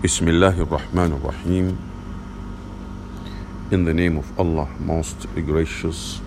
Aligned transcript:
Bismillah 0.00 0.56
ar-Rahman 0.56 1.12
ar-Rahim. 1.14 1.76
In 3.72 3.84
the 3.84 3.92
name 3.92 4.16
of 4.16 4.38
Allah, 4.38 4.68
most 4.78 5.26
gracious, 5.34 6.20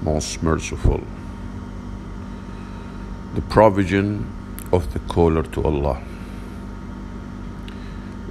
most 0.00 0.44
merciful. 0.44 1.00
The 3.34 3.42
provision 3.42 4.32
of 4.72 4.92
the 4.92 5.00
caller 5.00 5.42
to 5.42 5.64
Allah. 5.64 6.00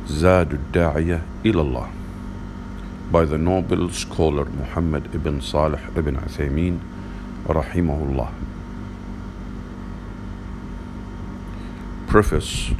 Zad 0.07 0.54
al-Da'iyah 0.54 1.23
ilallah 1.43 1.89
by 3.12 3.25
the 3.25 3.38
noble 3.38 3.89
scholar 3.89 4.46
Muhammad 4.46 5.14
ibn 5.14 5.41
Salih 5.41 5.82
ibn 5.98 6.16
Uthaymeen 6.16 6.80
rahimahullah. 7.43 8.32
Preface 12.07 12.71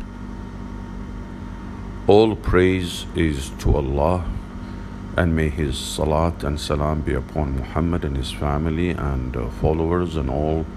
All 2.08 2.36
praise 2.36 3.08
is 3.16 3.50
to 3.62 3.77
Allah 3.77 4.23
and 5.18 5.36
may 5.36 5.50
His 5.50 5.76
salat 5.76 6.44
and 6.44 6.59
salam 6.59 7.02
be 7.02 7.16
upon 7.16 7.58
Muhammad 7.58 8.05
and 8.05 8.16
his 8.16 8.31
family 8.31 8.91
and 8.91 9.36
uh, 9.36 9.50
followers 9.50 10.16
and 10.16 10.30
all 10.30 10.68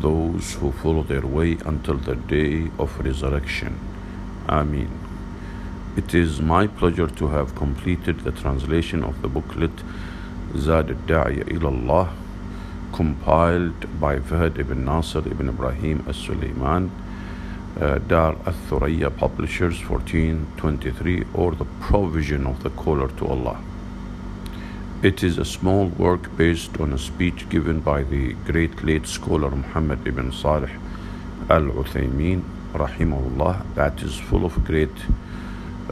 those 0.00 0.54
who 0.54 0.72
follow 0.72 1.04
their 1.04 1.24
way 1.24 1.58
until 1.64 1.96
the 1.96 2.16
day 2.16 2.72
of 2.76 2.98
resurrection. 2.98 3.78
Ameen. 4.48 4.90
It 5.96 6.12
is 6.12 6.40
my 6.40 6.66
pleasure 6.66 7.06
to 7.06 7.28
have 7.28 7.54
completed 7.54 8.24
the 8.24 8.32
translation 8.32 9.04
of 9.04 9.22
the 9.22 9.28
booklet 9.28 9.84
Zad 10.56 10.90
al-Da'iya 10.90 11.44
ilallah 11.56 12.12
compiled 12.92 14.00
by 14.00 14.18
Fahd 14.18 14.58
ibn 14.58 14.84
Nasir 14.84 15.20
ibn 15.20 15.50
Ibrahim 15.50 16.04
as-Sulaiman 16.08 16.90
uh, 17.80 17.98
Dar 17.98 18.36
al-Thuraya 18.46 19.10
Publishers 19.16 19.80
1423 19.88 21.24
or 21.34 21.54
the 21.54 21.64
provision 21.80 22.46
of 22.46 22.62
the 22.62 22.70
caller 22.70 23.08
to 23.08 23.26
Allah. 23.26 23.60
It 25.02 25.22
is 25.22 25.38
a 25.38 25.44
small 25.44 25.86
work 25.86 26.34
based 26.36 26.80
on 26.80 26.92
a 26.92 26.98
speech 26.98 27.48
given 27.48 27.80
by 27.80 28.04
the 28.04 28.32
great 28.46 28.82
late 28.84 29.06
scholar 29.06 29.50
Muhammad 29.50 30.06
ibn 30.06 30.32
Salih 30.32 30.70
al-Uthaymeen 31.50 32.42
rahimahullah 32.72 33.74
that 33.74 34.02
is 34.02 34.16
full 34.16 34.44
of 34.46 34.64
great 34.64 34.96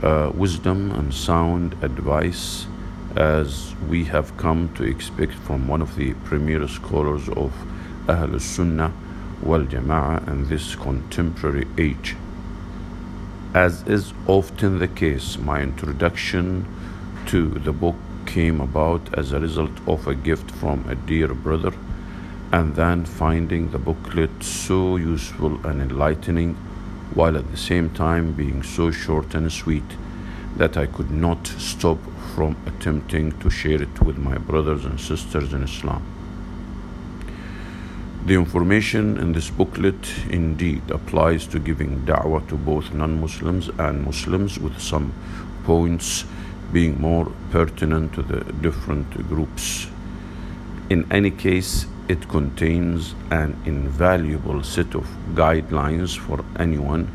uh, 0.03 0.31
wisdom 0.35 0.91
and 0.93 1.13
sound 1.13 1.77
advice 1.83 2.67
as 3.17 3.75
we 3.89 4.05
have 4.05 4.35
come 4.39 4.73
to 4.75 4.85
expect 4.85 5.35
from 5.35 5.69
one 5.69 5.83
of 5.83 5.95
the 5.97 6.15
premier 6.25 6.67
scholars 6.67 7.29
of 7.31 7.53
Ahl 8.09 8.39
Sunnah 8.41 8.93
wal 9.43 9.65
Jama'ah 9.65 10.29
in 10.29 10.49
this 10.49 10.75
contemporary 10.77 11.67
age. 11.77 12.17
As 13.55 13.83
is 13.87 14.15
often 14.27 14.79
the 14.79 14.89
case, 14.89 15.37
my 15.39 15.61
introduction 15.61 16.67
to 17.27 17.51
the 17.51 17.73
book 17.73 17.97
came 18.27 18.61
about 18.61 19.13
as 19.19 19.33
a 19.33 19.41
result 19.41 19.73
of 19.87 20.07
a 20.07 20.15
gift 20.15 20.51
from 20.51 20.89
a 20.89 20.95
dear 20.95 21.29
brother, 21.29 21.73
and 22.53 22.75
then 22.77 23.05
finding 23.05 23.71
the 23.71 23.79
booklet 23.79 24.43
so 24.43 24.97
useful 24.97 25.67
and 25.67 25.83
enlightening 25.83 26.55
while 27.15 27.37
at 27.37 27.51
the 27.51 27.57
same 27.57 27.91
time 27.91 28.33
being 28.33 28.63
so 28.63 28.91
short 28.91 29.35
and 29.35 29.53
sweet 29.53 29.97
that 30.57 30.77
I 30.77 30.87
could 30.87 31.11
not 31.11 31.47
stop 31.47 31.99
from 32.35 32.57
attempting 32.67 33.33
to 33.41 33.51
share 33.51 33.83
it 33.83 34.01
with 34.03 34.19
my 34.19 34.39
brothers 34.39 34.85
and 34.85 35.01
sisters 35.01 35.53
in 35.53 35.63
Islam. 35.63 36.12
The 38.25 38.35
information 38.35 39.19
in 39.19 39.33
this 39.33 39.51
booklet 39.51 40.09
indeed 40.31 40.93
applies 40.93 41.45
to 41.49 41.59
giving 41.59 42.03
da'wah 42.07 42.47
to 42.51 42.57
both 42.57 42.95
non 42.95 43.21
Muslims 43.21 43.69
and 43.81 44.05
Muslims, 44.05 44.61
with 44.61 44.81
some 44.81 45.13
points 45.65 46.25
being 46.73 47.01
more 47.01 47.33
pertinent 47.51 48.13
to 48.13 48.23
the 48.23 48.45
different 48.63 49.29
groups. 49.29 49.89
In 50.89 51.05
any 51.11 51.33
case, 51.33 51.87
it 52.09 52.29
contains 52.29 53.17
an 53.33 53.61
invaluable 53.65 54.63
set 54.63 54.95
of 54.95 55.05
guidelines 55.35 56.17
for 56.17 56.45
anyone 56.61 57.09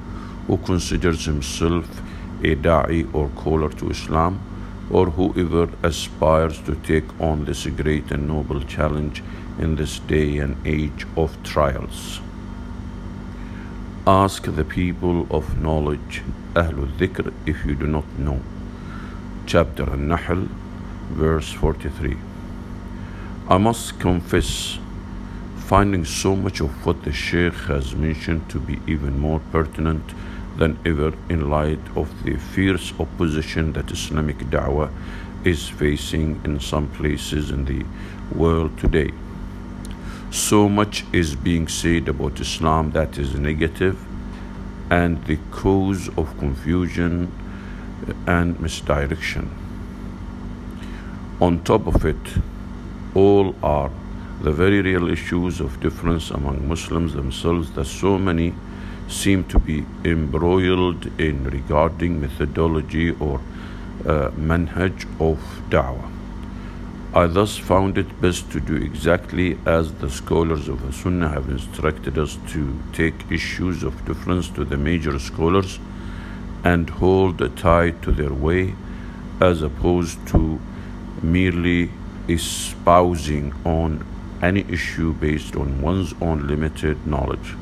who 0.48 0.58
considers 0.58 1.24
himself 1.24 2.02
a 2.44 2.56
da'i 2.56 3.08
or 3.14 3.30
caller 3.30 3.70
to 3.70 3.90
Islam 3.92 4.42
or 4.90 5.06
whoever 5.10 5.70
aspires 5.84 6.60
to 6.64 6.76
take 6.76 7.18
on 7.22 7.46
this 7.46 7.66
great 7.68 8.12
and 8.12 8.28
noble 8.28 8.62
challenge 8.62 9.24
in 9.60 9.76
this 9.76 10.00
day 10.00 10.38
and 10.38 10.56
age 10.66 11.06
of 11.16 11.42
trials. 11.44 12.20
Ask 14.06 14.44
the 14.44 14.64
people 14.64 15.28
of 15.30 15.60
knowledge, 15.62 16.22
Ahlul 16.54 16.92
Dhikr, 16.98 17.34
if 17.46 17.66
you 17.66 17.76
do 17.76 17.88
not 17.88 18.08
know. 18.18 18.42
Chapter 19.46 19.84
An-Nahl, 19.84 20.48
verse 21.12 21.52
43. 21.52 22.18
I 23.50 23.58
must 23.58 24.00
confess 24.00 24.78
finding 25.68 26.06
so 26.06 26.36
much 26.36 26.62
of 26.62 26.86
what 26.86 27.04
the 27.04 27.12
Sheikh 27.12 27.54
has 27.68 27.94
mentioned 27.94 28.50
to 28.50 28.60
be 28.60 28.80
even 28.88 29.20
more 29.20 29.42
pertinent 29.52 30.04
than 30.58 30.80
ever 30.86 31.14
in 31.30 31.50
light 31.50 31.80
of 31.96 32.24
the 32.24 32.38
fierce 32.38 32.94
opposition 33.00 33.74
that 33.74 33.92
Islamic 33.92 34.38
da'wah 34.38 34.90
is 35.44 35.68
facing 35.68 36.42
in 36.46 36.60
some 36.60 36.88
places 36.92 37.52
in 37.52 37.66
the 37.66 37.86
world 38.34 38.78
today. 38.78 39.12
So 40.30 40.68
much 40.68 41.06
is 41.14 41.36
being 41.36 41.68
said 41.68 42.08
about 42.08 42.40
Islam 42.40 42.92
that 42.92 43.18
is 43.18 43.36
negative 43.36 43.98
and 44.90 45.24
the 45.26 45.38
cause 45.52 46.10
of 46.18 46.38
confusion 46.38 47.32
and 48.26 48.60
misdirection. 48.60 49.50
On 51.40 51.64
top 51.64 51.88
of 51.88 52.06
it, 52.06 52.18
all 53.16 53.56
are 53.64 53.92
the 54.42 54.52
very 54.52 54.82
real 54.82 55.10
issues 55.10 55.60
of 55.60 55.80
difference 55.80 56.30
among 56.30 56.68
Muslims 56.68 57.14
themselves 57.14 57.72
that 57.72 57.86
so 57.86 58.18
many 58.18 58.54
seem 59.08 59.44
to 59.46 59.60
be 59.60 59.86
embroiled 60.04 61.06
in 61.20 61.44
regarding 61.46 62.20
methodology 62.22 63.12
or 63.12 63.40
uh, 64.06 64.30
manhaj 64.32 65.04
of 65.20 65.40
da'wah. 65.70 66.17
I 67.14 67.26
thus 67.26 67.58
found 67.58 67.98
it 67.98 68.22
best 68.22 68.52
to 68.52 68.60
do 68.60 68.76
exactly 68.76 69.58
as 69.66 69.94
the 69.94 70.10
scholars 70.10 70.68
of 70.68 70.94
Sunnah 70.94 71.30
have 71.30 71.50
instructed 71.50 72.18
us 72.18 72.38
to 72.50 72.78
take 72.92 73.32
issues 73.32 73.82
of 73.82 74.06
difference 74.06 74.50
to 74.50 74.66
the 74.66 74.76
major 74.76 75.18
scholars 75.18 75.80
and 76.66 76.90
hold 76.90 77.40
tight 77.56 78.02
to 78.02 78.12
their 78.12 78.34
way 78.34 78.76
as 79.40 79.62
opposed 79.62 80.28
to 80.28 80.60
merely 81.22 81.90
espousing 82.28 83.54
on 83.64 84.06
any 84.42 84.66
issue 84.68 85.14
based 85.14 85.56
on 85.56 85.82
one's 85.82 86.14
own 86.22 86.46
limited 86.46 87.08
knowledge. 87.08 87.56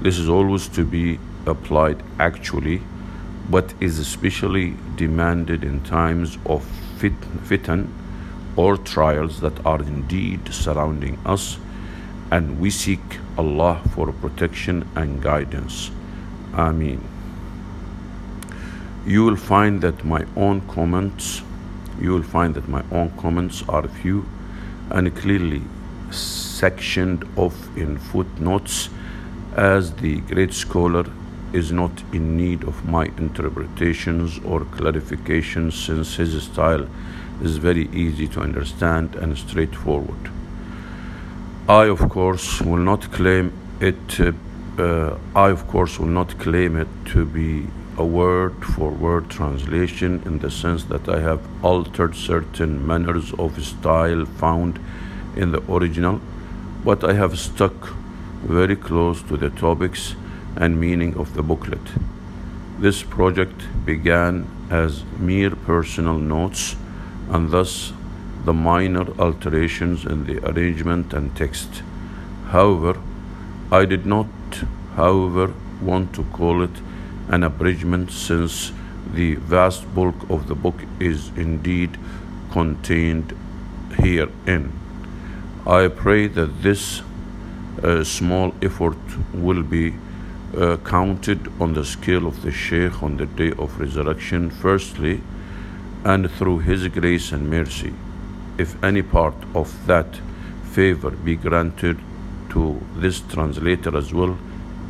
This 0.00 0.18
is 0.18 0.28
always 0.28 0.66
to 0.68 0.84
be 0.84 1.20
applied 1.46 2.02
actually, 2.18 2.82
but 3.48 3.74
is 3.78 4.00
especially 4.00 4.74
demanded 4.96 5.62
in 5.62 5.82
times 5.82 6.36
of 6.46 6.64
fit, 6.98 7.18
fitan 7.44 7.88
or 8.56 8.76
trials 8.76 9.40
that 9.40 9.64
are 9.64 9.80
indeed 9.80 10.52
surrounding 10.52 11.18
us, 11.24 11.58
and 12.30 12.60
we 12.60 12.70
seek 12.70 13.00
Allah 13.38 13.80
for 13.94 14.12
protection 14.12 14.88
and 14.94 15.22
guidance. 15.22 15.90
Ameen. 16.54 17.00
You 19.06 19.24
will 19.24 19.36
find 19.36 19.80
that 19.80 20.04
my 20.04 20.24
own 20.36 20.60
comments, 20.62 21.42
you 22.00 22.10
will 22.12 22.22
find 22.22 22.54
that 22.54 22.68
my 22.68 22.84
own 22.92 23.10
comments 23.18 23.64
are 23.68 23.88
few 23.88 24.26
and 24.90 25.14
clearly 25.16 25.62
sectioned 26.10 27.24
off 27.36 27.56
in 27.76 27.98
footnotes 27.98 28.90
as 29.56 29.92
the 29.94 30.20
great 30.20 30.52
scholar 30.52 31.04
is 31.52 31.72
not 31.72 31.90
in 32.12 32.36
need 32.36 32.64
of 32.64 32.84
my 32.88 33.04
interpretations 33.18 34.38
or 34.44 34.60
clarifications 34.60 35.72
since 35.72 36.16
his 36.16 36.42
style 36.42 36.86
is 37.42 37.56
very 37.56 37.88
easy 37.88 38.28
to 38.28 38.40
understand 38.40 39.14
and 39.16 39.36
straightforward. 39.36 40.30
I, 41.68 41.84
of 41.84 42.08
course, 42.08 42.60
will 42.60 42.84
not 42.92 43.12
claim 43.12 43.52
it. 43.80 44.20
Uh, 44.20 44.32
uh, 44.78 45.18
I, 45.34 45.50
of 45.50 45.68
course, 45.68 45.98
will 45.98 46.14
not 46.20 46.38
claim 46.38 46.76
it 46.76 46.88
to 47.06 47.26
be 47.26 47.66
a 47.98 48.04
word 48.04 48.54
for 48.64 48.90
word 48.90 49.28
translation 49.28 50.22
in 50.24 50.38
the 50.38 50.50
sense 50.50 50.84
that 50.84 51.08
I 51.08 51.20
have 51.20 51.40
altered 51.62 52.14
certain 52.16 52.86
manners 52.86 53.32
of 53.34 53.62
style 53.64 54.24
found 54.24 54.80
in 55.36 55.52
the 55.52 55.62
original, 55.70 56.20
but 56.84 57.04
I 57.04 57.12
have 57.12 57.38
stuck 57.38 57.88
very 58.42 58.76
close 58.76 59.22
to 59.22 59.36
the 59.36 59.50
topics 59.50 60.14
and 60.56 60.80
meaning 60.80 61.16
of 61.16 61.34
the 61.34 61.42
booklet. 61.42 61.86
This 62.78 63.02
project 63.02 63.62
began 63.84 64.48
as 64.70 65.04
mere 65.18 65.50
personal 65.50 66.18
notes 66.18 66.76
and 67.32 67.50
thus 67.50 67.92
the 68.44 68.52
minor 68.52 69.06
alterations 69.18 70.04
in 70.04 70.24
the 70.26 70.38
arrangement 70.50 71.12
and 71.14 71.34
text. 71.36 71.82
However, 72.48 73.00
I 73.70 73.84
did 73.86 74.04
not, 74.04 74.26
however, 74.96 75.54
want 75.80 76.14
to 76.14 76.24
call 76.24 76.62
it 76.62 76.82
an 77.28 77.42
abridgment 77.42 78.10
since 78.10 78.72
the 79.14 79.36
vast 79.36 79.94
bulk 79.94 80.28
of 80.28 80.46
the 80.48 80.54
book 80.54 80.82
is 81.00 81.30
indeed 81.36 81.98
contained 82.50 83.36
herein. 83.96 84.72
I 85.66 85.88
pray 85.88 86.26
that 86.26 86.62
this 86.62 87.02
uh, 87.82 88.04
small 88.04 88.54
effort 88.60 88.98
will 89.32 89.62
be 89.62 89.94
uh, 90.56 90.76
counted 90.84 91.50
on 91.60 91.72
the 91.72 91.84
scale 91.84 92.26
of 92.26 92.42
the 92.42 92.50
Shaykh 92.50 93.02
on 93.02 93.16
the 93.16 93.26
day 93.26 93.52
of 93.52 93.80
resurrection, 93.80 94.50
firstly, 94.50 95.22
and 96.04 96.30
through 96.30 96.58
His 96.60 96.88
grace 96.88 97.32
and 97.32 97.48
mercy. 97.48 97.92
If 98.58 98.82
any 98.82 99.02
part 99.02 99.34
of 99.54 99.86
that 99.86 100.20
favor 100.72 101.10
be 101.10 101.36
granted 101.36 101.98
to 102.50 102.80
this 102.96 103.20
translator 103.20 103.96
as 103.96 104.12
well, 104.12 104.38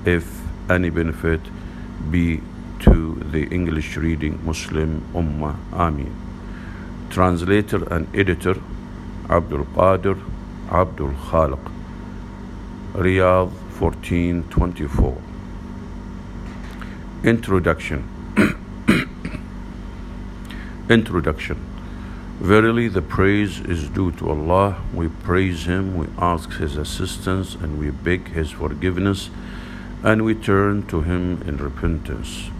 if 0.04 0.40
any 0.70 0.90
benefit 0.90 1.40
be 2.10 2.40
to 2.80 3.14
the 3.30 3.44
English 3.44 3.96
reading 3.96 4.40
Muslim 4.44 5.02
Ummah. 5.14 5.56
Amin. 5.72 6.14
Translator 7.10 7.84
and 7.92 8.08
editor 8.16 8.56
Abdul 9.30 9.64
Qadir 9.76 10.18
Abdul 10.70 11.12
Khaliq. 11.28 11.70
Riyadh 12.94 13.50
1424. 13.78 15.16
Introduction. 17.24 18.08
Introduction. 20.92 21.56
Verily, 22.38 22.86
the 22.86 23.00
praise 23.00 23.60
is 23.60 23.88
due 23.88 24.12
to 24.12 24.28
Allah. 24.28 24.76
We 24.92 25.08
praise 25.08 25.64
Him, 25.64 25.96
we 25.96 26.06
ask 26.18 26.52
His 26.58 26.76
assistance, 26.76 27.54
and 27.54 27.78
we 27.78 27.88
beg 27.88 28.28
His 28.28 28.50
forgiveness, 28.50 29.30
and 30.02 30.22
we 30.22 30.34
turn 30.34 30.82
to 30.88 31.00
Him 31.00 31.40
in 31.46 31.56
repentance. 31.56 32.50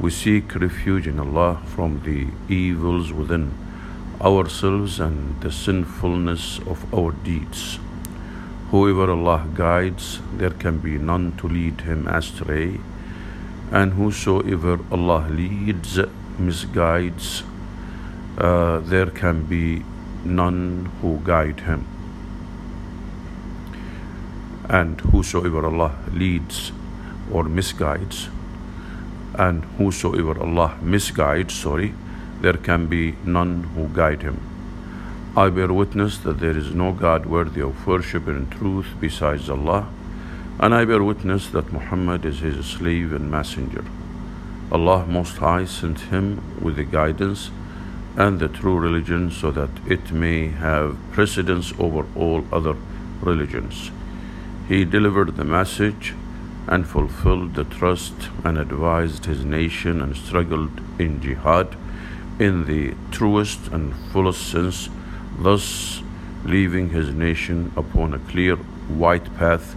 We 0.00 0.10
seek 0.10 0.54
refuge 0.54 1.06
in 1.06 1.20
Allah 1.20 1.60
from 1.66 2.00
the 2.02 2.28
evils 2.48 3.12
within 3.12 3.52
ourselves 4.22 4.98
and 4.98 5.38
the 5.42 5.52
sinfulness 5.52 6.60
of 6.60 6.94
our 6.94 7.12
deeds. 7.12 7.78
Whoever 8.70 9.10
Allah 9.12 9.46
guides, 9.52 10.20
there 10.32 10.56
can 10.64 10.78
be 10.78 10.96
none 10.96 11.36
to 11.36 11.46
lead 11.46 11.82
him 11.82 12.08
astray, 12.08 12.80
and 13.70 13.92
whosoever 13.92 14.78
Allah 14.90 15.28
leads, 15.28 15.98
misguides, 16.38 17.42
uh, 18.38 18.80
there 18.80 19.06
can 19.06 19.44
be 19.44 19.82
none 20.24 20.90
who 21.00 21.20
guide 21.24 21.60
him. 21.60 21.86
And 24.68 25.00
whosoever 25.00 25.64
Allah 25.64 25.96
leads 26.12 26.72
or 27.30 27.44
misguides, 27.44 28.28
and 29.38 29.64
whosoever 29.78 30.40
Allah 30.40 30.76
misguides, 30.82 31.52
sorry, 31.52 31.94
there 32.40 32.54
can 32.56 32.86
be 32.86 33.14
none 33.24 33.64
who 33.74 33.88
guide 33.88 34.22
him. 34.22 34.40
I 35.36 35.50
bear 35.50 35.72
witness 35.72 36.18
that 36.18 36.40
there 36.40 36.56
is 36.56 36.74
no 36.74 36.92
God 36.92 37.26
worthy 37.26 37.60
of 37.60 37.86
worship 37.86 38.26
in 38.26 38.48
truth 38.48 38.86
besides 39.00 39.50
Allah, 39.50 39.88
and 40.58 40.74
I 40.74 40.84
bear 40.84 41.02
witness 41.02 41.48
that 41.48 41.72
Muhammad 41.72 42.24
is 42.24 42.40
his 42.40 42.64
slave 42.64 43.12
and 43.12 43.30
messenger. 43.30 43.84
Allah 44.72 45.06
Most 45.06 45.36
High 45.36 45.66
sent 45.66 46.00
him 46.12 46.42
with 46.60 46.76
the 46.76 46.84
guidance 46.84 47.50
and 48.16 48.40
the 48.40 48.48
true 48.48 48.78
religion 48.78 49.30
so 49.30 49.50
that 49.50 49.70
it 49.86 50.10
may 50.10 50.48
have 50.48 50.96
precedence 51.12 51.72
over 51.78 52.06
all 52.16 52.44
other 52.50 52.74
religions. 53.20 53.90
He 54.68 54.84
delivered 54.84 55.36
the 55.36 55.44
message 55.44 56.14
and 56.66 56.88
fulfilled 56.88 57.54
the 57.54 57.64
trust 57.64 58.14
and 58.42 58.58
advised 58.58 59.26
his 59.26 59.44
nation 59.44 60.00
and 60.00 60.16
struggled 60.16 60.80
in 60.98 61.20
jihad 61.20 61.76
in 62.38 62.66
the 62.66 62.94
truest 63.10 63.68
and 63.68 63.94
fullest 64.12 64.50
sense, 64.50 64.88
thus 65.38 66.02
leaving 66.44 66.90
his 66.90 67.10
nation 67.12 67.72
upon 67.76 68.14
a 68.14 68.18
clear 68.18 68.56
white 68.56 69.34
path 69.36 69.74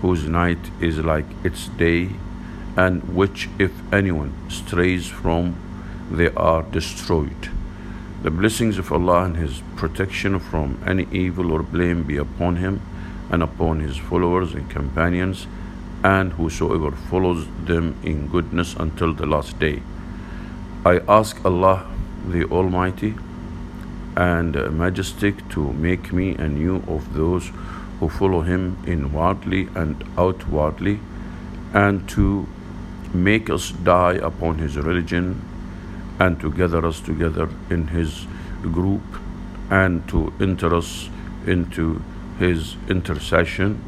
whose 0.00 0.24
night 0.28 0.70
is 0.80 0.98
like 0.98 1.26
its 1.42 1.68
day 1.68 2.10
and 2.76 3.02
which 3.14 3.48
if 3.58 3.72
anyone 3.92 4.32
strays 4.48 5.08
from 5.08 5.56
they 6.10 6.30
are 6.30 6.62
destroyed. 6.62 7.57
The 8.20 8.32
blessings 8.32 8.78
of 8.78 8.90
Allah 8.92 9.24
and 9.26 9.36
His 9.36 9.62
protection 9.76 10.40
from 10.40 10.82
any 10.84 11.06
evil 11.12 11.52
or 11.52 11.62
blame 11.62 12.02
be 12.02 12.16
upon 12.16 12.56
him 12.56 12.80
and 13.30 13.44
upon 13.44 13.78
his 13.78 13.96
followers 13.96 14.54
and 14.54 14.68
companions 14.68 15.46
and 16.02 16.32
whosoever 16.32 16.90
follows 16.90 17.46
them 17.64 17.94
in 18.02 18.26
goodness 18.26 18.74
until 18.74 19.12
the 19.12 19.26
last 19.26 19.60
day. 19.60 19.82
I 20.84 21.00
ask 21.08 21.44
Allah 21.44 21.86
the 22.26 22.44
Almighty 22.46 23.14
and 24.16 24.54
Majestic 24.76 25.48
to 25.50 25.72
make 25.72 26.12
me 26.12 26.34
and 26.34 26.58
you 26.58 26.82
of 26.88 27.14
those 27.14 27.52
who 28.00 28.08
follow 28.08 28.40
Him 28.40 28.78
inwardly 28.84 29.68
and 29.76 30.04
outwardly, 30.16 30.98
and 31.72 32.08
to 32.08 32.48
make 33.14 33.48
us 33.48 33.70
die 33.70 34.14
upon 34.14 34.58
His 34.58 34.76
religion, 34.76 35.40
and 36.18 36.40
to 36.40 36.50
gather 36.50 36.84
us 36.84 37.00
together 37.00 37.48
in 37.70 37.88
His 37.88 38.26
group, 38.62 39.02
and 39.70 40.08
to 40.08 40.32
enter 40.40 40.74
us 40.74 41.08
into 41.46 42.02
His 42.38 42.76
intercession 42.88 43.82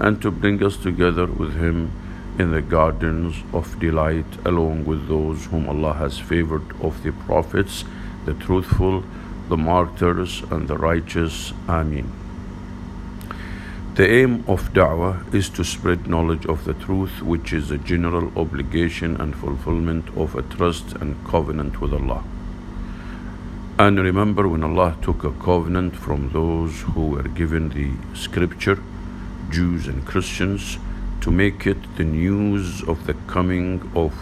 and 0.00 0.20
to 0.22 0.30
bring 0.30 0.64
us 0.64 0.76
together 0.78 1.26
with 1.26 1.54
Him 1.56 1.92
in 2.38 2.52
the 2.52 2.62
gardens 2.62 3.36
of 3.52 3.78
delight, 3.78 4.24
along 4.46 4.86
with 4.86 5.08
those 5.08 5.44
whom 5.46 5.68
Allah 5.68 5.92
has 5.94 6.18
favored 6.18 6.64
of 6.80 7.02
the 7.02 7.12
prophets, 7.12 7.84
the 8.24 8.32
truthful, 8.32 9.04
the 9.48 9.58
martyrs, 9.58 10.42
and 10.50 10.66
the 10.68 10.78
righteous. 10.78 11.52
Amin. 11.68 12.29
The 14.00 14.10
aim 14.10 14.44
of 14.48 14.72
da'wah 14.72 15.34
is 15.34 15.50
to 15.50 15.62
spread 15.62 16.06
knowledge 16.06 16.46
of 16.46 16.64
the 16.64 16.72
truth, 16.72 17.20
which 17.20 17.52
is 17.52 17.70
a 17.70 17.76
general 17.76 18.32
obligation 18.34 19.20
and 19.20 19.36
fulfillment 19.36 20.08
of 20.16 20.34
a 20.34 20.40
trust 20.40 20.94
and 21.02 21.22
covenant 21.26 21.82
with 21.82 21.92
Allah. 21.92 22.24
And 23.78 23.98
remember 23.98 24.48
when 24.48 24.64
Allah 24.64 24.96
took 25.02 25.22
a 25.22 25.32
covenant 25.32 25.96
from 25.96 26.30
those 26.30 26.80
who 26.80 27.08
were 27.08 27.28
given 27.40 27.68
the 27.68 27.90
scripture 28.16 28.78
Jews 29.50 29.86
and 29.86 30.06
Christians 30.06 30.78
to 31.20 31.30
make 31.30 31.66
it 31.66 31.96
the 31.98 32.04
news 32.04 32.82
of 32.84 33.06
the 33.06 33.16
coming 33.26 33.92
of 33.94 34.14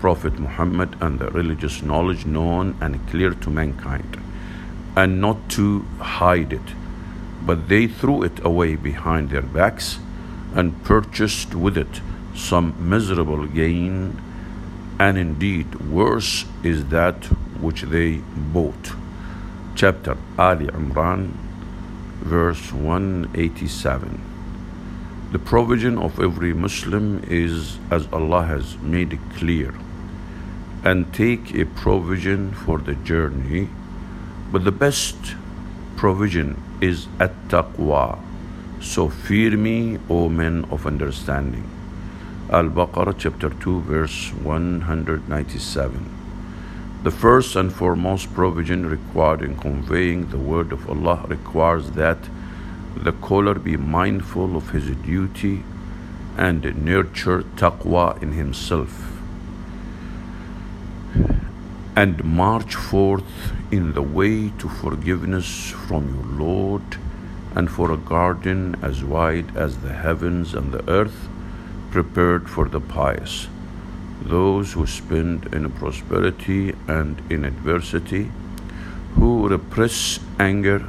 Prophet 0.00 0.38
Muhammad 0.38 0.96
and 1.02 1.18
the 1.18 1.30
religious 1.32 1.82
knowledge 1.82 2.24
known 2.24 2.74
and 2.80 3.06
clear 3.10 3.34
to 3.34 3.50
mankind, 3.50 4.18
and 4.96 5.20
not 5.20 5.50
to 5.50 5.84
hide 6.00 6.54
it. 6.54 6.85
But 7.46 7.68
they 7.68 7.86
threw 7.86 8.22
it 8.24 8.44
away 8.44 8.74
behind 8.74 9.30
their 9.30 9.42
backs 9.42 9.98
and 10.54 10.82
purchased 10.84 11.54
with 11.54 11.78
it 11.78 12.00
some 12.34 12.74
miserable 12.78 13.46
gain, 13.46 14.20
and 14.98 15.16
indeed 15.16 15.74
worse 15.76 16.44
is 16.62 16.86
that 16.86 17.24
which 17.60 17.82
they 17.82 18.20
bought. 18.52 18.92
Chapter 19.74 20.16
Ali 20.38 20.66
Imran, 20.66 21.32
verse 22.20 22.72
187. 22.72 24.20
The 25.32 25.38
provision 25.38 25.98
of 25.98 26.20
every 26.20 26.52
Muslim 26.52 27.22
is 27.28 27.78
as 27.90 28.08
Allah 28.12 28.44
has 28.46 28.78
made 28.78 29.12
it 29.12 29.30
clear. 29.36 29.74
And 30.84 31.12
take 31.12 31.54
a 31.54 31.64
provision 31.64 32.52
for 32.52 32.78
the 32.78 32.94
journey, 32.94 33.68
but 34.52 34.64
the 34.64 34.72
best 34.72 35.16
provision 35.96 36.62
is 36.80 37.08
at 37.18 37.32
taqwa. 37.48 38.18
So 38.80 39.08
fear 39.08 39.56
me, 39.56 39.98
O 40.08 40.28
men 40.28 40.64
of 40.70 40.86
understanding. 40.86 41.68
Al 42.50 42.68
Baqarah 42.68 43.14
chapter 43.18 43.50
2, 43.50 43.80
verse 43.80 44.32
197. 44.32 46.10
The 47.02 47.10
first 47.10 47.56
and 47.56 47.72
foremost 47.72 48.32
provision 48.34 48.86
required 48.86 49.42
in 49.42 49.56
conveying 49.56 50.30
the 50.30 50.38
word 50.38 50.72
of 50.72 50.88
Allah 50.88 51.24
requires 51.28 51.90
that 51.92 52.18
the 52.96 53.12
caller 53.12 53.54
be 53.54 53.76
mindful 53.76 54.56
of 54.56 54.70
his 54.70 54.90
duty 54.96 55.62
and 56.36 56.84
nurture 56.84 57.42
taqwa 57.56 58.22
in 58.22 58.32
himself 58.32 59.16
and 61.96 62.22
march 62.22 62.74
forth 62.74 63.52
in 63.70 63.92
the 63.94 64.02
way 64.02 64.50
to 64.58 64.68
forgiveness 64.68 65.70
from 65.70 66.14
your 66.14 66.46
Lord 66.46 66.98
and 67.54 67.70
for 67.70 67.90
a 67.90 67.96
garden 67.96 68.76
as 68.82 69.02
wide 69.02 69.56
as 69.56 69.78
the 69.78 69.92
heavens 69.92 70.54
and 70.54 70.72
the 70.72 70.88
earth 70.88 71.28
prepared 71.90 72.48
for 72.50 72.68
the 72.68 72.80
pious 72.80 73.48
those 74.22 74.72
who 74.72 74.86
spend 74.86 75.46
in 75.54 75.70
prosperity 75.72 76.74
and 76.88 77.22
in 77.30 77.44
adversity 77.44 78.30
who 79.14 79.48
repress 79.48 80.20
anger 80.38 80.86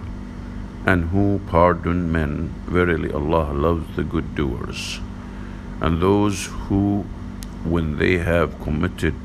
and 0.85 1.09
who 1.09 1.39
pardon 1.47 2.11
men. 2.11 2.53
Verily, 2.65 3.11
Allah 3.11 3.53
loves 3.53 3.95
the 3.95 4.03
good 4.03 4.35
doers. 4.35 4.99
And 5.81 6.01
those 6.01 6.47
who, 6.47 7.05
when 7.63 7.97
they 7.97 8.17
have 8.17 8.59
committed 8.61 9.15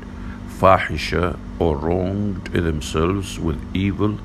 fahisha 0.59 1.37
or 1.59 1.77
wronged 1.77 2.47
themselves 2.47 3.39
with 3.39 3.59
evil, 3.75 4.17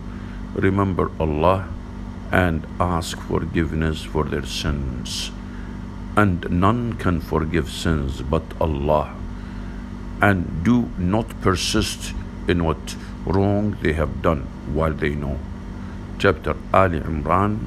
remember 0.54 1.10
Allah 1.18 1.68
and 2.30 2.66
ask 2.78 3.18
forgiveness 3.20 4.02
for 4.02 4.24
their 4.24 4.44
sins. 4.44 5.30
And 6.16 6.50
none 6.50 6.94
can 6.94 7.20
forgive 7.20 7.70
sins 7.70 8.22
but 8.22 8.42
Allah. 8.60 9.14
And 10.20 10.64
do 10.64 10.90
not 10.98 11.40
persist 11.40 12.12
in 12.48 12.64
what 12.64 12.96
wrong 13.24 13.76
they 13.82 13.92
have 13.92 14.20
done 14.22 14.42
while 14.72 14.92
they 14.92 15.14
know. 15.14 15.38
Chapter 16.18 16.56
Ali 16.74 17.00
Imran, 17.00 17.58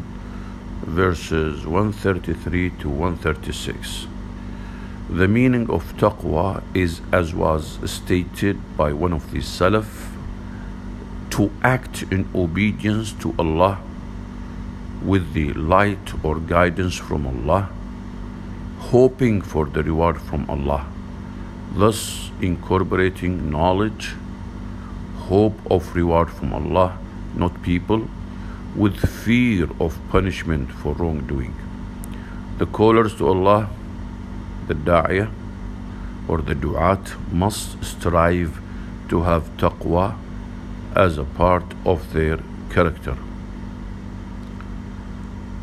verses 0.84 1.66
133 1.66 2.70
to 2.82 2.90
136. 2.90 4.08
The 5.10 5.28
meaning 5.28 5.70
of 5.70 5.98
taqwa 5.98 6.64
is, 6.74 7.02
as 7.12 7.34
was 7.34 7.80
stated 7.86 8.58
by 8.78 8.94
one 8.94 9.14
of 9.14 9.32
the 9.32 9.40
Salaf, 9.40 10.08
to 11.32 11.52
act 11.64 12.04
in 12.04 12.30
obedience 12.36 13.12
to 13.14 13.34
Allah 13.38 13.82
with 15.04 15.34
the 15.34 15.54
light 15.54 16.14
or 16.24 16.40
guidance 16.40 16.96
from 16.96 17.26
Allah, 17.26 17.70
hoping 18.80 19.42
for 19.42 19.66
the 19.66 19.84
reward 19.84 20.22
from 20.22 20.50
Allah, 20.50 20.86
thus 21.76 22.32
incorporating 22.42 23.50
knowledge, 23.50 24.14
hope 25.28 25.60
of 25.70 25.96
reward 25.96 26.30
from 26.30 26.54
Allah, 26.54 26.98
not 27.36 27.62
people, 27.64 28.08
with 28.76 28.98
fear 28.98 29.68
of 29.80 30.00
punishment 30.10 30.72
for 30.72 30.94
wrongdoing. 30.94 31.54
The 32.60 32.66
callers 32.66 33.16
to 33.16 33.28
Allah 33.28 33.70
the 34.68 34.74
da'iyah 34.74 35.32
or 36.28 36.42
the 36.42 36.56
du'at 36.56 37.16
must 37.32 37.84
strive 37.84 38.62
to 39.10 39.24
have 39.24 39.50
taqwa 39.58 40.16
as 40.96 41.18
a 41.18 41.24
part 41.24 41.64
of 41.86 42.14
their 42.14 42.40
character. 42.70 43.18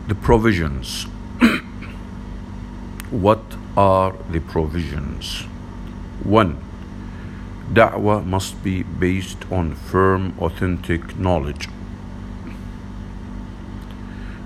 The 0.09 0.15
provisions. 0.15 1.05
what 3.11 3.43
are 3.77 4.15
the 4.31 4.41
provisions? 4.41 5.43
1. 6.25 6.59
Da'wah 7.73 8.25
must 8.25 8.63
be 8.63 8.83
based 8.83 9.45
on 9.51 9.75
firm, 9.75 10.35
authentic 10.41 11.19
knowledge. 11.19 11.69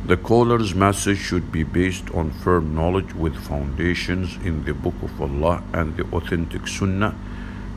The 0.04 0.16
caller's 0.16 0.74
message 0.74 1.18
should 1.18 1.52
be 1.52 1.62
based 1.62 2.10
on 2.10 2.32
firm 2.32 2.74
knowledge 2.74 3.14
with 3.14 3.36
foundations 3.36 4.34
in 4.44 4.64
the 4.64 4.74
Book 4.74 4.96
of 5.00 5.22
Allah 5.22 5.62
and 5.72 5.96
the 5.96 6.02
authentic 6.12 6.66
Sunnah 6.66 7.14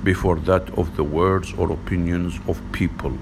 before 0.03 0.38
that 0.38 0.75
of 0.75 0.96
the 0.96 1.03
words 1.03 1.53
or 1.53 1.72
opinions 1.72 2.39
of 2.48 2.60
people. 2.72 3.15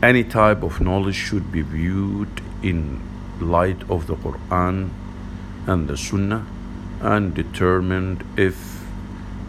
Any 0.00 0.22
type 0.22 0.62
of 0.62 0.80
knowledge 0.80 1.16
should 1.16 1.50
be 1.50 1.62
viewed 1.62 2.40
in 2.62 3.00
light 3.40 3.82
of 3.90 4.06
the 4.06 4.14
Quran 4.14 4.90
and 5.66 5.88
the 5.88 5.96
Sunnah 5.96 6.46
and 7.00 7.34
determined 7.34 8.22
if 8.36 8.86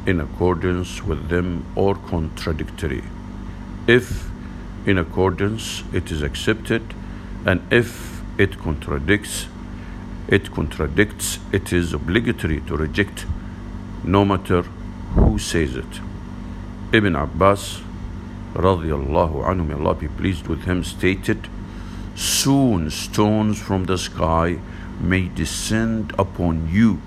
in 0.08 0.20
accordance 0.20 1.03
with 1.03 1.29
them 1.29 1.63
or 1.75 1.94
contradictory. 1.94 3.03
If 3.86 4.32
in 4.88 4.98
accordance 4.98 5.84
it 5.94 6.12
is 6.12 6.24
accepted 6.24 6.82
and 7.46 7.62
if 7.72 8.14
it 8.38 8.58
contradicts 8.60 9.48
it 10.27 10.51
contradicts 10.51 11.38
it 11.51 11.72
is 11.72 11.94
obligatory 11.94 12.60
to 12.62 12.75
reject 12.75 13.25
no 14.04 14.25
matter 14.25 14.63
who 15.13 15.38
says 15.38 15.75
it. 15.75 16.00
Ibn 16.92 17.15
abbas 17.15 17.82
radiallahu 18.54 19.46
anhu 19.46 19.68
may 19.68 19.74
allah 19.75 19.94
be 19.94 20.08
pleased 20.08 20.48
with 20.48 20.63
him 20.63 20.84
stated 20.84 21.48
soon 22.15 22.89
stones 22.89 23.60
from 23.60 23.86
the 23.86 23.98
sky 23.98 24.58
may 25.00 25.27
descend 25.27 26.13
upon 26.18 26.70
you. 26.72 27.01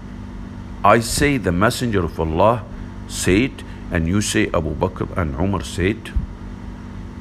I 0.84 1.00
say 1.00 1.38
the 1.38 1.52
messenger 1.52 2.04
of 2.04 2.20
allah 2.20 2.64
said 3.08 3.64
and 3.90 4.06
you 4.06 4.20
say 4.20 4.46
abu 4.54 4.74
bakr 4.74 5.10
and 5.16 5.34
umar 5.34 5.64
said 5.64 6.12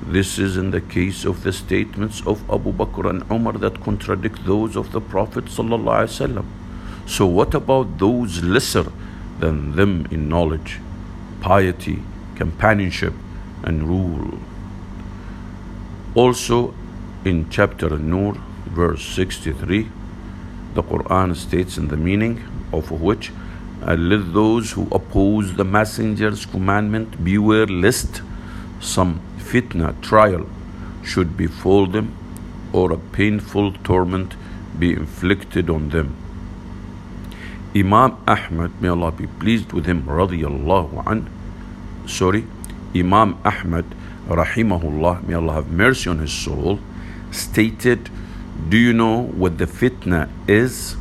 this 0.09 0.39
is 0.39 0.55
in 0.55 0.71
the 0.71 0.79
case 0.79 1.25
of 1.25 1.43
the 1.43 1.51
statements 1.51 2.21
of 2.25 2.41
Abu 2.49 2.71
Bakr 2.71 3.09
and 3.09 3.29
Umar 3.29 3.53
that 3.53 3.81
contradict 3.81 4.45
those 4.45 4.77
of 4.77 4.93
the 4.93 5.01
Prophet. 5.01 5.49
So, 5.49 7.25
what 7.25 7.53
about 7.53 7.97
those 7.97 8.41
lesser 8.41 8.89
than 9.39 9.75
them 9.75 10.07
in 10.09 10.29
knowledge, 10.29 10.79
piety, 11.41 12.01
companionship, 12.35 13.13
and 13.63 13.83
rule? 13.83 14.39
Also, 16.15 16.73
in 17.25 17.49
chapter 17.49 17.97
Nur, 17.97 18.35
verse 18.67 19.05
63, 19.05 19.89
the 20.73 20.83
Quran 20.83 21.35
states 21.35 21.77
in 21.77 21.89
the 21.89 21.97
meaning 21.97 22.41
of 22.71 22.91
which, 22.91 23.33
let 23.81 24.33
those 24.33 24.71
who 24.71 24.87
oppose 24.91 25.53
the 25.55 25.65
messenger's 25.65 26.45
commandment 26.45 27.23
beware 27.25 27.67
lest 27.67 28.21
some 28.79 29.19
fitna, 29.51 29.99
trial, 30.01 30.45
should 31.03 31.37
befall 31.37 31.87
them, 31.87 32.15
or 32.73 32.91
a 32.91 32.97
painful 32.97 33.71
torment 33.83 34.35
be 34.77 34.91
inflicted 34.93 35.69
on 35.69 35.89
them. 35.89 36.15
Imam 37.75 38.17
Ahmad, 38.27 38.81
may 38.81 38.89
Allah 38.89 39.11
be 39.11 39.27
pleased 39.27 39.71
with 39.71 39.85
him, 39.85 40.03
radiallahu 40.03 41.05
an, 41.05 41.29
sorry, 42.07 42.45
Imam 42.95 43.37
Ahmad, 43.45 43.85
rahimahullah, 44.27 45.27
may 45.27 45.35
Allah 45.35 45.53
have 45.53 45.71
mercy 45.71 46.09
on 46.09 46.19
his 46.19 46.33
soul, 46.33 46.79
stated, 47.31 48.09
Do 48.69 48.77
you 48.77 48.93
know 48.93 49.23
what 49.23 49.57
the 49.57 49.65
fitna 49.65 50.29
is? 50.47 50.95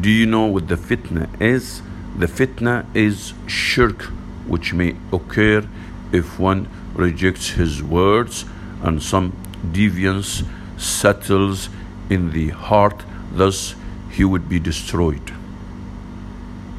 Do 0.00 0.10
you 0.10 0.26
know 0.26 0.46
what 0.46 0.68
the 0.68 0.76
fitna 0.76 1.28
is? 1.40 1.82
The 2.18 2.26
fitna 2.26 2.86
is 2.94 3.34
shirk, 3.46 4.02
which 4.46 4.72
may 4.72 4.96
occur 5.12 5.68
if 6.12 6.38
one 6.38 6.68
rejects 6.96 7.50
his 7.50 7.82
words 7.82 8.44
and 8.82 9.02
some 9.02 9.32
deviance 9.72 10.44
settles 10.76 11.68
in 12.10 12.32
the 12.32 12.48
heart, 12.48 13.04
thus 13.32 13.74
he 14.10 14.24
would 14.24 14.48
be 14.48 14.58
destroyed. 14.58 15.32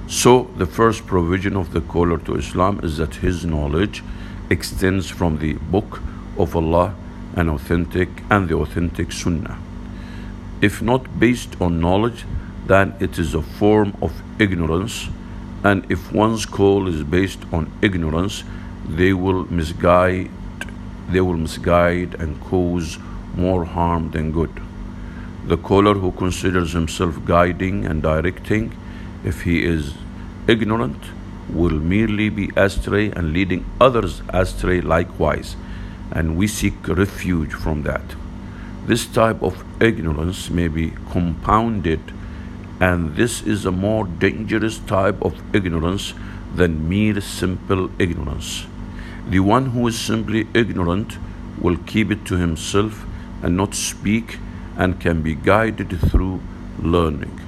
So, 0.07 0.49
the 0.55 0.65
first 0.65 1.05
provision 1.05 1.57
of 1.57 1.73
the 1.73 1.81
caller 1.81 2.17
to 2.19 2.35
Islam 2.35 2.79
is 2.81 2.97
that 2.97 3.15
his 3.15 3.45
knowledge 3.45 4.03
extends 4.49 5.09
from 5.09 5.39
the 5.39 5.53
book 5.53 6.01
of 6.37 6.55
Allah 6.55 6.95
and 7.35 7.49
authentic 7.49 8.09
and 8.29 8.47
the 8.47 8.55
authentic 8.55 9.11
Sunnah. 9.11 9.59
If 10.61 10.81
not 10.81 11.19
based 11.19 11.61
on 11.61 11.81
knowledge, 11.81 12.25
then 12.65 12.95
it 12.99 13.19
is 13.19 13.33
a 13.33 13.41
form 13.41 13.95
of 14.01 14.21
ignorance, 14.39 15.09
and 15.63 15.85
if 15.91 16.11
one's 16.11 16.45
call 16.45 16.87
is 16.87 17.03
based 17.03 17.39
on 17.51 17.71
ignorance, 17.81 18.43
they 18.87 19.13
will 19.13 19.45
misguide 19.51 20.31
they 21.09 21.21
will 21.21 21.37
misguide 21.37 22.15
and 22.15 22.39
cause 22.41 22.97
more 23.35 23.63
harm 23.63 24.11
than 24.11 24.31
good. 24.31 24.51
The 25.45 25.57
caller 25.57 25.93
who 25.93 26.11
considers 26.11 26.73
himself 26.73 27.23
guiding 27.23 27.85
and 27.85 28.01
directing, 28.01 28.73
if 29.23 29.43
he 29.43 29.63
is 29.63 29.93
ignorant, 30.47 30.97
will 31.49 31.79
merely 31.79 32.27
be 32.27 32.51
astray 32.57 33.09
and 33.11 33.31
leading 33.31 33.65
others 33.79 34.21
astray 34.29 34.81
likewise, 34.81 35.55
and 36.11 36.35
we 36.35 36.47
seek 36.47 36.87
refuge 36.87 37.53
from 37.53 37.83
that. 37.83 38.15
This 38.85 39.05
type 39.05 39.41
of 39.41 39.63
ignorance 39.81 40.49
may 40.49 40.67
be 40.67 40.91
compounded, 41.11 42.01
and 42.81 43.15
this 43.15 43.41
is 43.43 43.65
a 43.65 43.71
more 43.71 44.05
dangerous 44.05 44.79
type 44.79 45.21
of 45.23 45.39
ignorance 45.55 46.13
than 46.53 46.89
mere 46.89 47.21
simple 47.21 47.89
ignorance. 47.99 48.65
The 49.29 49.39
one 49.41 49.71
who 49.71 49.85
is 49.87 49.99
simply 49.99 50.47
ignorant 50.53 51.17
will 51.59 51.75
keep 51.85 52.11
it 52.11 52.25
to 52.27 52.37
himself 52.37 53.05
and 53.43 53.57
not 53.57 53.75
speak 53.75 54.39
and 54.77 55.01
can 55.01 55.21
be 55.21 55.35
guided 55.35 55.99
through 55.99 56.39
learning. 56.81 57.41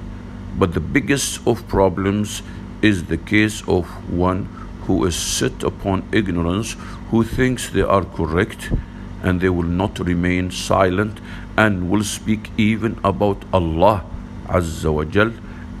But 0.58 0.74
the 0.74 0.80
biggest 0.80 1.46
of 1.46 1.66
problems 1.68 2.42
is 2.82 3.04
the 3.04 3.16
case 3.16 3.62
of 3.66 3.86
one 4.12 4.44
who 4.82 5.06
is 5.06 5.16
set 5.16 5.62
upon 5.62 6.06
ignorance, 6.12 6.76
who 7.10 7.24
thinks 7.24 7.70
they 7.70 7.80
are 7.80 8.04
correct, 8.04 8.70
and 9.22 9.40
they 9.40 9.48
will 9.48 9.72
not 9.82 9.98
remain 10.00 10.50
silent 10.50 11.18
and 11.56 11.90
will 11.90 12.04
speak 12.04 12.50
even 12.58 12.98
about 13.02 13.42
Allah 13.54 14.04
Azza 14.48 14.92
wa 14.92 15.04
Jal, 15.04 15.32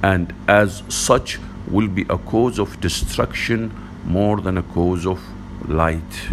and 0.02 0.32
as 0.48 0.82
such 0.88 1.38
will 1.68 1.88
be 1.88 2.06
a 2.08 2.16
cause 2.16 2.58
of 2.58 2.80
destruction 2.80 3.70
more 4.06 4.40
than 4.40 4.56
a 4.56 4.62
cause 4.62 5.04
of 5.04 5.20
light, 5.70 6.28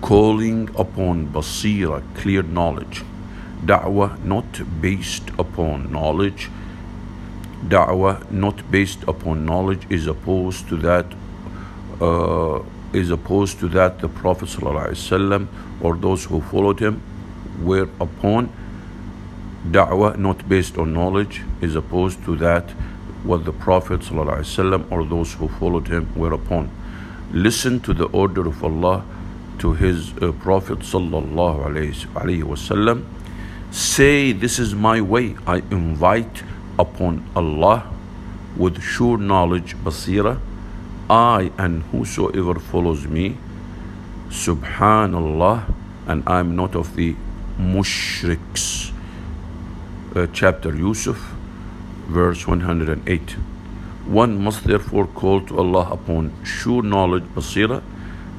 calling 0.00 0.68
upon 0.76 1.28
basira, 1.28 2.02
clear 2.14 2.42
knowledge. 2.42 3.02
Da'wah 3.64 4.22
not 4.24 4.80
based 4.80 5.30
upon 5.38 5.90
knowledge. 5.90 6.50
Da'wah 7.68 8.30
not 8.30 8.70
based 8.70 9.02
upon 9.08 9.44
knowledge 9.46 9.86
is 9.90 10.06
opposed 10.06 10.68
to 10.68 10.76
that 10.76 11.06
uh, 12.00 12.62
is 12.92 13.10
opposed 13.10 13.58
to 13.60 13.68
that 13.68 13.98
the 14.00 14.08
Prophet 14.08 14.48
ﷺ 14.48 15.48
or 15.80 15.96
those 15.96 16.24
who 16.24 16.40
followed 16.40 16.78
him 16.80 17.02
were 17.62 17.88
upon. 18.00 18.52
Da'wah 19.70 20.16
not 20.16 20.48
based 20.48 20.78
on 20.78 20.92
knowledge 20.92 21.42
is 21.60 21.74
opposed 21.74 22.24
to 22.24 22.36
that 22.36 22.70
what 23.24 23.44
the 23.44 23.52
Prophet 23.52 24.00
ﷺ 24.00 24.90
or 24.92 25.04
those 25.04 25.34
who 25.34 25.48
followed 25.48 25.88
him 25.88 26.12
were 26.14 26.32
upon. 26.32 26.70
Listen 27.36 27.80
to 27.80 27.92
the 27.92 28.06
order 28.20 28.46
of 28.48 28.64
Allah 28.64 29.04
to 29.58 29.74
His 29.74 30.10
uh, 30.22 30.32
Prophet 30.32 30.78
sallallahu 30.78 31.66
alaihi 31.66 32.42
wasallam. 32.42 33.04
Say, 33.70 34.32
this 34.32 34.58
is 34.58 34.74
my 34.74 35.02
way. 35.02 35.36
I 35.46 35.56
invite 35.70 36.42
upon 36.78 37.28
Allah 37.36 37.92
with 38.56 38.80
sure 38.82 39.18
knowledge, 39.18 39.76
basira. 39.76 40.40
I 41.10 41.52
and 41.58 41.82
whosoever 41.92 42.58
follows 42.58 43.06
me, 43.06 43.36
subhanallah, 44.30 45.74
and 46.06 46.26
I'm 46.26 46.56
not 46.56 46.74
of 46.74 46.96
the 46.96 47.16
mushriks. 47.58 48.92
Uh, 50.14 50.26
chapter 50.32 50.74
Yusuf, 50.74 51.18
verse 52.08 52.46
108. 52.46 53.36
One 54.06 54.42
must 54.42 54.64
therefore 54.64 55.06
call 55.08 55.40
to 55.46 55.58
Allah 55.58 55.88
upon 55.90 56.32
sure 56.44 56.82
knowledge, 56.82 57.24
basira, 57.34 57.82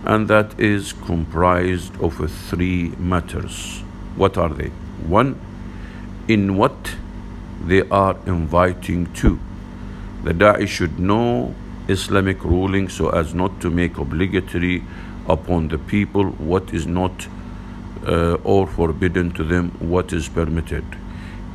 and 0.06 0.30
that 0.30 0.58
is 0.58 0.94
comprised 0.94 2.00
of 2.02 2.16
three 2.50 2.94
matters. 2.98 3.80
What 4.16 4.38
are 4.38 4.50
they? 4.50 4.70
One, 5.06 5.40
in 6.28 6.56
what 6.56 6.96
they 7.66 7.82
are 7.90 8.16
inviting 8.26 9.14
to. 9.16 9.40
The 10.24 10.34
da'i 10.34 10.68
should 10.68 11.00
know 11.00 11.54
Islamic 11.90 12.44
ruling 12.44 12.88
so 12.88 13.10
as 13.10 13.34
not 13.34 13.60
to 13.62 13.70
make 13.70 13.98
obligatory 13.98 14.84
upon 15.28 15.68
the 15.68 15.78
people 15.78 16.26
what 16.54 16.74
is 16.74 16.88
not 16.88 17.28
uh, 18.06 18.36
or 18.44 18.68
forbidden 18.68 19.32
to 19.32 19.44
them 19.44 19.72
what 19.80 20.14
is 20.14 20.30
permitted. 20.30 20.86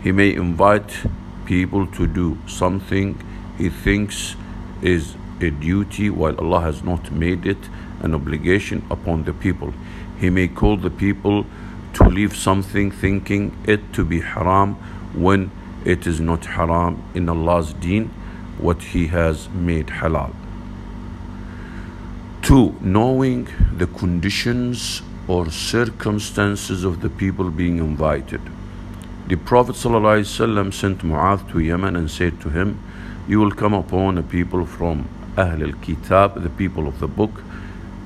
He 0.03 0.13
may 0.13 0.35
invite 0.35 0.93
people 1.47 1.87
to 1.89 2.07
do 2.07 2.39
something 2.47 3.17
he 3.59 3.69
thinks 3.69 4.37
is 4.83 5.15
a 5.41 5.51
duty 5.51 6.11
while 6.11 6.37
Allah 6.39 6.61
has 6.61 6.83
not 6.83 7.11
made 7.11 7.47
it 7.47 7.69
an 8.01 8.15
obligation 8.15 8.85
upon 8.91 9.25
the 9.25 9.33
people. 9.33 9.73
He 10.19 10.31
may 10.31 10.49
call 10.49 10.77
the 10.77 10.91
people 10.91 11.47
to 11.95 12.05
leave 12.05 12.37
something 12.37 12.91
thinking 12.91 13.57
it 13.67 13.93
to 13.93 14.05
be 14.05 14.21
haram 14.21 14.75
when 15.15 15.51
it 15.85 16.07
is 16.07 16.21
not 16.21 16.45
haram 16.47 17.03
in 17.15 17.29
Allah's 17.29 17.73
deen 17.75 18.09
what 18.59 18.83
He 18.83 19.09
has 19.09 19.49
made 19.51 19.89
halal. 19.89 20.35
Two, 22.43 22.75
knowing 22.81 23.49
the 23.77 23.87
conditions 23.87 25.03
or 25.29 25.51
circumstances 25.51 26.85
of 26.85 27.01
the 27.01 27.09
people 27.09 27.51
being 27.51 27.79
invited. 27.79 28.41
The 29.29 29.37
Prophet 29.37 29.77
ﷺ 29.77 30.75
sent 30.75 30.99
Mu'adh 30.99 31.51
to 31.53 31.61
Yemen 31.61 31.95
and 31.95 32.11
said 32.11 32.41
to 32.41 32.51
him, 32.51 32.83
You 33.29 33.41
will 33.41 33.53
come 33.53 33.75
upon 33.75 34.19
a 34.19 34.23
people 34.23 34.67
from 34.67 35.09
Ahl 35.37 35.63
al-Kitab, 35.63 36.43
the 36.43 36.51
people 36.51 36.89
of 36.89 36.99
the 37.01 37.09
book, 37.09 37.43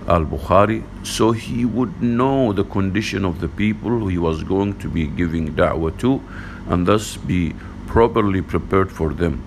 al-Bukhari, 0.07 0.85
so 1.05 1.33
he 1.33 1.65
would 1.65 2.03
know 2.03 2.53
the 2.53 2.65
condition 2.65 3.25
of 3.25 3.41
the 3.41 3.49
people 3.49 4.07
he 4.09 4.19
was 4.19 4.43
going 4.43 4.79
to 4.79 4.89
be 4.89 5.07
giving 5.07 5.55
da'wah 5.55 5.99
to 6.01 6.23
and 6.69 6.87
thus 6.87 7.17
be 7.17 7.55
properly 7.87 8.43
prepared 8.43 8.93
for 8.93 9.13
them. 9.13 9.39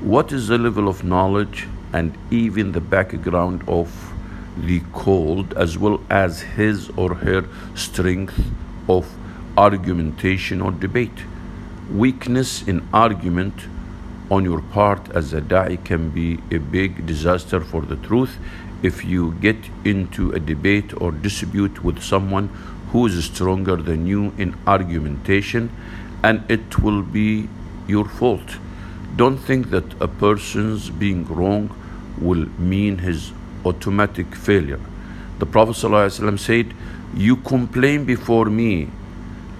What 0.00 0.32
is 0.32 0.48
the 0.48 0.58
level 0.58 0.88
of 0.88 1.04
knowledge 1.04 1.68
and 1.92 2.16
even 2.30 2.72
the 2.72 2.80
background 2.80 3.62
of 3.68 4.12
the 4.56 4.80
called 4.92 5.54
as 5.54 5.78
well 5.78 6.00
as 6.10 6.40
his 6.40 6.90
or 6.90 7.14
her 7.14 7.44
strength 7.74 8.40
of 8.88 9.14
argumentation 9.56 10.60
or 10.60 10.72
debate. 10.72 11.24
Weakness 11.90 12.66
in 12.66 12.86
argument 12.92 13.54
on 14.30 14.44
your 14.44 14.60
part 14.60 15.10
as 15.10 15.32
a 15.32 15.40
da'i 15.40 15.76
can 15.84 16.10
be 16.10 16.38
a 16.50 16.58
big 16.58 17.06
disaster 17.06 17.60
for 17.60 17.82
the 17.82 17.96
truth 17.96 18.38
if 18.82 19.04
you 19.04 19.32
get 19.40 19.56
into 19.84 20.30
a 20.32 20.40
debate 20.40 20.92
or 21.00 21.10
dispute 21.10 21.82
with 21.82 22.02
someone 22.02 22.48
who 22.90 23.06
is 23.06 23.24
stronger 23.24 23.76
than 23.76 24.06
you 24.06 24.32
in 24.38 24.54
argumentation 24.66 25.70
and 26.22 26.42
it 26.50 26.78
will 26.78 27.02
be 27.02 27.48
your 27.86 28.04
fault. 28.04 28.56
Don't 29.16 29.38
think 29.38 29.70
that 29.70 29.84
a 30.00 30.08
person's 30.08 30.90
being 30.90 31.24
wrong 31.26 31.70
will 32.18 32.46
mean 32.58 32.98
his 32.98 33.32
automatic 33.64 34.34
failure. 34.34 34.80
The 35.38 35.46
Prophet 35.46 35.76
ﷺ 35.76 36.38
said, 36.38 36.74
You 37.14 37.36
complain 37.36 38.04
before 38.04 38.46
me 38.46 38.90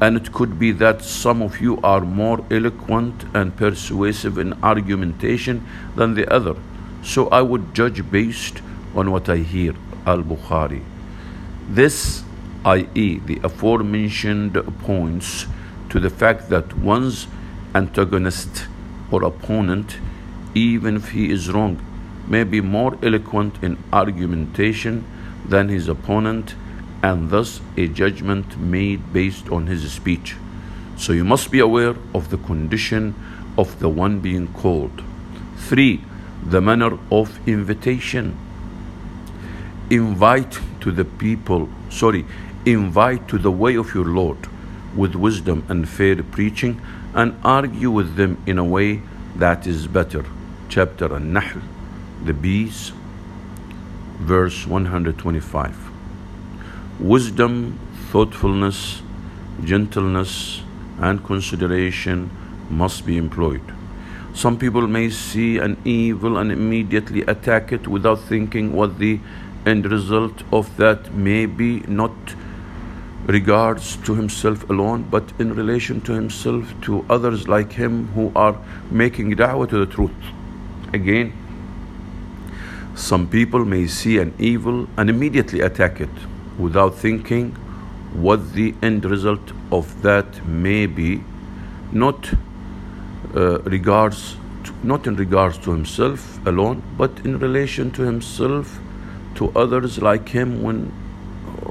and 0.01 0.17
it 0.17 0.33
could 0.33 0.59
be 0.59 0.73
that 0.73 1.03
some 1.03 1.41
of 1.43 1.61
you 1.61 1.81
are 1.83 2.01
more 2.01 2.45
eloquent 2.51 3.25
and 3.35 3.57
persuasive 3.57 4.39
in 4.39 4.53
argumentation 4.63 5.67
than 5.97 6.15
the 6.15 6.31
other. 6.33 6.57
So 7.03 7.29
I 7.29 7.43
would 7.43 7.75
judge 7.75 8.11
based 8.11 8.61
on 8.95 9.11
what 9.11 9.29
I 9.29 9.37
hear. 9.37 9.75
Al 10.07 10.23
Bukhari. 10.23 10.83
This, 11.69 12.23
i.e., 12.65 13.19
the 13.21 13.41
aforementioned 13.43 14.55
points 14.81 15.47
to 15.89 15.99
the 15.99 16.11
fact 16.11 16.51
that 16.51 16.77
one's 16.77 17.27
antagonist 17.75 18.67
or 19.11 19.25
opponent, 19.25 19.97
even 20.55 20.97
if 20.97 21.11
he 21.11 21.31
is 21.31 21.51
wrong, 21.51 21.81
may 22.29 22.45
be 22.45 22.61
more 22.61 22.99
eloquent 23.03 23.63
in 23.63 23.79
argumentation 23.93 25.05
than 25.47 25.69
his 25.69 25.89
opponent 25.89 26.55
and 27.05 27.29
thus 27.29 27.61
a 27.77 27.87
judgment 27.87 28.59
made 28.59 29.13
based 29.13 29.51
on 29.51 29.67
his 29.67 29.93
speech. 29.93 30.37
So 30.97 31.13
you 31.13 31.25
must 31.25 31.51
be 31.51 31.61
aware 31.61 31.95
of 32.15 32.31
the 32.31 32.39
condition 32.39 33.15
of 33.59 33.79
the 33.79 33.91
one 33.91 34.21
being 34.21 34.49
called. 34.55 35.03
Three, 35.69 36.03
the 36.43 36.63
manner 36.63 36.99
of 37.11 37.47
invitation. 37.47 38.35
Invite 39.91 40.59
to 40.81 40.91
the 40.93 41.05
people, 41.05 41.69
sorry, 41.91 42.25
invite 42.65 43.29
to 43.29 43.39
the 43.39 43.51
way 43.51 43.77
of 43.77 43.95
your 43.95 44.07
Lord 44.07 44.39
with 44.97 45.15
wisdom 45.15 45.63
and 45.69 45.87
fair 45.87 46.23
preaching 46.23 46.81
and 47.13 47.39
argue 47.45 47.91
with 47.91 48.17
them 48.17 48.43
in 48.47 48.57
a 48.59 48.65
way 48.65 49.03
that 49.37 49.67
is 49.67 49.87
better. 49.87 50.25
Chapter 50.71 51.15
An-Nahl, 51.15 51.61
the 52.25 52.33
bees, 52.33 52.93
verse 54.21 54.67
125 54.67 55.84
wisdom, 57.01 57.79
thoughtfulness, 58.11 59.03
gentleness, 59.63 60.63
and 60.99 61.25
consideration 61.25 62.31
must 62.71 63.05
be 63.05 63.17
employed. 63.17 63.63
Some 64.33 64.59
people 64.59 64.87
may 64.87 65.11
see 65.11 65.59
an 65.59 65.77
evil 65.85 66.39
and 66.39 66.51
immediately 66.51 67.23
attack 67.23 67.73
it 67.73 67.87
without 67.87 68.21
thinking 68.21 68.73
what 68.73 68.99
the 68.99 69.21
end 69.67 69.91
result 69.91 70.43
of 70.53 70.77
that 70.77 71.15
may 71.15 71.47
be, 71.47 71.81
not 71.81 72.13
regards 73.27 73.97
to 73.97 74.15
himself 74.15 74.69
alone, 74.69 75.07
but 75.11 75.25
in 75.39 75.55
relation 75.55 76.01
to 76.03 76.13
himself, 76.13 76.75
to 76.83 77.05
others 77.09 77.49
like 77.49 77.73
him 77.73 78.09
who 78.09 78.31
are 78.37 78.59
making 78.91 79.35
da'wah 79.37 79.69
to 79.69 79.85
the 79.85 79.87
truth. 79.87 80.11
Again, 80.93 81.33
some 82.95 83.29
people 83.29 83.65
may 83.65 83.87
see 83.87 84.19
an 84.19 84.35
evil 84.39 84.89
and 84.97 85.09
immediately 85.11 85.61
attack 85.61 86.01
it 86.01 86.11
without 86.59 86.95
thinking 86.95 87.51
what 88.13 88.53
the 88.53 88.75
end 88.83 89.05
result 89.05 89.53
of 89.73 90.03
that 90.03 90.47
may 90.47 90.87
be, 90.87 91.23
not 91.93 92.33
uh, 93.35 93.59
regards 93.63 94.37
to, 94.63 94.73
not 94.87 95.07
in 95.07 95.17
regards 95.17 95.59
to 95.59 95.73
himself 95.73 96.45
alone, 96.47 96.83
but 96.97 97.11
in 97.25 97.39
relation 97.39 97.91
to 97.91 98.03
himself, 98.03 98.79
to 99.35 99.51
others 99.57 100.01
like 100.01 100.29
him 100.29 100.63
when 100.63 100.93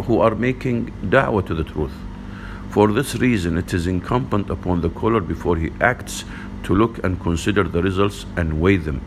who 0.05 0.19
are 0.19 0.35
making 0.35 0.91
da'wah 1.09 1.45
to 1.45 1.53
the 1.53 1.63
truth. 1.63 1.93
For 2.69 2.91
this 2.91 3.15
reason, 3.15 3.57
it 3.57 3.73
is 3.73 3.87
incumbent 3.87 4.49
upon 4.49 4.81
the 4.81 4.89
caller 4.89 5.21
before 5.21 5.55
he 5.57 5.71
acts 5.79 6.25
to 6.63 6.75
look 6.75 7.03
and 7.03 7.21
consider 7.21 7.63
the 7.63 7.83
results 7.83 8.25
and 8.35 8.59
weigh 8.59 8.77
them. 8.77 9.01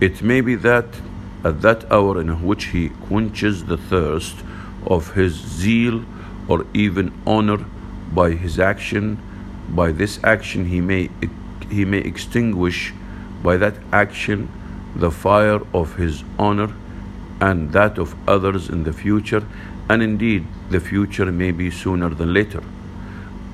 It 0.00 0.22
may 0.22 0.40
be 0.40 0.54
that 0.56 0.86
at 1.44 1.62
that 1.62 1.90
hour 1.90 2.20
in 2.20 2.42
which 2.44 2.66
he 2.66 2.90
quenches 3.08 3.64
the 3.64 3.76
thirst 3.76 4.36
of 4.86 5.12
his 5.14 5.34
zeal 5.34 6.04
or 6.48 6.66
even 6.74 7.12
honor 7.26 7.64
by 8.12 8.30
his 8.30 8.58
action. 8.58 9.18
By 9.68 9.92
this 9.92 10.20
action, 10.22 10.66
he 10.66 10.80
may, 10.80 11.10
he 11.70 11.84
may 11.84 11.98
extinguish 11.98 12.92
by 13.42 13.56
that 13.56 13.74
action 13.92 14.48
the 14.94 15.10
fire 15.10 15.60
of 15.74 15.96
his 15.96 16.24
honor 16.38 16.72
and 17.40 17.72
that 17.72 17.98
of 17.98 18.14
others 18.28 18.68
in 18.70 18.84
the 18.84 18.92
future, 18.92 19.46
and 19.90 20.02
indeed 20.02 20.46
the 20.70 20.80
future 20.80 21.30
may 21.30 21.50
be 21.50 21.70
sooner 21.70 22.08
than 22.08 22.32
later. 22.32 22.62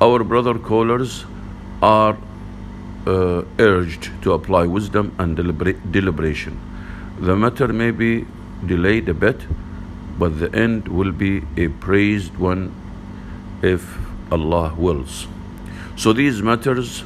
Our 0.01 0.23
brother 0.23 0.59
callers 0.59 1.25
are 1.83 2.17
uh, 3.07 3.43
urged 3.59 4.11
to 4.23 4.33
apply 4.33 4.67
wisdom 4.67 5.15
and 5.19 5.37
deliberation. 5.37 6.61
The 7.21 7.35
matter 7.37 7.69
may 7.69 7.91
be 7.91 8.25
delayed 8.65 9.09
a 9.09 9.15
bit, 9.15 9.41
but 10.23 10.39
the 10.39 10.55
end 10.55 10.87
will 10.87 11.11
be 11.11 11.43
a 11.57 11.67
praised 11.85 12.37
one 12.37 12.73
if 13.61 13.99
Allah 14.31 14.73
wills. 14.79 15.27
So 15.97 16.13
these 16.13 16.41
matters 16.41 17.03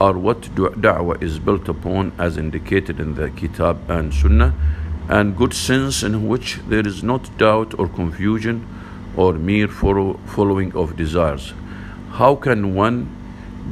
are 0.00 0.18
what 0.18 0.40
da'wah 0.86 1.22
is 1.22 1.38
built 1.38 1.68
upon 1.68 2.10
as 2.18 2.36
indicated 2.36 2.98
in 2.98 3.14
the 3.14 3.30
Kitab 3.30 3.88
and 3.88 4.12
Sunnah 4.12 4.52
and 5.08 5.36
good 5.36 5.54
sense 5.54 6.02
in 6.02 6.26
which 6.26 6.58
there 6.66 6.84
is 6.84 7.04
not 7.04 7.30
doubt 7.38 7.78
or 7.78 7.86
confusion 7.86 8.66
or 9.16 9.34
mere 9.34 9.68
following 9.68 10.74
of 10.74 10.96
desires. 10.96 11.54
How 12.14 12.34
can 12.34 12.74
one 12.74 12.98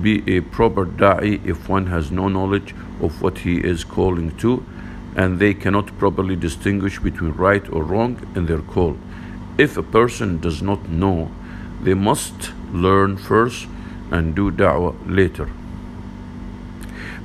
be 0.03 0.15
a 0.37 0.41
proper 0.41 0.87
da'i 0.87 1.45
if 1.45 1.69
one 1.69 1.87
has 1.87 2.13
no 2.13 2.29
knowledge 2.29 2.73
of 3.01 3.21
what 3.21 3.39
he 3.39 3.59
is 3.59 3.83
calling 3.83 4.37
to 4.37 4.65
and 5.17 5.39
they 5.39 5.55
cannot 5.55 5.97
properly 5.99 6.37
distinguish 6.37 6.99
between 6.99 7.33
right 7.33 7.69
or 7.71 7.83
wrong 7.83 8.27
in 8.35 8.47
their 8.47 8.61
call? 8.61 8.97
If 9.59 9.77
a 9.77 9.83
person 9.83 10.41
does 10.41 10.63
not 10.63 10.89
know, 10.89 11.31
they 11.83 11.95
must 11.95 12.53
learn 12.73 13.17
first 13.17 13.67
and 14.11 14.35
do 14.35 14.51
da'wah 14.51 14.97
later. 15.07 15.49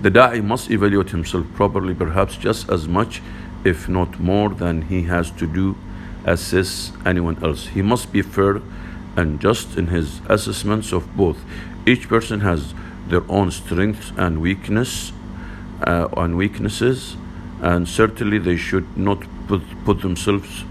The 0.01 0.11
da'i 0.11 0.43
must 0.43 0.71
evaluate 0.71 1.09
himself 1.09 1.45
properly, 1.55 1.93
perhaps 1.93 2.37
just 2.37 2.69
as 2.69 2.87
much, 2.87 3.21
if 3.65 3.89
not 3.89 4.19
more, 4.19 4.49
than 4.49 4.83
he 4.83 5.03
has 5.03 5.31
to 5.31 5.47
do 5.47 5.75
assess 6.25 6.91
anyone 7.05 7.43
else. 7.43 7.67
He 7.67 7.81
must 7.81 8.11
be 8.11 8.21
fair 8.21 8.61
and 9.15 9.41
just 9.41 9.77
in 9.77 9.87
his 9.87 10.21
assessments 10.29 10.91
of 10.91 11.15
both. 11.15 11.37
Each 11.85 12.07
person 12.07 12.41
has 12.41 12.73
their 13.07 13.23
own 13.29 13.51
strengths 13.51 14.11
and 14.17 14.41
weakness 14.41 15.11
uh, 15.85 16.07
and 16.15 16.37
weaknesses, 16.37 17.17
and 17.61 17.87
certainly 17.87 18.37
they 18.37 18.55
should 18.55 18.97
not 18.97 19.23
put, 19.47 19.61
put 19.85 20.01
themselves 20.01 20.63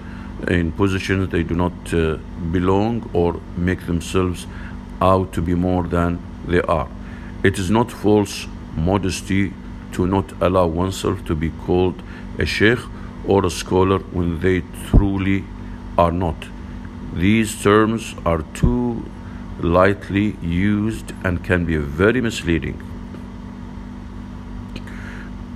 in 0.46 0.72
positions 0.72 1.29
they 1.31 1.42
do 1.42 1.55
not 1.55 1.72
uh, 1.92 2.16
belong 2.53 3.11
or 3.12 3.40
make 3.57 3.87
themselves 3.87 4.46
out 5.01 5.33
to 5.33 5.42
be 5.42 5.55
more 5.55 5.83
than 5.85 6.20
they 6.46 6.61
are. 6.62 6.88
It 7.42 7.59
is 7.59 7.70
not 7.70 7.90
false 7.90 8.46
modesty 8.77 9.53
to 9.92 10.07
not 10.07 10.33
allow 10.40 10.66
oneself 10.66 11.24
to 11.27 11.35
be 11.35 11.51
called 11.51 12.03
a 12.38 12.46
sheikh 12.46 12.79
or 13.27 13.44
a 13.44 13.51
scholar 13.51 13.98
when 13.98 14.40
they 14.40 14.62
truly 14.88 15.44
are 15.96 16.12
not. 16.12 16.37
These 17.14 17.62
terms 17.62 18.14
are 18.24 18.42
too 18.55 19.05
lightly 19.61 20.37
used 20.40 21.12
and 21.24 21.44
can 21.44 21.64
be 21.64 21.77
very 21.77 22.20
misleading. 22.20 22.88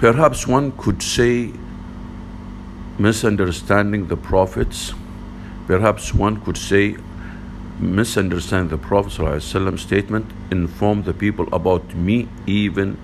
Perhaps 0.03 0.49
one 0.49 0.73
could 0.73 1.01
say 1.01 1.53
misunderstanding 2.99 4.09
the 4.09 4.17
prophets. 4.17 4.95
Perhaps 5.69 6.13
one 6.13 6.41
could 6.41 6.57
say 6.57 6.97
misunderstand 7.79 8.71
the 8.71 8.79
Prophet 8.79 9.41
statement, 9.79 10.27
inform 10.51 11.05
the 11.05 11.15
people 11.15 11.47
about 11.55 11.95
me, 11.95 12.29
even 12.49 12.99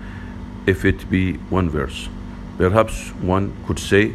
if 0.65 0.83
it 0.83 1.09
be 1.09 1.35
one 1.49 1.69
verse. 1.69 2.09
Perhaps 2.57 3.11
one 3.21 3.55
could 3.65 3.79
say 3.79 4.13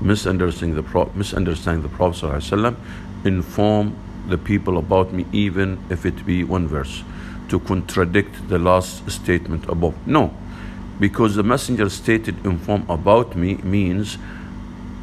misunderstanding 0.00 0.74
the, 0.74 0.82
Pro- 0.82 1.12
misunderstanding 1.14 1.88
the 1.88 1.96
Prophet 1.96 2.76
inform 3.24 3.96
the 4.26 4.36
people 4.36 4.78
about 4.78 5.12
me, 5.12 5.26
even 5.30 5.78
if 5.90 6.04
it 6.04 6.26
be 6.26 6.42
one 6.42 6.66
verse, 6.66 7.04
to 7.48 7.60
contradict 7.60 8.48
the 8.48 8.58
last 8.58 9.08
statement 9.08 9.68
above. 9.68 9.94
No, 10.08 10.34
because 11.00 11.34
the 11.34 11.42
messenger 11.42 11.88
stated 11.90 12.44
inform 12.46 12.88
about 12.88 13.36
me 13.36 13.56
means 13.56 14.18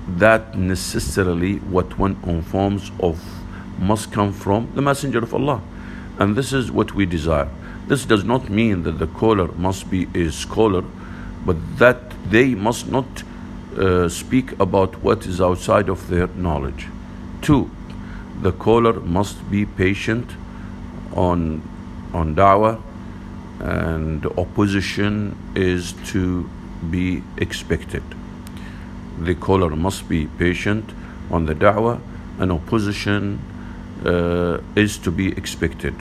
that 0.07 0.57
necessarily 0.57 1.57
what 1.57 1.97
one 1.97 2.17
informs 2.25 2.91
of 2.99 3.21
must 3.79 4.11
come 4.11 4.31
from 4.31 4.71
the 4.75 4.81
messenger 4.81 5.19
of 5.19 5.33
Allah. 5.33 5.61
And 6.19 6.35
this 6.35 6.53
is 6.53 6.71
what 6.71 6.93
we 6.93 7.05
desire. 7.05 7.49
This 7.87 8.05
does 8.05 8.23
not 8.23 8.49
mean 8.49 8.83
that 8.83 8.99
the 8.99 9.07
caller 9.07 9.51
must 9.53 9.89
be 9.89 10.07
a 10.13 10.31
scholar, 10.31 10.83
but 11.45 11.57
that 11.77 12.11
they 12.29 12.55
must 12.55 12.89
not 12.89 13.23
uh, 13.77 14.07
speak 14.07 14.51
about 14.59 15.01
what 15.01 15.25
is 15.25 15.41
outside 15.41 15.89
of 15.89 16.07
their 16.09 16.27
knowledge. 16.27 16.87
Two, 17.41 17.71
the 18.41 18.51
caller 18.51 18.99
must 18.99 19.49
be 19.49 19.65
patient 19.65 20.31
on 21.13 21.61
on 22.13 22.35
da'wah 22.35 22.81
and 23.61 24.25
opposition 24.37 25.37
is 25.55 25.93
to 26.07 26.49
be 26.89 27.23
expected. 27.37 28.03
The 29.19 29.35
caller 29.35 29.69
must 29.69 30.09
be 30.09 30.25
patient 30.25 30.91
on 31.29 31.45
the 31.45 31.53
da'wah 31.53 32.01
and 32.39 32.51
opposition 32.51 33.39
uh, 34.05 34.59
is 34.75 34.97
to 34.97 35.11
be 35.11 35.31
expected. 35.33 35.93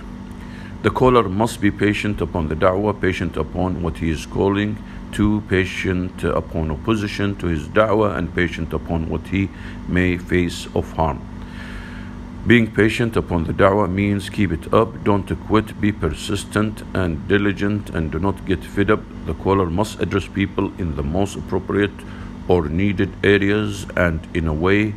The 0.83 0.91
caller 0.91 1.29
must 1.29 1.61
be 1.61 1.71
patient 1.71 2.23
upon 2.23 2.49
the 2.49 2.55
da'wah, 2.57 2.99
patient 2.99 3.37
upon 3.37 3.83
what 3.83 3.99
he 3.99 4.09
is 4.09 4.25
calling 4.25 4.83
to, 5.13 5.43
patient 5.43 6.25
upon 6.25 6.71
opposition 6.71 7.37
to 7.37 7.47
his 7.47 7.69
da'wah, 7.69 8.17
and 8.17 8.35
patient 8.35 8.73
upon 8.73 9.11
what 9.11 9.27
he 9.27 9.51
may 9.87 10.17
face 10.17 10.67
of 10.75 10.91
harm. 10.93 11.21
Being 12.47 12.73
patient 12.73 13.17
upon 13.17 13.45
the 13.45 13.53
da'wah 13.53 13.93
means 13.93 14.31
keep 14.31 14.51
it 14.51 14.73
up, 14.73 15.05
don't 15.05 15.29
quit, 15.47 15.79
be 15.79 15.93
persistent 15.93 16.83
and 16.95 17.29
diligent, 17.29 17.91
and 17.91 18.11
do 18.11 18.19
not 18.19 18.47
get 18.47 18.65
fed 18.65 18.91
up. 18.91 19.01
The 19.27 19.35
caller 19.35 19.67
must 19.67 20.01
address 20.01 20.27
people 20.27 20.73
in 20.79 20.97
the 20.97 21.03
most 21.03 21.37
appropriate 21.37 21.93
or 22.49 22.67
needed 22.69 23.13
areas 23.23 23.87
and 23.95 24.27
in 24.35 24.49
a 24.49 24.55
way, 24.55 24.95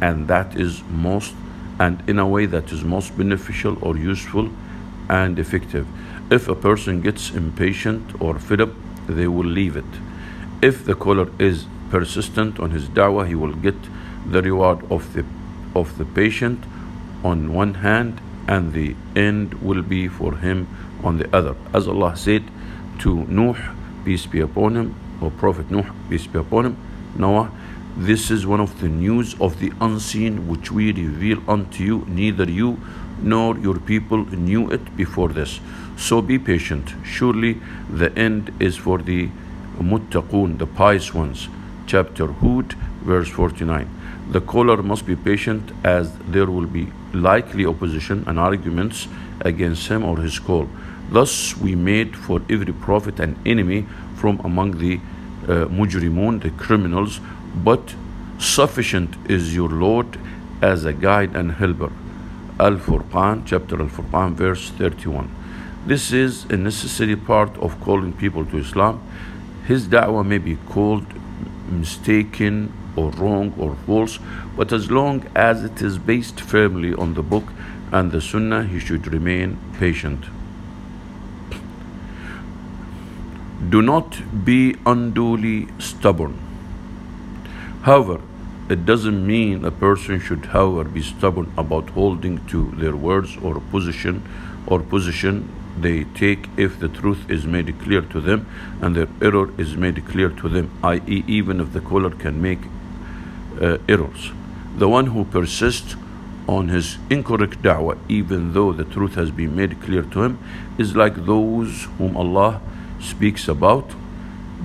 and 0.00 0.26
that 0.28 0.56
is 0.56 0.82
most, 0.88 1.34
and 1.78 2.02
in 2.08 2.18
a 2.18 2.26
way 2.26 2.46
that 2.46 2.72
is 2.72 2.82
most 2.82 3.16
beneficial 3.18 3.76
or 3.82 3.98
useful 3.98 4.48
and 5.10 5.38
effective. 5.38 5.86
If 6.30 6.48
a 6.48 6.54
person 6.54 7.02
gets 7.02 7.30
impatient 7.30 8.22
or 8.22 8.38
fed 8.38 8.62
up, 8.62 8.70
they 9.06 9.28
will 9.28 9.44
leave 9.44 9.76
it. 9.76 9.84
If 10.62 10.86
the 10.86 10.94
caller 10.94 11.28
is 11.38 11.66
persistent 11.90 12.58
on 12.58 12.70
his 12.70 12.88
da'wah, 12.88 13.28
he 13.28 13.34
will 13.34 13.54
get 13.54 13.76
the 14.26 14.40
reward 14.40 14.90
of 14.90 15.12
the 15.12 15.26
of 15.74 15.98
the 15.98 16.06
patient 16.06 16.64
on 17.26 17.52
one 17.52 17.74
hand, 17.74 18.20
and 18.48 18.72
the 18.72 18.94
end 19.28 19.54
will 19.54 19.82
be 19.82 20.06
for 20.08 20.36
him 20.36 20.68
on 21.02 21.18
the 21.18 21.28
other. 21.36 21.54
As 21.72 21.88
Allah 21.88 22.16
said 22.16 22.44
to 23.00 23.24
Nuh, 23.38 23.56
peace 24.04 24.26
be 24.26 24.40
upon 24.40 24.76
him, 24.76 24.94
or 25.20 25.30
Prophet 25.30 25.70
Nuh, 25.70 25.88
peace 26.08 26.26
be 26.26 26.38
upon 26.38 26.66
him, 26.66 26.76
Noah, 27.16 27.50
this 27.96 28.30
is 28.30 28.46
one 28.46 28.60
of 28.60 28.80
the 28.80 28.88
news 28.88 29.34
of 29.40 29.58
the 29.58 29.72
unseen 29.80 30.46
which 30.48 30.70
we 30.70 30.92
reveal 30.92 31.42
unto 31.48 31.82
you, 31.82 32.04
neither 32.06 32.44
you 32.44 32.78
nor 33.22 33.56
your 33.58 33.78
people 33.80 34.26
knew 34.26 34.70
it 34.70 34.96
before 34.96 35.30
this. 35.30 35.60
So 35.96 36.20
be 36.20 36.38
patient. 36.38 36.92
Surely 37.02 37.58
the 37.88 38.12
end 38.18 38.52
is 38.60 38.76
for 38.76 38.98
the 38.98 39.30
muttaqun, 39.78 40.58
the 40.58 40.66
pious 40.66 41.14
ones. 41.14 41.48
Chapter 41.86 42.26
Hud, 42.26 42.74
verse 43.02 43.30
49. 43.30 43.88
The 44.30 44.42
caller 44.42 44.82
must 44.82 45.06
be 45.06 45.16
patient 45.16 45.72
as 45.82 46.12
there 46.18 46.46
will 46.46 46.66
be 46.66 46.92
likely 47.22 47.66
opposition 47.66 48.24
and 48.26 48.38
arguments 48.38 49.08
against 49.40 49.88
him 49.88 50.04
or 50.04 50.18
his 50.18 50.38
call. 50.38 50.68
Thus, 51.10 51.56
we 51.56 51.74
made 51.74 52.16
for 52.16 52.42
every 52.50 52.72
prophet 52.72 53.20
an 53.20 53.38
enemy 53.46 53.86
from 54.16 54.40
among 54.44 54.78
the 54.78 54.96
uh, 54.96 55.66
mujrimun, 55.66 56.42
the 56.42 56.50
criminals, 56.50 57.20
but 57.54 57.94
sufficient 58.38 59.14
is 59.30 59.54
your 59.54 59.68
Lord 59.68 60.18
as 60.62 60.84
a 60.84 60.92
guide 60.92 61.36
and 61.36 61.52
helper. 61.52 61.92
Al 62.58 62.76
Furqan, 62.76 63.42
chapter 63.46 63.80
Al 63.80 63.88
Furqan, 63.88 64.32
verse 64.34 64.70
31. 64.70 65.30
This 65.86 66.12
is 66.12 66.44
a 66.46 66.56
necessary 66.56 67.14
part 67.14 67.56
of 67.58 67.80
calling 67.80 68.12
people 68.12 68.44
to 68.46 68.58
Islam. 68.58 69.00
His 69.66 69.86
da'wah 69.86 70.26
may 70.26 70.38
be 70.38 70.56
called 70.66 71.06
mistaken 71.70 72.72
or 72.96 73.10
wrong 73.10 73.54
or 73.58 73.76
false, 73.86 74.18
but 74.56 74.72
as 74.72 74.90
long 74.90 75.24
as 75.34 75.62
it 75.62 75.82
is 75.82 75.98
based 75.98 76.40
firmly 76.40 76.94
on 76.94 77.14
the 77.14 77.22
book 77.22 77.44
and 77.92 78.10
the 78.10 78.20
sunnah, 78.20 78.64
he 78.64 78.78
should 78.78 79.06
remain 79.12 79.58
patient. 79.78 80.24
Do 83.70 83.82
not 83.82 84.44
be 84.44 84.76
unduly 84.84 85.68
stubborn. 85.78 86.38
However, 87.82 88.20
it 88.68 88.84
doesn't 88.84 89.24
mean 89.24 89.64
a 89.64 89.70
person 89.70 90.18
should, 90.20 90.46
however, 90.46 90.84
be 90.84 91.02
stubborn 91.02 91.52
about 91.56 91.90
holding 91.90 92.44
to 92.46 92.72
their 92.76 92.96
words 92.96 93.36
or 93.42 93.60
position 93.60 94.22
or 94.66 94.80
position 94.80 95.48
they 95.78 96.04
take 96.04 96.48
if 96.56 96.78
the 96.80 96.88
truth 96.88 97.30
is 97.30 97.46
made 97.46 97.78
clear 97.80 98.00
to 98.00 98.20
them 98.20 98.46
and 98.80 98.96
their 98.96 99.08
error 99.20 99.50
is 99.58 99.76
made 99.76 100.04
clear 100.06 100.30
to 100.30 100.48
them, 100.48 100.70
i.e., 100.82 101.24
even 101.26 101.60
if 101.60 101.72
the 101.72 101.80
caller 101.80 102.10
can 102.10 102.40
make 102.40 102.60
uh, 103.60 103.78
errors. 103.88 104.30
The 104.76 104.88
one 104.88 105.06
who 105.06 105.24
persists 105.24 105.96
on 106.46 106.68
his 106.68 106.98
incorrect 107.10 107.62
da'wah, 107.62 107.98
even 108.08 108.52
though 108.52 108.72
the 108.72 108.84
truth 108.84 109.14
has 109.14 109.30
been 109.30 109.56
made 109.56 109.80
clear 109.80 110.02
to 110.02 110.22
him, 110.22 110.38
is 110.78 110.94
like 110.94 111.26
those 111.26 111.84
whom 111.98 112.16
Allah 112.16 112.60
speaks 113.00 113.48
about 113.48 113.90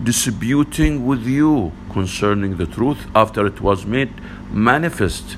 disputing 0.03 1.05
with 1.05 1.25
you 1.25 1.71
concerning 1.91 2.57
the 2.57 2.65
truth 2.65 3.05
after 3.15 3.45
it 3.45 3.61
was 3.61 3.85
made 3.85 4.13
manifest, 4.51 5.37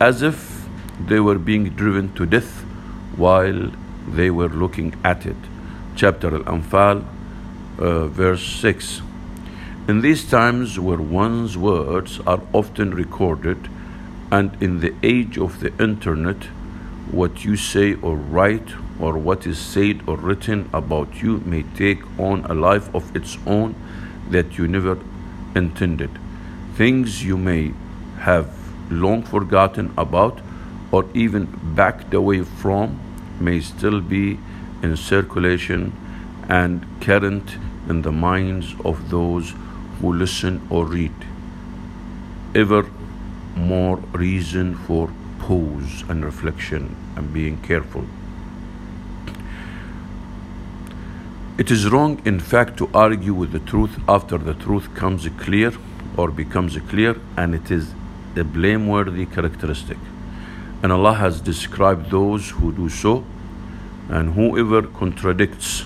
as 0.00 0.22
if 0.22 0.66
they 1.06 1.20
were 1.20 1.38
being 1.38 1.70
driven 1.70 2.12
to 2.14 2.26
death 2.26 2.62
while 3.16 3.70
they 4.08 4.30
were 4.30 4.48
looking 4.48 4.94
at 5.04 5.26
it. 5.26 5.36
Chapter 5.96 6.34
Al 6.34 6.44
Anfal, 6.44 7.04
uh, 7.78 8.06
verse 8.06 8.42
6. 8.42 9.02
In 9.88 10.00
these 10.00 10.24
times 10.30 10.78
where 10.78 11.02
one's 11.02 11.58
words 11.58 12.20
are 12.24 12.40
often 12.52 12.94
recorded, 12.94 13.68
and 14.30 14.56
in 14.62 14.78
the 14.78 14.94
age 15.02 15.36
of 15.36 15.58
the 15.58 15.76
internet, 15.82 16.44
what 17.10 17.44
you 17.44 17.56
say 17.56 17.94
or 17.94 18.14
write 18.14 18.74
or 19.00 19.18
what 19.18 19.44
is 19.44 19.58
said 19.58 20.00
or 20.06 20.16
written 20.16 20.70
about 20.72 21.20
you 21.20 21.38
may 21.44 21.64
take 21.74 22.00
on 22.16 22.44
a 22.44 22.54
life 22.54 22.94
of 22.94 23.14
its 23.16 23.36
own 23.44 23.74
that 24.30 24.56
you 24.56 24.68
never 24.68 24.96
intended. 25.56 26.10
Things 26.76 27.24
you 27.24 27.36
may 27.36 27.74
have 28.20 28.56
long 28.88 29.24
forgotten 29.24 29.92
about 29.98 30.40
or 30.92 31.06
even 31.12 31.48
backed 31.74 32.14
away 32.14 32.44
from 32.44 33.00
may 33.40 33.58
still 33.58 34.00
be 34.00 34.38
in 34.80 34.96
circulation 34.96 35.92
and 36.48 36.86
current 37.00 37.56
in 37.88 38.02
the 38.02 38.12
minds 38.12 38.76
of 38.84 39.10
those 39.10 39.54
who 40.02 40.12
listen 40.12 40.60
or 40.68 40.84
read. 40.84 41.14
Ever 42.54 42.84
more 43.56 43.96
reason 44.12 44.74
for 44.74 45.08
pause 45.38 46.04
and 46.08 46.24
reflection 46.24 46.94
and 47.16 47.32
being 47.32 47.56
careful. 47.62 48.04
It 51.56 51.70
is 51.70 51.88
wrong, 51.88 52.20
in 52.24 52.40
fact, 52.40 52.76
to 52.78 52.90
argue 52.92 53.32
with 53.32 53.52
the 53.52 53.60
truth 53.60 53.98
after 54.08 54.38
the 54.38 54.54
truth 54.54 54.94
comes 54.94 55.28
clear 55.38 55.72
or 56.16 56.30
becomes 56.30 56.76
clear, 56.88 57.16
and 57.36 57.54
it 57.54 57.70
is 57.70 57.94
a 58.36 58.42
blameworthy 58.42 59.26
characteristic. 59.26 59.98
And 60.82 60.90
Allah 60.90 61.14
has 61.14 61.40
described 61.40 62.10
those 62.10 62.50
who 62.50 62.72
do 62.72 62.88
so, 62.88 63.24
and 64.08 64.34
whoever 64.34 64.82
contradicts 64.82 65.84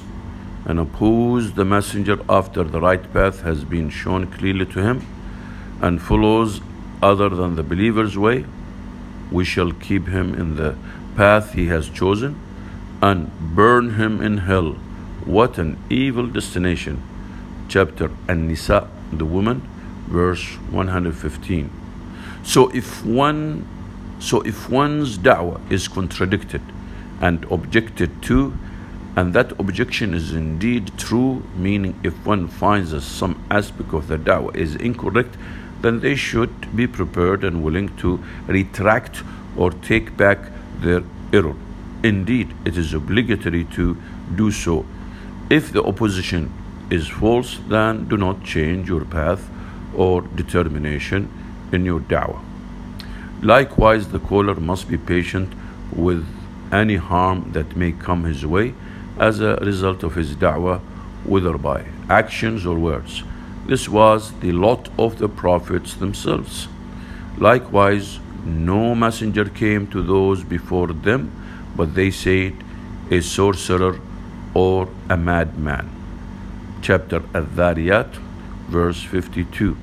and 0.67 0.79
opposes 0.79 1.55
the 1.55 1.65
messenger 1.65 2.19
after 2.29 2.63
the 2.65 2.81
right 2.81 3.13
path 3.13 3.43
has 3.43 3.65
been 3.65 3.89
shown 3.89 4.27
clearly 4.27 4.67
to 4.67 4.83
him, 4.83 5.07
and 5.81 6.03
follows 6.03 6.61
other 7.03 7.29
than 7.29 7.57
the 7.57 7.63
believer's 7.63 8.19
way, 8.19 8.45
we 9.31 9.45
shall 9.45 9.73
keep 9.73 10.09
him 10.09 10.35
in 10.35 10.57
the 10.57 10.77
path 11.17 11.53
he 11.55 11.67
has 11.67 11.89
chosen 11.89 12.39
and 13.01 13.31
burn 13.55 13.95
him 13.95 14.21
in 14.21 14.39
hell. 14.39 14.73
What 15.25 15.59
an 15.59 15.79
evil 15.89 16.27
destination. 16.27 17.03
Chapter 17.69 18.11
An-Nisa, 18.29 18.89
the 19.13 19.25
woman, 19.25 19.69
verse 20.07 20.45
115. 20.71 21.71
So 22.43 22.69
if 22.71 23.05
one 23.05 23.67
so 24.19 24.41
if 24.41 24.71
one's 24.71 25.19
da'wah 25.19 25.61
is 25.71 25.89
contradicted 25.89 26.63
and 27.21 27.45
objected 27.51 28.23
to, 28.23 28.57
and 29.17 29.33
that 29.33 29.53
objection 29.59 30.13
is 30.13 30.33
indeed 30.35 30.93
true, 30.99 31.43
meaning 31.57 31.99
if 32.05 32.15
one 32.27 32.47
finds 32.49 32.91
that 32.91 33.01
some 33.01 33.43
aspect 33.51 33.95
of 33.95 34.09
the 34.09 34.19
da'wah 34.19 34.55
is 34.55 34.75
incorrect, 34.77 35.37
then 35.81 36.01
they 36.01 36.15
should 36.15 36.77
be 36.77 36.87
prepared 36.87 37.43
and 37.43 37.65
willing 37.65 37.97
to 37.97 38.23
retract 38.47 39.23
or 39.57 39.71
take 39.71 40.15
back 40.19 40.39
their 40.81 41.03
error. 41.33 41.57
Indeed, 42.05 42.55
it 42.67 42.77
is 42.77 42.93
obligatory 42.93 43.65
to 43.77 43.97
do 44.35 44.51
so. 44.51 44.85
If 45.49 45.73
the 45.73 45.83
opposition 45.83 46.53
is 46.91 47.09
false, 47.09 47.59
then 47.69 48.09
do 48.09 48.19
not 48.19 48.45
change 48.45 48.87
your 48.89 49.07
path 49.07 49.49
or 49.95 50.21
determination 50.21 51.31
in 51.73 51.87
your 51.87 52.01
da'wah. 52.01 52.43
Likewise, 53.43 54.09
the 54.09 54.19
caller 54.19 54.55
must 54.55 54.89
be 54.91 54.99
patient 54.99 55.55
with 55.91 56.27
any 56.71 56.97
harm 56.97 57.53
that 57.53 57.77
may 57.77 57.93
come 57.93 58.25
his 58.25 58.45
way 58.45 58.75
as 59.19 59.41
a 59.41 59.57
result 59.57 60.03
of 60.03 60.15
his 60.15 60.37
da'wah, 60.37 60.81
whether 61.25 61.57
by 61.59 61.85
actions 62.09 62.67
or 62.67 62.79
words. 62.79 63.23
This 63.67 63.89
was 63.89 64.33
the 64.41 64.53
lot 64.53 64.89
of 64.99 65.19
the 65.19 65.29
prophets 65.29 65.95
themselves. 65.95 66.69
Likewise, 67.39 68.21
no 68.45 68.95
messenger 68.95 69.47
came 69.47 69.87
to 69.89 70.03
those 70.03 70.45
before 70.45 70.89
them, 70.89 71.33
but 71.75 71.95
they 71.95 72.11
said, 72.11 72.55
a 73.11 73.21
sorcerer 73.21 74.01
or 74.55 74.89
a 75.11 75.17
madman. 75.17 75.91
Chapter 76.81 77.23
Al-Dhariyat, 77.35 78.15
verse 78.69 79.03
52. 79.03 79.77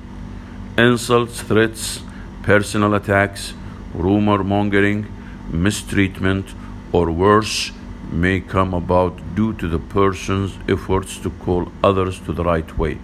Insults, 0.78 1.42
threats, 1.42 2.00
personal 2.42 2.94
attacks, 2.94 3.52
rumor 3.92 4.42
mongering, 4.42 5.06
mistreatment, 5.50 6.54
or 6.92 7.10
worse 7.10 7.70
may 8.10 8.40
come 8.40 8.74
about 8.74 9.34
due 9.34 9.52
to 9.54 9.68
the 9.68 9.78
person's 9.78 10.56
efforts 10.68 11.18
to 11.18 11.30
call 11.30 11.70
others 11.82 12.20
to 12.20 12.32
the 12.32 12.44
right 12.44 12.78
way. 12.78 12.94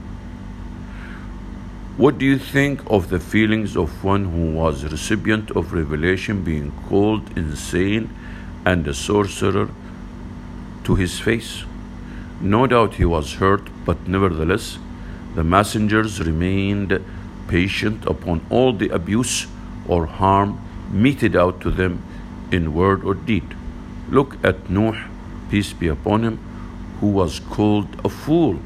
What 1.96 2.18
do 2.18 2.24
you 2.24 2.38
think 2.38 2.80
of 2.86 3.10
the 3.10 3.20
feelings 3.20 3.76
of 3.76 4.02
one 4.02 4.24
who 4.24 4.52
was 4.52 4.84
recipient 4.84 5.50
of 5.50 5.72
revelation 5.72 6.42
being 6.42 6.72
called 6.88 7.36
insane 7.36 8.08
and 8.64 8.86
a 8.86 8.94
sorcerer 8.94 9.68
to 10.84 10.94
his 10.94 11.18
face? 11.20 11.64
No 12.40 12.66
doubt 12.66 12.94
he 12.94 13.04
was 13.04 13.34
hurt, 13.34 13.68
but 13.84 14.08
nevertheless, 14.08 14.78
the 15.34 15.44
messengers 15.44 16.20
remained 16.20 17.04
patient 17.48 18.06
upon 18.06 18.46
all 18.48 18.72
the 18.72 18.88
abuse 18.88 19.46
or 19.86 20.06
harm 20.06 20.58
meted 20.90 21.36
out 21.36 21.60
to 21.60 21.70
them 21.70 22.02
in 22.50 22.72
word 22.72 23.04
or 23.04 23.14
deed. 23.14 23.56
Look 24.10 24.36
at 24.44 24.68
Nuh, 24.68 24.96
peace 25.50 25.72
be 25.72 25.88
upon 25.88 26.24
him, 26.24 26.38
who 27.00 27.08
was 27.08 27.40
called 27.40 27.88
a 28.04 28.08
fool, 28.08 28.58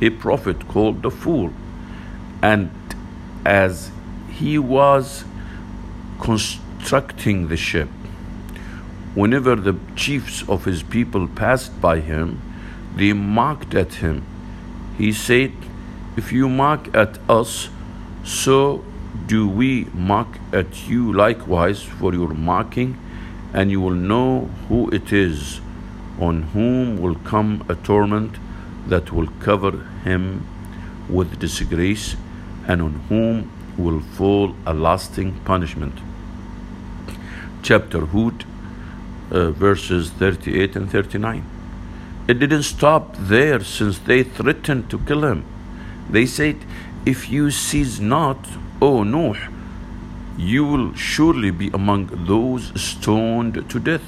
a 0.00 0.10
prophet 0.10 0.66
called 0.68 1.04
a 1.04 1.10
fool 1.10 1.52
and 2.42 2.70
as 3.44 3.90
he 4.30 4.58
was 4.58 5.24
constructing 6.20 7.48
the 7.48 7.56
ship, 7.56 7.88
whenever 9.14 9.56
the 9.56 9.76
chiefs 9.94 10.48
of 10.48 10.64
his 10.64 10.82
people 10.82 11.26
passed 11.28 11.80
by 11.80 12.00
him, 12.00 12.40
they 12.94 13.12
mocked 13.12 13.74
at 13.74 13.94
him. 13.94 14.24
He 14.98 15.12
said, 15.12 15.52
If 16.16 16.32
you 16.32 16.48
mock 16.48 16.94
at 16.94 17.18
us, 17.28 17.68
so 18.24 18.84
do 19.26 19.48
we 19.48 19.84
mock 19.94 20.38
at 20.52 20.88
you 20.88 21.12
likewise 21.12 21.82
for 21.82 22.12
your 22.12 22.28
mocking, 22.28 22.98
and 23.56 23.70
you 23.70 23.80
will 23.80 23.98
know 24.12 24.50
who 24.68 24.88
it 24.90 25.12
is 25.14 25.60
on 26.20 26.42
whom 26.54 26.98
will 26.98 27.14
come 27.14 27.64
a 27.70 27.74
torment 27.74 28.36
that 28.86 29.10
will 29.10 29.28
cover 29.40 29.72
him 30.04 30.46
with 31.08 31.38
disgrace 31.38 32.16
and 32.68 32.82
on 32.82 32.92
whom 33.08 33.50
will 33.78 34.00
fall 34.00 34.54
a 34.66 34.74
lasting 34.74 35.32
punishment. 35.46 35.94
Chapter 37.62 38.04
Hud, 38.04 38.44
uh, 39.30 39.50
verses 39.52 40.10
38 40.10 40.76
and 40.76 40.90
39. 40.90 41.44
It 42.28 42.38
didn't 42.38 42.64
stop 42.64 43.16
there 43.18 43.60
since 43.64 43.98
they 43.98 44.22
threatened 44.22 44.90
to 44.90 44.98
kill 44.98 45.24
him. 45.24 45.44
They 46.10 46.26
said, 46.26 46.56
If 47.06 47.30
you 47.30 47.50
cease 47.50 48.00
not, 48.00 48.46
O 48.82 49.02
Nuh, 49.02 49.34
you 50.36 50.64
will 50.64 50.94
surely 50.94 51.50
be 51.50 51.68
among 51.72 52.26
those 52.26 52.78
stoned 52.80 53.68
to 53.70 53.80
death. 53.80 54.04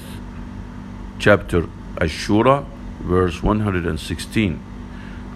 Chapter 1.17 1.67
Ashura, 1.95 2.65
verse 2.99 3.41
116. 3.41 4.59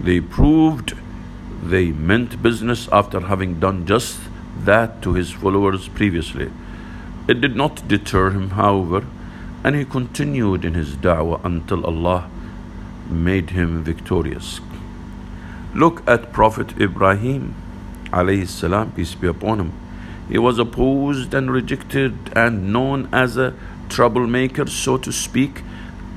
They 0.01 0.21
proved 0.21 0.93
they 1.63 1.91
meant 1.91 2.43
business 2.43 2.87
after 2.91 3.21
having 3.21 3.59
done 3.59 3.85
just 3.85 4.19
that 4.59 5.01
to 5.01 5.13
his 5.13 5.31
followers 5.31 5.87
previously. 5.87 6.51
It 7.27 7.41
did 7.41 7.55
not 7.55 7.87
deter 7.87 8.31
him, 8.31 8.51
however, 8.51 9.05
and 9.63 9.75
he 9.75 9.85
continued 9.85 10.65
in 10.65 10.73
his 10.73 10.95
da'wah 10.95 11.43
until 11.43 11.85
Allah 11.85 12.29
made 13.09 13.51
him 13.51 13.83
victorious. 13.83 14.59
Look 15.73 16.07
at 16.07 16.33
Prophet 16.33 16.79
Ibrahim, 16.79 17.55
alayhi 18.11 18.47
salam, 18.47 18.91
peace 18.91 19.15
be 19.15 19.27
upon 19.27 19.59
him. 19.59 19.82
He 20.29 20.37
was 20.37 20.57
opposed 20.57 21.33
and 21.33 21.51
rejected 21.51 22.13
and 22.35 22.71
known 22.71 23.09
as 23.11 23.37
a 23.37 23.53
troublemaker, 23.89 24.67
so 24.67 24.97
to 24.97 25.11
speak, 25.11 25.61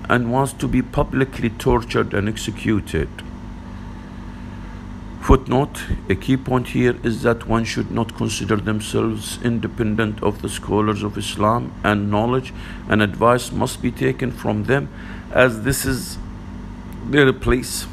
and 0.09 0.33
was 0.33 0.53
to 0.55 0.69
be 0.69 0.83
publicly 0.83 1.51
tortured 1.51 2.15
and 2.15 2.29
executed. 2.29 3.09
Footnote 5.21 5.83
A 6.09 6.15
key 6.15 6.37
point 6.37 6.69
here 6.69 6.97
is 7.03 7.23
that 7.23 7.49
one 7.49 7.65
should 7.65 7.91
not 7.91 8.17
consider 8.17 8.55
themselves 8.55 9.41
independent 9.43 10.23
of 10.23 10.41
the 10.41 10.49
scholars 10.49 11.03
of 11.03 11.19
Islam, 11.19 11.73
and 11.83 12.11
knowledge 12.11 12.53
and 12.89 13.03
advice 13.03 13.51
must 13.51 13.83
be 13.83 13.91
taken 13.91 14.31
from 14.31 14.65
them 14.65 14.89
as 15.33 15.63
this 15.63 15.85
is 15.85 16.19
their 17.11 17.33
place. 17.33 17.87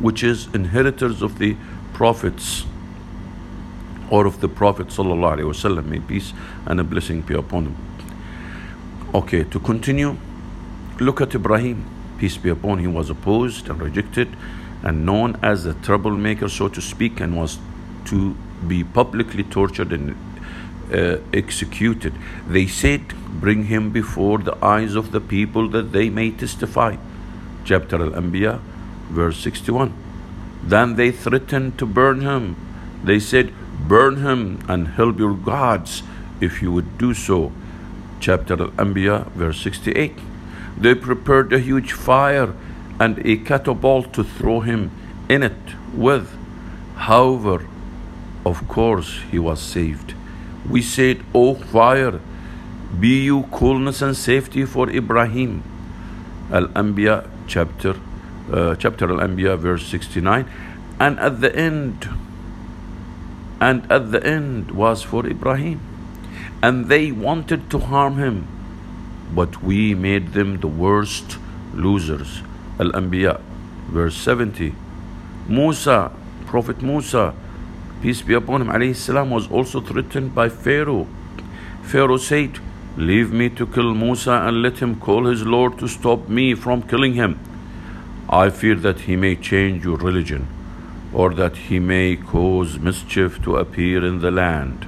which 0.00 0.22
is 0.22 0.48
inheritors 0.54 1.22
of 1.22 1.38
the 1.38 1.56
prophets 1.92 2.64
or 4.10 4.26
of 4.26 4.40
the 4.40 4.48
Prophet 4.48 4.88
wasallam. 4.88 5.86
May 5.86 6.00
peace 6.00 6.32
and 6.66 6.80
a 6.80 6.84
blessing 6.84 7.22
be 7.22 7.34
upon 7.34 7.66
him. 7.66 7.76
Okay, 9.14 9.44
to 9.44 9.58
continue, 9.60 10.16
look 11.00 11.20
at 11.20 11.34
Ibrahim, 11.34 11.84
peace 12.18 12.36
be 12.36 12.50
upon 12.50 12.78
him, 12.78 12.94
was 12.94 13.10
opposed 13.10 13.68
and 13.68 13.80
rejected 13.80 14.28
and 14.82 15.04
known 15.04 15.38
as 15.42 15.66
a 15.66 15.74
troublemaker, 15.74 16.48
so 16.48 16.68
to 16.68 16.80
speak, 16.80 17.20
and 17.20 17.36
was 17.36 17.58
to 18.06 18.34
be 18.66 18.82
publicly 18.84 19.42
tortured 19.42 19.92
and 19.92 20.16
uh, 20.92 21.18
executed. 21.32 22.14
They 22.48 22.66
said, 22.66 23.14
Bring 23.40 23.64
him 23.64 23.90
before 23.90 24.38
the 24.38 24.56
eyes 24.64 24.94
of 24.94 25.12
the 25.12 25.20
people 25.20 25.68
that 25.70 25.92
they 25.92 26.10
may 26.10 26.30
testify. 26.30 26.96
Chapter 27.64 27.96
Al 27.96 28.10
Anbiya, 28.10 28.60
verse 29.08 29.38
61. 29.38 29.92
Then 30.62 30.96
they 30.96 31.10
threatened 31.10 31.78
to 31.78 31.86
burn 31.86 32.20
him. 32.20 32.56
They 33.02 33.18
said, 33.18 33.52
Burn 33.90 34.18
him 34.18 34.42
and 34.68 34.86
help 34.86 35.18
your 35.18 35.34
gods 35.34 36.04
if 36.40 36.62
you 36.62 36.70
would 36.70 36.96
do 36.96 37.12
so. 37.12 37.50
Chapter 38.20 38.54
Al 38.62 38.70
Anbiya, 38.82 39.26
verse 39.32 39.60
68. 39.62 40.12
They 40.78 40.94
prepared 40.94 41.52
a 41.52 41.58
huge 41.58 41.92
fire 41.92 42.54
and 43.00 43.18
a 43.26 43.36
catapult 43.38 44.12
to 44.12 44.22
throw 44.22 44.60
him 44.60 44.92
in 45.28 45.42
it 45.42 45.74
with. 45.92 46.30
However, 47.08 47.66
of 48.46 48.68
course, 48.68 49.22
he 49.30 49.40
was 49.40 49.60
saved. 49.60 50.14
We 50.68 50.82
said, 50.82 51.24
O 51.34 51.54
fire, 51.54 52.20
be 53.00 53.24
you 53.24 53.42
coolness 53.50 54.02
and 54.02 54.16
safety 54.16 54.64
for 54.66 54.88
Ibrahim. 54.88 55.64
Al 56.52 56.68
Anbiya 56.68 57.28
chapter 57.48 57.96
uh, 58.52 58.74
chapter 58.76 59.10
Al 59.10 59.18
Anbiya 59.18 59.58
verse 59.58 59.86
69 59.86 60.46
and 60.98 61.18
at 61.20 61.40
the 61.40 61.54
end 61.54 62.08
and 63.60 63.90
at 63.92 64.10
the 64.10 64.24
end 64.26 64.70
was 64.70 65.02
for 65.02 65.26
Ibrahim. 65.26 65.80
And 66.62 66.86
they 66.86 67.12
wanted 67.12 67.70
to 67.70 67.78
harm 67.78 68.16
him. 68.16 68.46
But 69.34 69.62
we 69.62 69.94
made 69.94 70.32
them 70.32 70.60
the 70.60 70.68
worst 70.68 71.38
losers. 71.74 72.42
Al 72.78 72.92
Anbiya 72.92 73.40
verse 73.88 74.16
70 74.16 74.72
Musa 75.48 76.12
Prophet 76.46 76.80
Musa 76.80 77.34
peace 78.02 78.22
be 78.22 78.34
upon 78.34 78.62
him 78.62 78.68
alayhi 78.68 79.30
was 79.30 79.50
also 79.50 79.80
threatened 79.80 80.34
by 80.34 80.48
Pharaoh. 80.48 81.06
Pharaoh 81.82 82.16
said 82.16 82.58
leave 82.96 83.32
me 83.32 83.48
to 83.50 83.66
kill 83.66 83.94
Musa 83.94 84.32
and 84.46 84.62
let 84.62 84.78
him 84.78 84.98
call 84.98 85.26
his 85.26 85.44
Lord 85.44 85.78
to 85.80 85.88
stop 85.88 86.28
me 86.28 86.54
from 86.54 86.82
killing 86.82 87.14
him. 87.14 87.38
I 88.28 88.48
fear 88.50 88.76
that 88.76 89.00
he 89.00 89.16
may 89.16 89.36
change 89.36 89.84
your 89.84 89.96
religion 89.96 90.48
or 91.12 91.34
that 91.34 91.56
he 91.56 91.78
may 91.78 92.16
cause 92.16 92.78
mischief 92.78 93.42
to 93.42 93.56
appear 93.56 94.04
in 94.04 94.20
the 94.20 94.30
land. 94.30 94.86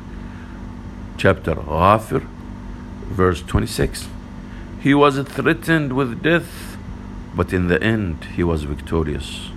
Chapter 1.16 1.54
Ghafir, 1.54 2.22
verse 3.10 3.42
26. 3.42 4.08
He 4.80 4.94
was 4.94 5.18
threatened 5.20 5.92
with 5.92 6.22
death, 6.22 6.76
but 7.34 7.52
in 7.52 7.68
the 7.68 7.82
end 7.82 8.24
he 8.36 8.44
was 8.44 8.64
victorious. 8.64 9.50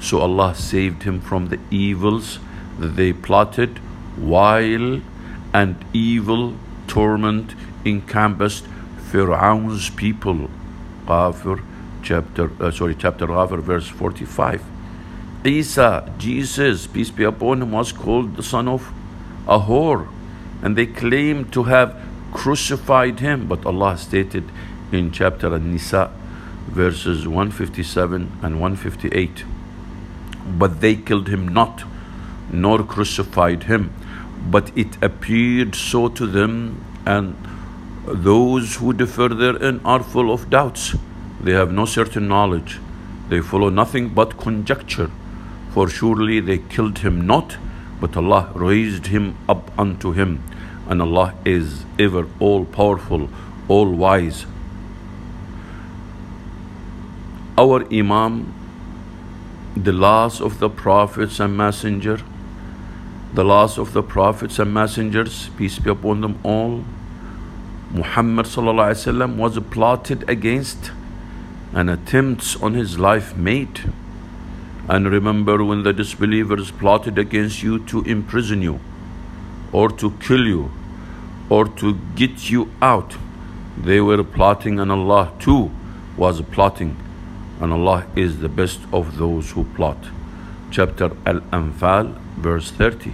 So 0.00 0.20
Allah 0.20 0.54
saved 0.54 1.02
him 1.02 1.20
from 1.20 1.48
the 1.48 1.58
evils 1.70 2.38
that 2.78 2.96
they 2.96 3.12
plotted 3.12 3.78
while 4.16 5.00
and 5.52 5.84
evil 5.92 6.54
torment 6.86 7.54
encompassed 7.84 8.64
Fir'aun's 9.10 9.90
people. 9.90 10.50
Ghafir 11.06 11.62
chapter 12.02 12.50
uh, 12.62 12.70
sorry 12.70 12.94
chapter 12.94 13.26
Ghafir 13.26 13.60
verse 13.60 13.88
45. 13.88 14.77
Isa, 15.44 16.12
Jesus, 16.18 16.86
peace 16.86 17.10
be 17.10 17.24
upon 17.24 17.62
him, 17.62 17.72
was 17.72 17.92
called 17.92 18.36
the 18.36 18.42
son 18.42 18.66
of 18.66 18.92
a 19.46 19.60
whore. 19.60 20.08
And 20.62 20.76
they 20.76 20.86
claimed 20.86 21.52
to 21.52 21.64
have 21.64 21.96
crucified 22.32 23.20
him. 23.20 23.46
But 23.46 23.64
Allah 23.64 23.96
stated 23.96 24.44
in 24.90 25.12
chapter 25.12 25.54
An-Nisa, 25.54 26.10
verses 26.66 27.26
157 27.26 28.38
and 28.42 28.60
158, 28.60 29.44
But 30.58 30.80
they 30.80 30.96
killed 30.96 31.28
him 31.28 31.46
not, 31.46 31.84
nor 32.50 32.82
crucified 32.82 33.64
him. 33.64 33.92
But 34.50 34.76
it 34.76 35.02
appeared 35.02 35.74
so 35.74 36.08
to 36.08 36.26
them, 36.26 36.84
and 37.06 37.36
those 38.06 38.76
who 38.76 38.92
differ 38.92 39.28
therein 39.28 39.80
are 39.84 40.02
full 40.02 40.32
of 40.32 40.50
doubts. 40.50 40.96
They 41.40 41.52
have 41.52 41.72
no 41.72 41.84
certain 41.84 42.26
knowledge. 42.26 42.80
They 43.28 43.40
follow 43.40 43.68
nothing 43.68 44.08
but 44.08 44.36
conjecture. 44.38 45.10
For 45.78 45.88
surely 45.88 46.40
they 46.40 46.58
killed 46.58 46.98
him 46.98 47.24
not, 47.24 47.56
but 48.00 48.16
Allah 48.16 48.50
raised 48.56 49.06
him 49.06 49.36
up 49.48 49.70
unto 49.78 50.10
him, 50.10 50.42
and 50.88 51.00
Allah 51.00 51.34
is 51.44 51.84
ever 52.00 52.26
all 52.40 52.64
powerful, 52.64 53.28
all 53.68 53.88
wise. 53.88 54.44
Our 57.56 57.86
Imam, 57.92 58.52
the 59.76 59.92
last 59.92 60.40
of 60.40 60.58
the 60.58 60.68
prophets 60.68 61.38
and 61.38 61.56
messenger, 61.56 62.22
the 63.34 63.44
last 63.44 63.78
of 63.78 63.92
the 63.92 64.02
prophets 64.02 64.58
and 64.58 64.74
messengers, 64.74 65.48
peace 65.56 65.78
be 65.78 65.90
upon 65.90 66.22
them 66.22 66.40
all, 66.42 66.82
Muhammad 67.92 68.48
was 69.38 69.58
plotted 69.70 70.28
against 70.28 70.90
and 71.72 71.88
attempts 71.88 72.56
on 72.56 72.74
his 72.74 72.98
life 72.98 73.36
made. 73.36 73.82
And 74.88 75.10
remember 75.10 75.62
when 75.62 75.82
the 75.82 75.92
disbelievers 75.92 76.70
plotted 76.70 77.18
against 77.18 77.62
you 77.62 77.78
to 77.86 78.02
imprison 78.04 78.62
you, 78.62 78.80
or 79.70 79.90
to 79.90 80.12
kill 80.12 80.46
you, 80.46 80.70
or 81.50 81.66
to 81.66 81.94
get 82.16 82.50
you 82.50 82.70
out. 82.80 83.16
They 83.76 84.00
were 84.00 84.24
plotting, 84.24 84.80
and 84.80 84.90
Allah 84.90 85.32
too 85.38 85.70
was 86.16 86.40
plotting. 86.40 86.96
And 87.60 87.72
Allah 87.72 88.06
is 88.16 88.38
the 88.38 88.48
best 88.48 88.80
of 88.92 89.18
those 89.18 89.50
who 89.50 89.64
plot. 89.76 89.98
Chapter 90.70 91.10
Al 91.26 91.40
Anfal, 91.58 92.14
verse 92.36 92.70
30. 92.70 93.12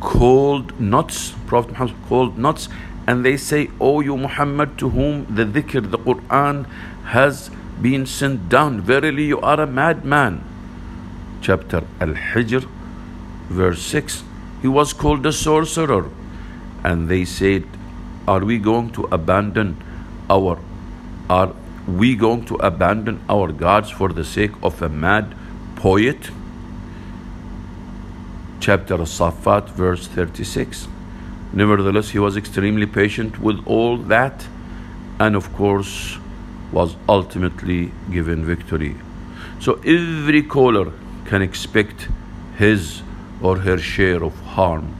Called 0.00 0.80
nuts, 0.80 1.34
Prophet 1.46 1.72
Muhammad 1.72 1.96
called 2.08 2.38
nuts, 2.38 2.68
and 3.08 3.24
they 3.24 3.36
say, 3.36 3.70
O 3.80 4.00
you 4.00 4.16
Muhammad, 4.16 4.78
to 4.78 4.90
whom 4.90 5.26
the 5.34 5.44
dhikr, 5.44 5.90
the 5.90 5.98
Quran, 5.98 6.66
has 7.06 7.50
been 7.82 8.06
sent 8.06 8.48
down. 8.48 8.80
Verily, 8.80 9.24
you 9.24 9.40
are 9.40 9.60
a 9.60 9.66
madman. 9.66 10.44
Chapter 11.40 11.84
Al 12.00 12.14
Hijr, 12.14 12.68
verse 13.48 13.82
6. 13.82 14.24
He 14.62 14.68
was 14.68 14.92
called 14.92 15.24
a 15.26 15.32
sorcerer. 15.32 16.10
And 16.84 17.08
they 17.08 17.24
said, 17.24 17.64
Are 18.26 18.44
we 18.44 18.58
going 18.58 18.90
to 18.92 19.04
abandon 19.10 19.76
our 20.30 20.58
are 21.28 21.54
we 21.86 22.14
going 22.16 22.44
to 22.46 22.54
abandon 22.56 23.20
our 23.28 23.52
gods 23.52 23.90
for 23.90 24.08
the 24.08 24.24
sake 24.24 24.52
of 24.62 24.80
a 24.80 24.88
mad 24.88 25.34
poet? 25.76 26.30
Chapter 28.60 28.96
Safat, 28.98 29.68
verse 29.70 30.06
36. 30.06 30.88
Nevertheless, 31.52 32.10
he 32.10 32.18
was 32.18 32.36
extremely 32.36 32.86
patient 32.86 33.38
with 33.40 33.62
all 33.66 33.96
that, 33.96 34.46
and 35.20 35.36
of 35.36 35.52
course, 35.54 36.18
was 36.72 36.96
ultimately 37.08 37.92
given 38.10 38.44
victory. 38.44 38.96
So 39.60 39.74
every 39.84 40.42
caller 40.42 40.92
can 41.26 41.42
expect 41.42 42.08
his 42.56 43.02
or 43.40 43.58
her 43.58 43.78
share 43.78 44.22
of 44.22 44.34
harm, 44.40 44.94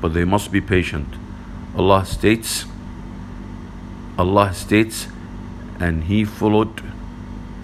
but 0.00 0.14
they 0.14 0.24
must 0.24 0.52
be 0.52 0.60
patient. 0.60 1.08
Allah 1.76 2.04
states, 2.04 2.64
Allah 4.18 4.52
states, 4.54 5.08
and 5.80 6.04
He 6.04 6.24
followed 6.24 6.82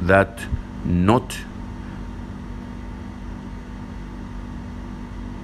that 0.01 0.41
not. 0.85 1.39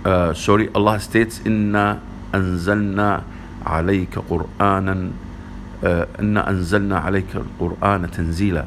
Uh, 0.05 0.35
sorry, 0.35 0.69
Allah 0.75 0.99
states, 1.01 1.41
"Inna 1.45 2.01
anzalna 2.33 3.25
alayka 3.65 4.23
Qur'anan." 4.27 5.13
إنا 5.84 6.50
أنزلنا 6.50 6.98
عليك 6.98 7.36
القرآن 7.36 8.12
تنزيلا 8.12 8.66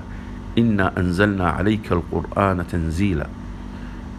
إنا 0.58 0.98
أنزلنا 0.98 1.48
عليك 1.50 1.92
القرآن 1.92 2.66
تنزيلا 2.66 3.26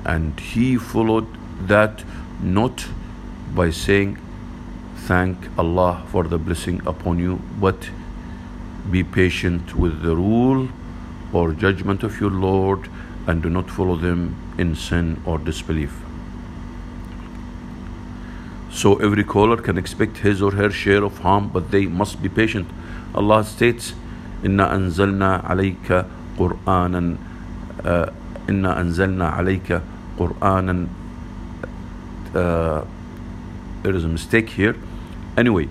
and 0.05 0.39
he 0.39 0.77
followed 0.77 1.25
that 1.67 2.03
not 2.41 2.85
by 3.55 3.69
saying 3.71 4.17
thank 5.07 5.37
Allah 5.57 6.03
for 6.07 6.23
the 6.25 6.37
blessing 6.37 6.81
upon 6.85 7.19
you 7.19 7.39
but 7.59 7.89
be 8.91 9.03
patient 9.03 9.75
with 9.75 10.01
the 10.01 10.15
rule 10.15 10.67
or 11.31 11.51
judgment 11.53 12.03
of 12.03 12.19
your 12.19 12.31
Lord 12.31 12.89
and 13.25 13.41
do 13.41 13.49
not 13.49 13.69
follow 13.71 13.95
them 13.95 14.35
in 14.57 14.75
sin 14.75 15.21
or 15.25 15.39
disbelief 15.39 15.99
so 18.71 18.95
every 18.97 19.23
caller 19.23 19.57
can 19.57 19.77
expect 19.77 20.17
his 20.17 20.41
or 20.41 20.51
her 20.51 20.69
share 20.69 21.03
of 21.03 21.19
harm 21.19 21.47
but 21.47 21.71
they 21.71 21.85
must 21.85 22.21
be 22.21 22.29
patient 22.29 22.67
Allah 23.14 23.44
states, 23.44 23.94
Inna 24.42 24.66
anzalna 24.66 25.42
alayka 25.44 26.06
Qur'anan, 26.36 27.18
uh, 27.84 28.10
Inna 28.48 28.74
anzalna 28.74 29.36
alayka 29.36 29.82
Qur'anan. 30.16 30.88
Uh, 32.34 32.84
there 33.82 33.94
is 33.94 34.04
a 34.04 34.08
mistake 34.08 34.50
here. 34.50 34.76
Anyway, 35.36 35.68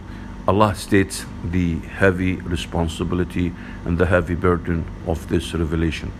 Allah 0.48 0.74
states 0.76 1.26
the 1.44 1.80
heavy 1.80 2.36
responsibility 2.38 3.54
and 3.86 3.98
the 3.98 4.06
heavy 4.06 4.36
burden 4.36 4.86
of 5.06 5.28
this 5.30 5.54
revelation. 5.54 6.12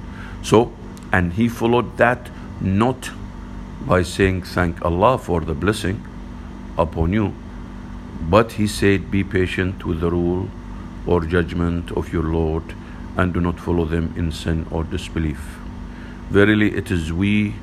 So, 0.44 0.74
and 1.12 1.34
he 1.34 1.48
followed 1.48 1.98
that 1.98 2.30
not 2.60 3.10
by 3.86 4.04
saying 4.04 4.44
thank 4.44 4.84
Allah 4.84 5.18
for 5.18 5.42
the 5.42 5.54
blessing 5.54 6.06
upon 6.78 7.14
you, 7.14 7.34
but 8.30 8.54
he 8.54 8.68
said 8.68 9.10
be 9.10 9.24
patient 9.24 9.86
with 9.86 10.02
the 10.02 10.12
rule 10.12 10.50
or 11.08 11.22
judgment 11.22 11.92
of 11.92 12.12
your 12.14 12.24
Lord 12.24 12.76
and 13.16 13.34
do 13.34 13.42
not 13.42 13.60
follow 13.60 13.86
them 13.86 14.14
in 14.16 14.32
sin 14.32 14.68
or 14.70 14.84
disbelief 14.84 15.58
verily 16.30 16.76
it 16.76 16.92
is 16.92 17.14
we 17.14 17.54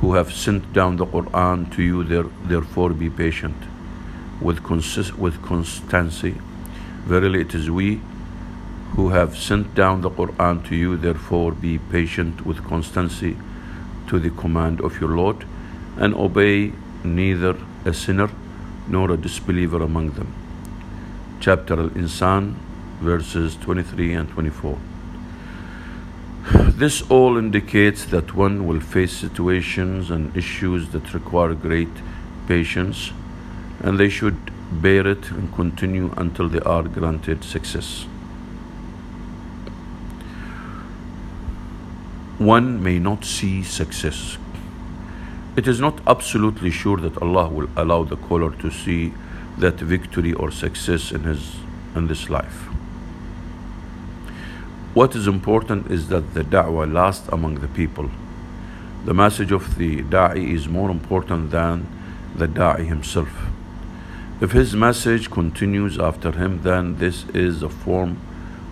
who 0.00 0.14
have 0.14 0.32
sent 0.32 0.72
down 0.74 0.96
the 0.96 1.06
Quran 1.06 1.72
to 1.74 1.82
you, 1.82 2.04
there, 2.04 2.26
therefore 2.44 2.90
be 2.90 3.08
patient 3.08 3.56
with, 4.40 4.62
consist, 4.62 5.16
with 5.18 5.40
constancy. 5.42 6.34
Verily, 7.06 7.40
it 7.40 7.54
is 7.54 7.70
we 7.70 8.00
who 8.96 9.08
have 9.08 9.36
sent 9.36 9.74
down 9.74 10.02
the 10.02 10.10
Quran 10.10 10.66
to 10.68 10.76
you, 10.76 10.96
therefore 10.96 11.52
be 11.52 11.78
patient 11.78 12.44
with 12.44 12.62
constancy 12.64 13.36
to 14.08 14.18
the 14.18 14.30
command 14.30 14.80
of 14.82 15.00
your 15.00 15.10
Lord, 15.10 15.46
and 15.96 16.14
obey 16.14 16.72
neither 17.02 17.56
a 17.86 17.94
sinner 17.94 18.28
nor 18.86 19.10
a 19.10 19.16
disbeliever 19.16 19.82
among 19.82 20.10
them. 20.10 20.43
Chapter 21.44 21.78
Al 21.78 21.90
Insan, 21.90 22.54
verses 23.02 23.54
23 23.56 24.14
and 24.14 24.30
24. 24.30 24.78
This 26.70 27.02
all 27.10 27.36
indicates 27.36 28.06
that 28.06 28.34
one 28.34 28.66
will 28.66 28.80
face 28.80 29.12
situations 29.12 30.10
and 30.10 30.34
issues 30.34 30.88
that 30.92 31.12
require 31.12 31.52
great 31.52 31.90
patience, 32.48 33.12
and 33.80 33.98
they 34.00 34.08
should 34.08 34.38
bear 34.72 35.06
it 35.06 35.30
and 35.32 35.54
continue 35.54 36.14
until 36.16 36.48
they 36.48 36.60
are 36.60 36.84
granted 36.84 37.44
success. 37.44 38.04
One 42.38 42.82
may 42.82 42.98
not 42.98 43.22
see 43.26 43.62
success. 43.62 44.38
It 45.56 45.68
is 45.68 45.78
not 45.78 46.00
absolutely 46.06 46.70
sure 46.70 46.96
that 46.96 47.18
Allah 47.18 47.50
will 47.50 47.68
allow 47.76 48.04
the 48.04 48.16
caller 48.16 48.50
to 48.62 48.70
see 48.70 49.12
that 49.58 49.74
victory 49.74 50.32
or 50.32 50.50
success 50.50 51.12
in 51.12 51.22
his 51.24 51.56
in 51.94 52.08
this 52.08 52.28
life. 52.28 52.68
What 54.94 55.16
is 55.16 55.26
important 55.26 55.90
is 55.90 56.08
that 56.08 56.34
the 56.34 56.44
da'wah 56.44 56.92
lasts 56.92 57.28
among 57.28 57.56
the 57.56 57.68
people. 57.68 58.10
The 59.04 59.14
message 59.14 59.52
of 59.52 59.76
the 59.76 60.02
da'i 60.02 60.52
is 60.54 60.68
more 60.68 60.90
important 60.90 61.50
than 61.50 61.86
the 62.34 62.46
da'i 62.46 62.86
himself. 62.86 63.28
If 64.40 64.52
his 64.52 64.74
message 64.74 65.30
continues 65.30 65.98
after 65.98 66.32
him, 66.32 66.62
then 66.62 66.98
this 66.98 67.24
is 67.30 67.62
a 67.62 67.68
form 67.68 68.20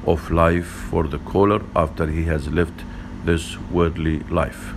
of 0.07 0.31
life 0.31 0.67
for 0.67 1.05
the 1.09 1.19
caller 1.19 1.63
after 1.75 2.07
he 2.07 2.25
has 2.25 2.49
lived 2.49 2.83
this 3.25 3.59
worldly 3.71 4.21
life. 4.31 4.75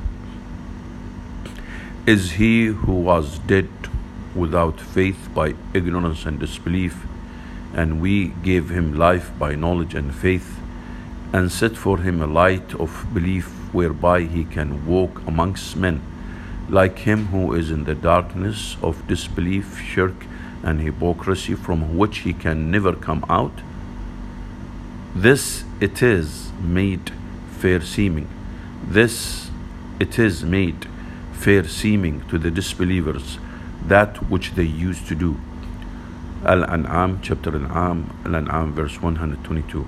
Is 2.05 2.33
he 2.33 2.65
who 2.67 2.93
was 2.93 3.39
dead 3.39 3.69
without 4.35 4.79
faith 4.79 5.29
by 5.33 5.55
ignorance 5.73 6.25
and 6.25 6.39
disbelief, 6.39 7.05
and 7.73 8.01
we 8.01 8.27
gave 8.43 8.69
him 8.69 8.93
life 8.93 9.31
by 9.39 9.55
knowledge 9.55 9.95
and 9.95 10.13
faith? 10.13 10.59
and 11.35 11.51
set 11.51 11.75
for 11.75 11.97
him 11.99 12.21
a 12.21 12.27
light 12.27 12.73
of 12.75 13.05
belief 13.13 13.47
whereby 13.73 14.21
he 14.21 14.45
can 14.45 14.85
walk 14.85 15.21
amongst 15.27 15.75
men, 15.75 16.01
like 16.69 16.99
him 16.99 17.25
who 17.25 17.53
is 17.53 17.71
in 17.71 17.83
the 17.83 17.95
darkness 17.95 18.77
of 18.81 19.05
disbelief, 19.07 19.77
shirk, 19.81 20.25
and 20.63 20.79
hypocrisy 20.79 21.53
from 21.53 21.97
which 21.97 22.19
he 22.19 22.31
can 22.31 22.71
never 22.71 22.93
come 22.93 23.25
out? 23.29 23.59
This 25.13 25.65
it 25.81 26.01
is 26.01 26.51
made 26.61 27.11
fair 27.49 27.81
seeming. 27.81 28.29
This 28.87 29.49
it 29.99 30.17
is 30.17 30.43
made 30.43 30.87
fair 31.33 31.67
seeming 31.67 32.21
to 32.29 32.37
the 32.37 32.49
disbelievers 32.49 33.39
that 33.87 34.29
which 34.29 34.51
they 34.55 34.63
used 34.63 35.07
to 35.07 35.15
do. 35.15 35.37
Al-An'am 36.45 37.19
chapter 37.21 37.55
Al-An'am, 37.55 38.09
Al-An'am 38.25 38.73
verse 38.73 39.01
122. 39.01 39.87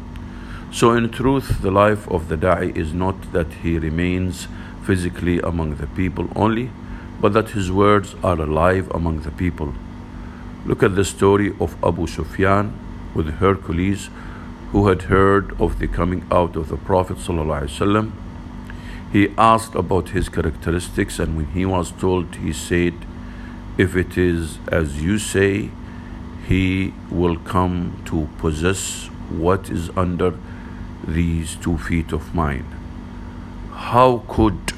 So, 0.71 0.91
in 0.91 1.09
truth, 1.09 1.61
the 1.61 1.71
life 1.71 2.07
of 2.09 2.27
the 2.27 2.35
da'i 2.35 2.75
is 2.75 2.93
not 2.93 3.31
that 3.31 3.53
he 3.63 3.79
remains 3.79 4.47
physically 4.83 5.39
among 5.39 5.75
the 5.75 5.87
people 5.87 6.29
only, 6.35 6.69
but 7.21 7.33
that 7.33 7.51
his 7.51 7.71
words 7.71 8.15
are 8.23 8.39
alive 8.39 8.89
among 8.91 9.21
the 9.21 9.31
people. 9.31 9.73
Look 10.65 10.83
at 10.83 10.95
the 10.95 11.05
story 11.05 11.53
of 11.59 11.75
Abu 11.83 12.07
Sufyan 12.07 12.73
with 13.15 13.35
Hercules, 13.35 14.09
who 14.71 14.87
had 14.87 15.03
heard 15.03 15.59
of 15.61 15.79
the 15.79 15.87
coming 15.87 16.25
out 16.31 16.55
of 16.55 16.67
the 16.67 16.77
Prophet. 16.77 17.17
He 19.13 19.33
asked 19.37 19.75
about 19.75 20.09
his 20.09 20.27
characteristics, 20.27 21.19
and 21.19 21.37
when 21.37 21.47
he 21.47 21.65
was 21.65 21.91
told, 21.91 22.35
he 22.35 22.51
said, 22.51 22.93
If 23.77 23.95
it 23.95 24.17
is 24.17 24.57
as 24.69 25.03
you 25.03 25.19
say, 25.19 25.69
he 26.47 26.93
will 27.11 27.35
come 27.37 28.01
to 28.05 28.27
possess 28.39 29.05
what 29.29 29.69
is 29.69 29.91
under 29.95 30.33
these 31.07 31.55
two 31.55 31.77
feet 31.77 32.11
of 32.11 32.33
mine. 32.33 32.65
How 33.71 34.23
could 34.27 34.73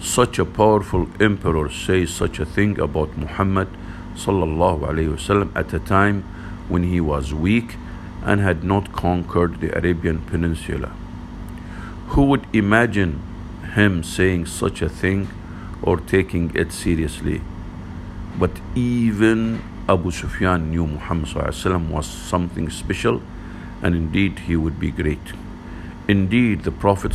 such 0.00 0.38
a 0.38 0.46
powerful 0.46 1.08
emperor 1.20 1.68
say 1.70 2.06
such 2.06 2.38
a 2.38 2.46
thing 2.46 2.80
about 2.80 3.18
Muhammad 3.18 3.68
sallallahu 4.14 4.80
wasallam 5.16 5.54
at 5.54 5.74
a 5.74 5.78
time 5.78 6.22
when 6.68 6.84
he 6.84 7.00
was 7.00 7.34
weak 7.34 7.76
and 8.22 8.40
had 8.40 8.64
not 8.64 8.92
conquered 8.92 9.60
the 9.60 9.76
Arabian 9.76 10.22
Peninsula? 10.22 10.92
Who 12.14 12.24
would 12.24 12.46
imagine 12.54 13.20
him 13.74 14.02
saying 14.02 14.46
such 14.46 14.80
a 14.80 14.88
thing 14.88 15.28
or 15.82 15.98
taking 15.98 16.50
it 16.54 16.72
seriously? 16.72 17.42
But 18.38 18.52
even 18.74 19.62
Abu 19.88 20.10
Sufyan 20.10 20.70
knew 20.70 20.86
Muhammad 20.86 21.34
was 21.90 22.06
something 22.06 22.70
special 22.70 23.20
and 23.82 23.94
indeed 23.94 24.40
he 24.40 24.56
would 24.56 24.78
be 24.78 24.90
great. 24.90 25.32
Indeed, 26.08 26.64
the 26.64 26.70
Prophet 26.70 27.12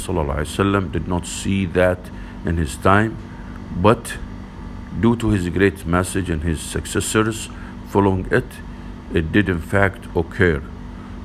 did 0.92 1.08
not 1.08 1.26
see 1.26 1.66
that 1.66 2.00
in 2.46 2.58
his 2.58 2.76
time, 2.78 3.18
but 3.82 4.18
due 5.00 5.16
to 5.16 5.30
his 5.30 5.50
great 5.50 5.86
message 5.86 6.30
and 6.30 6.44
his 6.44 6.62
successors 6.62 7.50
following 7.90 8.28
it, 8.32 8.46
it 9.14 9.32
did 9.32 9.50
in 9.50 9.60
fact 9.60 10.06
occur. 10.16 10.62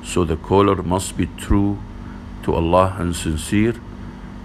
So 0.03 0.23
the 0.23 0.37
caller 0.37 0.81
must 0.81 1.17
be 1.17 1.27
true 1.37 1.79
to 2.43 2.55
Allah 2.55 2.95
and 2.97 3.15
sincere, 3.15 3.75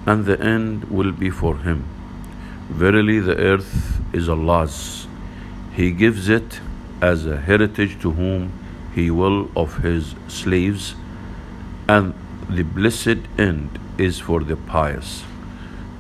and 0.05 0.27
the 0.27 0.41
end 0.41 0.85
will 0.91 1.13
be 1.13 1.31
for 1.31 1.59
him. 1.59 1.85
Verily, 2.69 3.21
the 3.21 3.37
earth 3.37 4.01
is 4.13 4.29
Allah's. 4.29 5.04
He 5.75 5.91
gives 5.91 6.29
it 6.29 6.61
as 7.03 7.27
a 7.27 7.37
heritage 7.37 8.01
to 8.03 8.13
whom 8.13 8.53
He 8.95 9.11
will 9.11 9.51
of 9.57 9.79
His 9.79 10.15
slaves, 10.29 10.95
and 11.89 12.15
the 12.49 12.63
blessed 12.63 13.19
end 13.37 13.81
is 13.99 14.21
for 14.21 14.45
the 14.45 14.57
pious. 14.57 15.25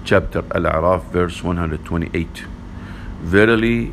Chapter 0.04 0.44
Al 0.54 0.62
Araf, 0.62 1.10
verse 1.10 1.42
128. 1.42 2.44
Verily, 3.20 3.92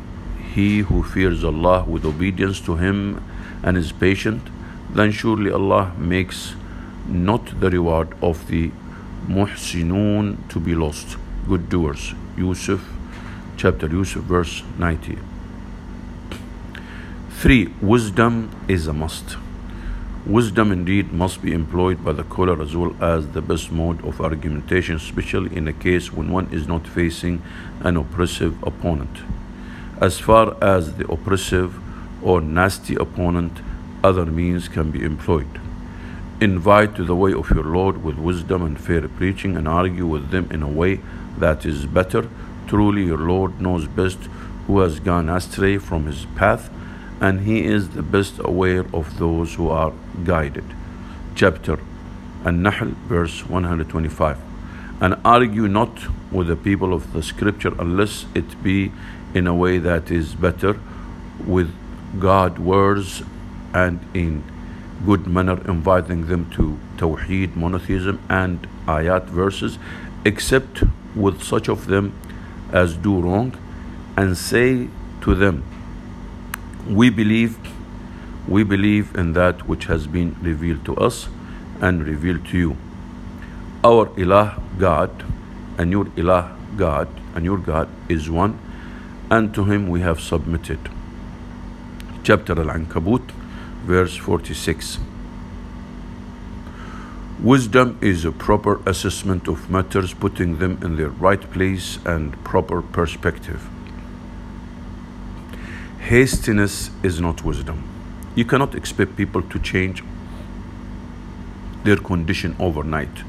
he 0.54 0.80
who 0.80 1.02
fears 1.02 1.42
Allah 1.42 1.84
with 1.84 2.04
obedience 2.04 2.60
to 2.60 2.76
Him 2.76 3.24
and 3.64 3.76
is 3.76 3.90
patient, 3.90 4.42
then 4.90 5.10
surely 5.10 5.50
Allah 5.50 5.94
makes 5.98 6.54
not 7.08 7.58
the 7.58 7.70
reward 7.70 8.14
of 8.22 8.46
the 8.46 8.70
muhsinun 9.26 10.36
to 10.48 10.60
be 10.60 10.74
lost. 10.74 11.16
Good 11.48 11.68
doers. 11.68 12.14
Yusuf, 12.36 12.88
chapter 13.56 13.88
Yusuf, 13.88 14.22
verse 14.22 14.62
90. 14.78 15.31
3. 17.42 17.74
Wisdom 17.82 18.48
is 18.68 18.86
a 18.86 18.92
must. 18.92 19.36
Wisdom 20.24 20.70
indeed 20.70 21.12
must 21.12 21.42
be 21.42 21.52
employed 21.52 22.04
by 22.04 22.12
the 22.12 22.22
caller 22.22 22.62
as 22.62 22.76
well 22.76 22.94
as 23.02 23.26
the 23.30 23.42
best 23.42 23.72
mode 23.72 24.00
of 24.04 24.20
argumentation, 24.20 24.94
especially 24.94 25.56
in 25.56 25.66
a 25.66 25.72
case 25.72 26.12
when 26.12 26.30
one 26.30 26.48
is 26.52 26.68
not 26.68 26.86
facing 26.86 27.42
an 27.80 27.96
oppressive 27.96 28.62
opponent. 28.62 29.22
As 30.00 30.20
far 30.20 30.56
as 30.62 30.94
the 30.94 31.10
oppressive 31.10 31.80
or 32.22 32.40
nasty 32.40 32.94
opponent, 32.94 33.58
other 34.04 34.24
means 34.24 34.68
can 34.68 34.92
be 34.92 35.02
employed. 35.02 35.60
Invite 36.40 36.94
to 36.94 37.02
the 37.02 37.16
way 37.16 37.32
of 37.32 37.50
your 37.50 37.64
Lord 37.64 38.04
with 38.04 38.18
wisdom 38.18 38.62
and 38.62 38.78
fair 38.80 39.08
preaching, 39.08 39.56
and 39.56 39.66
argue 39.66 40.06
with 40.06 40.30
them 40.30 40.46
in 40.52 40.62
a 40.62 40.68
way 40.68 41.00
that 41.38 41.66
is 41.66 41.86
better. 41.86 42.30
Truly, 42.68 43.06
your 43.06 43.18
Lord 43.18 43.60
knows 43.60 43.88
best 43.88 44.20
who 44.68 44.78
has 44.78 45.00
gone 45.00 45.28
astray 45.28 45.78
from 45.78 46.06
his 46.06 46.24
path 46.36 46.70
and 47.22 47.40
He 47.48 47.64
is 47.64 47.90
the 47.90 48.02
best 48.02 48.40
aware 48.52 48.84
of 48.92 49.18
those 49.18 49.54
who 49.54 49.68
are 49.68 49.92
guided. 50.24 50.64
Chapter 51.34 51.78
An-Nahl, 52.44 52.88
verse 53.08 53.46
125. 53.46 54.38
and 55.02 55.16
argue 55.24 55.66
not 55.66 56.02
with 56.30 56.46
the 56.46 56.56
people 56.56 56.94
of 56.94 57.12
the 57.12 57.22
scripture 57.22 57.72
unless 57.84 58.24
it 58.40 58.62
be 58.62 58.92
in 59.34 59.48
a 59.52 59.54
way 59.62 59.78
that 59.78 60.10
is 60.10 60.34
better 60.34 60.78
with 61.44 61.74
God 62.20 62.58
words 62.58 63.22
and 63.74 63.98
in 64.14 64.44
good 65.04 65.26
manner 65.26 65.58
inviting 65.74 66.26
them 66.28 66.48
to 66.50 66.78
tawheed 67.02 67.56
monotheism 67.56 68.20
and 68.28 68.68
ayat 68.86 69.24
verses 69.40 69.78
except 70.24 70.84
with 71.16 71.42
such 71.42 71.68
of 71.68 71.86
them 71.86 72.12
as 72.82 72.96
do 73.08 73.20
wrong 73.20 73.52
and 74.16 74.38
say 74.38 74.88
to 75.26 75.34
them 75.34 75.64
we 76.88 77.10
believe 77.10 77.58
we 78.48 78.64
believe 78.64 79.14
in 79.14 79.32
that 79.34 79.68
which 79.68 79.84
has 79.84 80.06
been 80.06 80.36
revealed 80.40 80.84
to 80.84 80.96
us 80.96 81.28
and 81.80 82.04
revealed 82.04 82.44
to 82.46 82.58
you. 82.58 82.76
Our 83.84 84.06
ilah 84.24 84.60
god 84.78 85.24
and 85.78 85.92
your 85.92 86.06
ilah 86.06 86.56
god 86.76 87.08
and 87.34 87.44
your 87.44 87.58
god 87.58 87.88
is 88.08 88.28
one 88.30 88.58
and 89.30 89.54
to 89.54 89.64
him 89.64 89.88
we 89.88 90.00
have 90.00 90.20
submitted. 90.20 90.90
Chapter 92.24 92.58
al-ankabut 92.58 93.30
verse 93.84 94.16
46 94.16 94.98
Wisdom 97.42 97.98
is 98.00 98.24
a 98.24 98.30
proper 98.30 98.80
assessment 98.86 99.48
of 99.48 99.68
matters, 99.68 100.14
putting 100.14 100.58
them 100.60 100.78
in 100.80 100.94
their 100.94 101.08
right 101.08 101.40
place 101.50 101.98
and 102.06 102.32
proper 102.44 102.80
perspective. 102.80 103.68
Hastiness 106.08 106.90
is 107.04 107.20
not 107.20 107.44
wisdom. 107.44 107.88
You 108.34 108.44
cannot 108.44 108.74
expect 108.74 109.16
people 109.16 109.40
to 109.40 109.58
change 109.60 110.02
their 111.84 111.96
condition 111.96 112.56
overnight. 112.58 113.22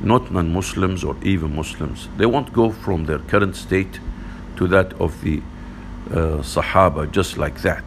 Not 0.00 0.32
non 0.32 0.54
Muslims 0.54 1.04
or 1.04 1.16
even 1.22 1.54
Muslims. 1.54 2.08
They 2.16 2.24
won't 2.24 2.54
go 2.54 2.70
from 2.70 3.04
their 3.04 3.18
current 3.18 3.56
state 3.56 4.00
to 4.56 4.66
that 4.68 4.94
of 4.94 5.20
the 5.20 5.42
uh, 6.10 6.40
Sahaba 6.42 7.10
just 7.12 7.36
like 7.36 7.60
that. 7.60 7.84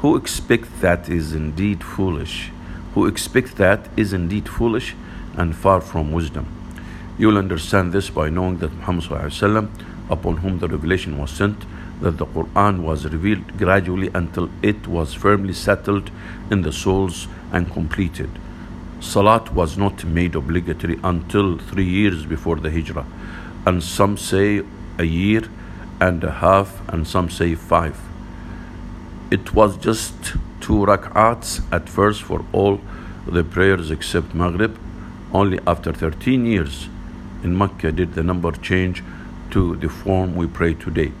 Who 0.00 0.14
expect 0.14 0.82
that 0.82 1.08
is 1.08 1.32
indeed 1.32 1.82
foolish. 1.82 2.50
Who 2.92 3.06
expect 3.06 3.56
that 3.56 3.88
is 3.96 4.12
indeed 4.12 4.48
foolish 4.50 4.94
and 5.34 5.56
far 5.56 5.80
from 5.80 6.12
wisdom. 6.12 6.46
You'll 7.16 7.38
understand 7.38 7.92
this 7.92 8.10
by 8.10 8.28
knowing 8.28 8.58
that 8.58 8.72
Muhammad 8.74 9.70
upon 10.10 10.36
whom 10.36 10.58
the 10.58 10.68
revelation 10.68 11.16
was 11.18 11.30
sent, 11.30 11.64
that 12.00 12.18
the 12.18 12.26
Quran 12.26 12.82
was 12.82 13.04
revealed 13.04 13.58
gradually 13.58 14.10
until 14.14 14.48
it 14.62 14.86
was 14.86 15.14
firmly 15.14 15.52
settled 15.52 16.10
in 16.50 16.62
the 16.62 16.72
souls 16.72 17.26
and 17.52 17.72
completed. 17.72 18.30
Salat 19.00 19.52
was 19.52 19.76
not 19.76 20.04
made 20.04 20.34
obligatory 20.34 20.98
until 21.04 21.58
three 21.58 21.84
years 21.84 22.26
before 22.26 22.56
the 22.56 22.70
Hijrah, 22.70 23.06
and 23.66 23.82
some 23.82 24.16
say 24.16 24.62
a 24.98 25.04
year 25.04 25.42
and 26.00 26.22
a 26.24 26.30
half, 26.30 26.80
and 26.88 27.06
some 27.06 27.30
say 27.30 27.54
five. 27.54 27.98
It 29.30 29.54
was 29.54 29.76
just 29.76 30.14
two 30.60 30.84
rak'ats 30.86 31.60
at 31.72 31.88
first 31.88 32.22
for 32.22 32.44
all 32.52 32.80
the 33.26 33.44
prayers 33.44 33.90
except 33.90 34.34
Maghrib. 34.34 34.78
Only 35.32 35.60
after 35.66 35.92
13 35.92 36.46
years 36.46 36.88
in 37.42 37.56
Mecca 37.56 37.92
did 37.92 38.14
the 38.14 38.22
number 38.22 38.52
change 38.52 39.02
to 39.50 39.76
the 39.76 39.88
form 39.88 40.34
we 40.34 40.46
pray 40.46 40.74
today. 40.74 41.12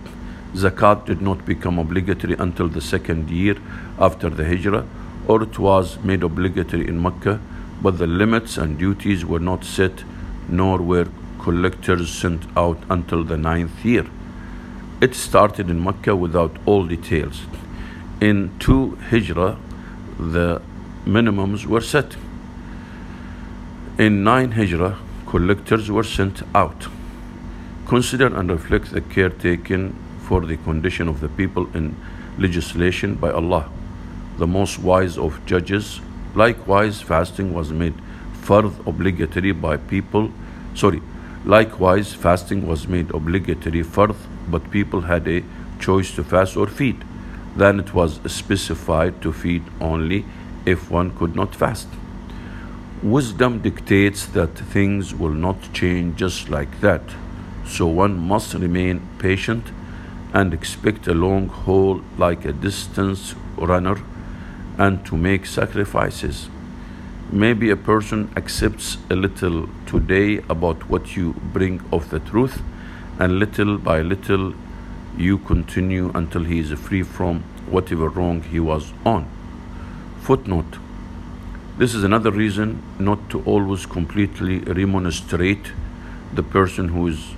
Zakat 0.54 1.04
did 1.04 1.20
not 1.20 1.44
become 1.44 1.78
obligatory 1.78 2.34
until 2.38 2.68
the 2.68 2.80
second 2.80 3.30
year 3.30 3.56
after 3.98 4.30
the 4.30 4.44
Hijrah, 4.44 4.86
or 5.26 5.42
it 5.42 5.58
was 5.58 5.98
made 6.02 6.22
obligatory 6.22 6.88
in 6.88 7.02
Mecca, 7.02 7.40
but 7.82 7.98
the 7.98 8.06
limits 8.06 8.56
and 8.56 8.78
duties 8.78 9.24
were 9.24 9.38
not 9.38 9.64
set, 9.64 10.04
nor 10.48 10.78
were 10.78 11.08
collectors 11.38 12.10
sent 12.10 12.44
out 12.56 12.78
until 12.88 13.24
the 13.24 13.36
ninth 13.36 13.84
year. 13.84 14.06
It 15.00 15.14
started 15.14 15.70
in 15.70 15.84
Mecca 15.84 16.16
without 16.16 16.56
all 16.66 16.86
details. 16.86 17.42
In 18.20 18.50
two 18.58 18.96
Hijrah, 19.10 19.58
the 20.18 20.60
minimums 21.04 21.66
were 21.66 21.80
set. 21.80 22.16
In 23.98 24.24
nine 24.24 24.52
Hijrah, 24.52 24.98
collectors 25.26 25.90
were 25.90 26.02
sent 26.02 26.42
out. 26.54 26.88
Consider 27.86 28.26
and 28.26 28.50
reflect 28.50 28.92
the 28.92 29.00
care 29.00 29.30
taken 29.30 29.94
for 30.28 30.42
the 30.42 30.58
condition 30.58 31.08
of 31.08 31.20
the 31.20 31.28
people 31.40 31.66
in 31.74 31.96
legislation 32.38 33.14
by 33.14 33.30
Allah, 33.30 33.70
the 34.36 34.46
most 34.46 34.78
wise 34.78 35.16
of 35.16 35.44
judges. 35.46 36.00
Likewise, 36.34 37.00
fasting 37.00 37.54
was 37.54 37.72
made 37.72 37.94
fard 38.42 38.86
obligatory 38.86 39.52
by 39.52 39.76
people. 39.76 40.30
Sorry, 40.74 41.00
likewise, 41.46 42.12
fasting 42.12 42.66
was 42.68 42.86
made 42.86 43.10
obligatory 43.10 43.82
fard, 43.82 44.14
but 44.48 44.70
people 44.70 45.00
had 45.00 45.26
a 45.26 45.42
choice 45.80 46.14
to 46.16 46.22
fast 46.22 46.56
or 46.56 46.66
feed. 46.66 47.02
Then 47.56 47.80
it 47.80 47.94
was 47.94 48.20
specified 48.26 49.22
to 49.22 49.32
feed 49.32 49.64
only 49.80 50.26
if 50.66 50.90
one 50.90 51.16
could 51.16 51.34
not 51.34 51.54
fast. 51.54 51.88
Wisdom 53.02 53.60
dictates 53.62 54.26
that 54.26 54.58
things 54.76 55.14
will 55.14 55.36
not 55.46 55.72
change 55.72 56.16
just 56.16 56.50
like 56.50 56.80
that, 56.80 57.02
so 57.64 57.86
one 57.86 58.18
must 58.18 58.54
remain 58.54 59.00
patient 59.18 59.72
and 60.32 60.52
expect 60.52 61.06
a 61.06 61.14
long 61.14 61.48
haul 61.48 62.02
like 62.16 62.44
a 62.44 62.52
distance 62.52 63.34
runner 63.56 64.02
and 64.76 65.04
to 65.06 65.16
make 65.16 65.46
sacrifices. 65.46 66.48
Maybe 67.30 67.70
a 67.70 67.76
person 67.76 68.30
accepts 68.36 68.98
a 69.10 69.16
little 69.16 69.68
today 69.86 70.38
about 70.48 70.88
what 70.88 71.16
you 71.16 71.34
bring 71.52 71.82
of 71.92 72.10
the 72.10 72.20
truth, 72.20 72.62
and 73.18 73.38
little 73.38 73.76
by 73.76 74.00
little 74.00 74.54
you 75.16 75.38
continue 75.38 76.10
until 76.14 76.44
he 76.44 76.60
is 76.60 76.72
free 76.72 77.02
from 77.02 77.42
whatever 77.66 78.08
wrong 78.08 78.42
he 78.42 78.60
was 78.60 78.92
on. 79.04 79.28
Footnote 80.20 80.78
This 81.76 81.94
is 81.94 82.04
another 82.04 82.30
reason 82.30 82.82
not 82.98 83.28
to 83.30 83.42
always 83.42 83.84
completely 83.84 84.60
remonstrate 84.60 85.72
the 86.32 86.42
person 86.42 86.88
who 86.88 87.08
is 87.08 87.34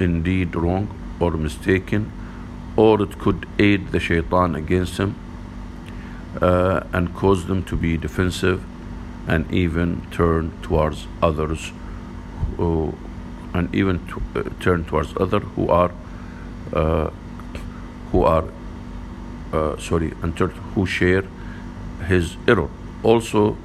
indeed 0.00 0.54
wrong 0.56 0.88
or 1.20 1.32
mistaken 1.32 2.12
or 2.78 3.02
it 3.02 3.18
could 3.18 3.44
aid 3.58 3.88
the 3.90 3.98
shaitan 3.98 4.54
against 4.54 4.98
him 4.98 5.14
uh, 6.40 6.80
and 6.92 7.12
cause 7.12 7.46
them 7.46 7.64
to 7.64 7.76
be 7.76 7.96
defensive 7.96 8.64
and 9.26 9.52
even 9.52 10.00
turn 10.12 10.52
towards 10.62 11.06
others 11.20 11.72
who, 12.56 12.96
and 13.52 13.74
even 13.74 13.98
to, 14.06 14.22
uh, 14.36 14.42
turn 14.60 14.84
towards 14.84 15.12
other 15.16 15.40
who 15.40 15.68
are 15.68 15.90
uh, 16.72 17.10
who 18.12 18.22
are 18.22 18.44
uh, 19.52 19.76
sorry 19.78 20.12
and 20.22 20.38
who 20.38 20.86
share 20.86 21.24
his 22.06 22.36
error. 22.46 22.70
Also 23.02 23.56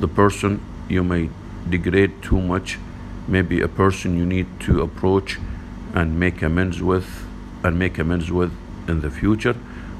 the 0.00 0.08
person 0.08 0.60
you 0.88 1.04
may 1.04 1.28
degrade 1.68 2.22
too 2.22 2.40
much 2.40 2.78
may 3.28 3.42
be 3.42 3.60
a 3.60 3.68
person 3.68 4.16
you 4.16 4.24
need 4.24 4.46
to 4.60 4.80
approach 4.80 5.38
and 5.94 6.18
make 6.18 6.40
amends 6.40 6.82
with 6.82 7.06
and 7.62 7.78
make 7.78 7.98
amends 7.98 8.32
with 8.32 8.61
in 8.88 9.00
the 9.00 9.10
future, 9.10 9.56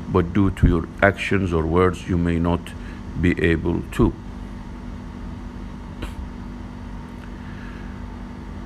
but 0.09 0.33
due 0.33 0.51
to 0.51 0.67
your 0.67 0.89
actions 1.03 1.53
or 1.53 1.65
words, 1.65 2.09
you 2.09 2.19
may 2.19 2.39
not 2.39 2.61
be 3.21 3.41
able 3.43 3.83
to. 3.93 4.13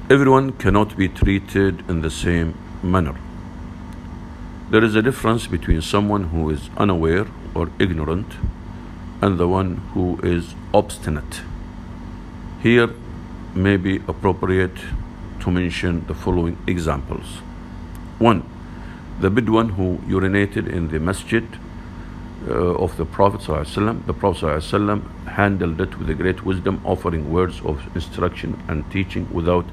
Everyone 0.09 0.53
cannot 0.53 0.97
be 0.97 1.09
treated 1.09 1.89
in 1.91 2.01
the 2.01 2.11
same 2.11 2.57
manner. 2.83 3.17
There 4.71 4.85
is 4.85 4.95
a 4.95 5.03
difference 5.03 5.47
between 5.47 5.83
someone 5.83 6.25
who 6.25 6.51
is 6.51 6.71
unaware 6.77 7.27
or 7.55 7.71
ignorant 7.79 8.35
and 9.21 9.39
the 9.39 9.49
one 9.49 9.77
who 9.95 10.19
is 10.23 10.55
obstinate. 10.73 11.41
Here 12.63 12.91
may 13.55 13.77
be 13.77 13.97
appropriate 14.09 14.77
to 15.41 15.51
mention 15.51 16.07
the 16.07 16.15
following 16.15 16.59
examples. 16.67 17.41
1 18.19 18.56
the 19.20 19.30
Bedouin 19.30 19.70
who 19.70 19.98
urinated 20.08 20.68
in 20.68 20.88
the 20.90 21.00
masjid 21.00 21.46
uh, 22.48 22.54
of 22.54 22.98
the 22.98 23.06
Prophet 23.06 23.42
ﷺ, 23.42 24.06
the 24.08 24.14
Prophet 24.14 24.46
ﷺ 24.46 25.28
handled 25.28 25.80
it 25.80 25.98
with 26.00 26.10
a 26.10 26.16
great 26.16 26.44
wisdom, 26.44 26.82
offering 26.84 27.32
words 27.32 27.62
of 27.62 27.80
instruction 27.96 28.60
and 28.68 28.90
teaching 28.92 29.32
without 29.32 29.66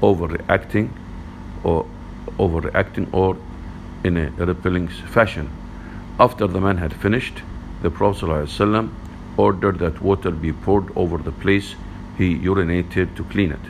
overreacting 0.00 0.90
or 1.64 1.86
overreacting 2.38 3.12
or 3.12 3.36
in 4.04 4.16
a 4.16 4.30
repelling 4.46 4.88
fashion. 4.88 5.50
After 6.20 6.46
the 6.46 6.60
man 6.60 6.76
had 6.78 6.92
finished, 6.94 7.42
the 7.82 7.90
Prophet 7.90 8.26
ﷺ 8.26 8.90
ordered 9.36 9.78
that 9.80 10.00
water 10.00 10.30
be 10.30 10.52
poured 10.52 10.96
over 10.96 11.18
the 11.18 11.32
place 11.32 11.74
he 12.18 12.38
urinated 12.38 13.16
to 13.16 13.24
clean 13.24 13.50
it. 13.50 13.60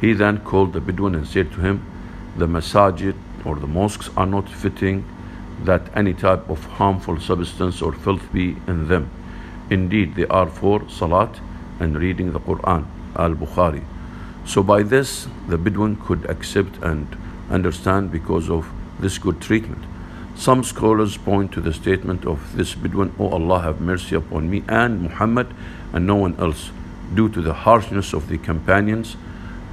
He 0.00 0.12
then 0.14 0.38
called 0.38 0.72
the 0.72 0.80
Bedouin 0.80 1.14
and 1.14 1.26
said 1.26 1.52
to 1.52 1.60
him, 1.60 1.84
The 2.36 2.46
masajid 2.46 3.14
or 3.45 3.55
the 3.55 3.67
mosques 3.67 4.09
are 4.17 4.25
not 4.25 4.49
fitting 4.49 5.05
that 5.63 5.81
any 5.95 6.13
type 6.13 6.49
of 6.49 6.63
harmful 6.65 7.19
substance 7.19 7.81
or 7.81 7.93
filth 7.93 8.31
be 8.33 8.57
in 8.67 8.87
them. 8.87 9.09
Indeed, 9.69 10.15
they 10.15 10.27
are 10.27 10.47
for 10.47 10.87
salat 10.89 11.39
and 11.79 11.97
reading 11.97 12.33
the 12.33 12.39
Quran. 12.39 12.85
Al 13.17 13.33
Bukhari. 13.33 13.83
So 14.45 14.61
by 14.61 14.83
this, 14.83 15.27
the 15.47 15.57
Bedouin 15.57 15.95
could 15.95 16.25
accept 16.29 16.77
and 16.83 17.07
understand 17.49 18.11
because 18.11 18.49
of 18.49 18.69
this 18.99 19.17
good 19.17 19.41
treatment. 19.41 19.83
Some 20.35 20.63
scholars 20.63 21.17
point 21.17 21.51
to 21.53 21.61
the 21.61 21.73
statement 21.73 22.25
of 22.25 22.55
this 22.55 22.75
Bedouin, 22.75 23.15
O 23.19 23.29
Allah, 23.29 23.61
have 23.61 23.79
mercy 23.79 24.15
upon 24.15 24.49
me 24.49 24.63
and 24.67 25.01
Muhammad 25.01 25.47
and 25.93 26.05
no 26.05 26.15
one 26.15 26.35
else, 26.39 26.71
due 27.13 27.29
to 27.29 27.41
the 27.41 27.53
harshness 27.53 28.13
of 28.13 28.27
the 28.27 28.37
companions 28.37 29.15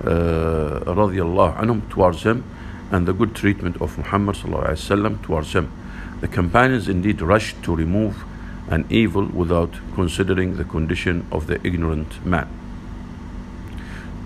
uh, 0.05 0.81
anhum 0.85 1.89
towards 1.91 2.23
him 2.23 2.45
and 2.93 3.07
the 3.07 3.13
good 3.13 3.35
treatment 3.35 3.81
of 3.81 3.99
Muhammad 3.99 4.37
towards 4.37 5.53
him. 5.55 5.73
The 6.21 6.29
companions 6.29 6.89
indeed 6.89 7.21
rushed 7.21 7.61
to 7.65 7.75
remove 7.75 8.25
an 8.69 8.85
evil 8.89 9.25
without 9.27 9.75
considering 9.95 10.57
the 10.57 10.65
condition 10.65 11.27
of 11.33 11.49
the 11.49 11.59
ignorant 11.67 12.25
man. 12.25 12.49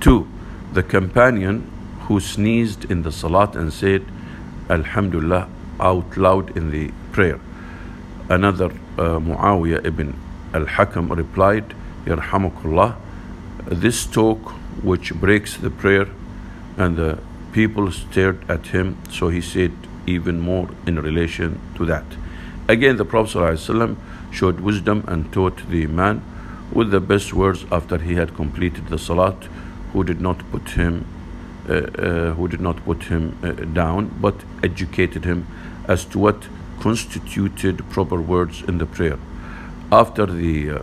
2. 0.01 0.29
The 0.75 0.83
companion 0.83 1.71
who 2.01 2.21
sneezed 2.21 2.91
in 2.91 3.03
the 3.03 3.13
salat 3.13 3.57
and 3.57 3.73
said 3.73 4.05
Alhamdulillah 4.69 5.49
out 5.81 6.17
loud 6.17 6.55
in 6.57 6.71
the 6.71 6.91
prayer. 7.13 7.41
Another 8.29 8.67
uh, 8.99 9.19
Muawiyah 9.19 9.87
ibn 9.87 10.19
al 10.53 10.67
Hakam 10.67 11.17
replied, 11.17 11.75
"Yarhamukullah." 12.05 12.97
this 13.69 14.07
talk 14.07 14.39
which 14.83 15.13
breaks 15.15 15.57
the 15.57 15.71
prayer 15.71 16.07
and 16.77 16.97
the 16.97 17.19
people 17.53 17.91
stared 17.91 18.49
at 18.51 18.69
him, 18.69 18.97
so 19.11 19.29
he 19.29 19.41
said 19.41 19.73
even 20.07 20.41
more 20.41 20.69
in 20.87 21.01
relation 21.01 21.61
to 21.77 21.85
that. 21.87 22.05
Again, 22.69 22.97
the 22.97 23.05
Prophet 23.05 23.39
ﷺ 23.39 23.97
showed 24.33 24.61
wisdom 24.61 25.05
and 25.07 25.33
taught 25.33 25.69
the 25.69 25.87
man 25.87 26.23
with 26.73 26.91
the 26.91 27.01
best 27.01 27.33
words 27.33 27.65
after 27.71 27.99
he 27.99 28.15
had 28.15 28.35
completed 28.35 28.89
the 28.89 28.99
salat, 28.99 29.37
who 29.93 30.05
did 30.05 30.21
not 30.21 30.39
put 30.51 30.71
him, 30.71 31.07
uh, 31.69 31.73
uh, 31.73 32.35
who 32.35 32.49
did 32.49 32.61
not 32.61 32.85
put 32.85 33.05
him 33.05 33.39
uh, 33.43 33.53
down, 33.53 34.15
but 34.21 34.35
educated 34.63 35.25
him 35.25 35.47
as 35.89 36.05
to 36.05 36.19
what 36.19 36.49
constituted 36.81 37.89
proper 37.91 38.21
words 38.21 38.63
in 38.63 38.79
the 38.79 38.87
prayer. 38.87 39.19
After 39.93 40.27
the 40.27 40.71
uh, 40.71 40.83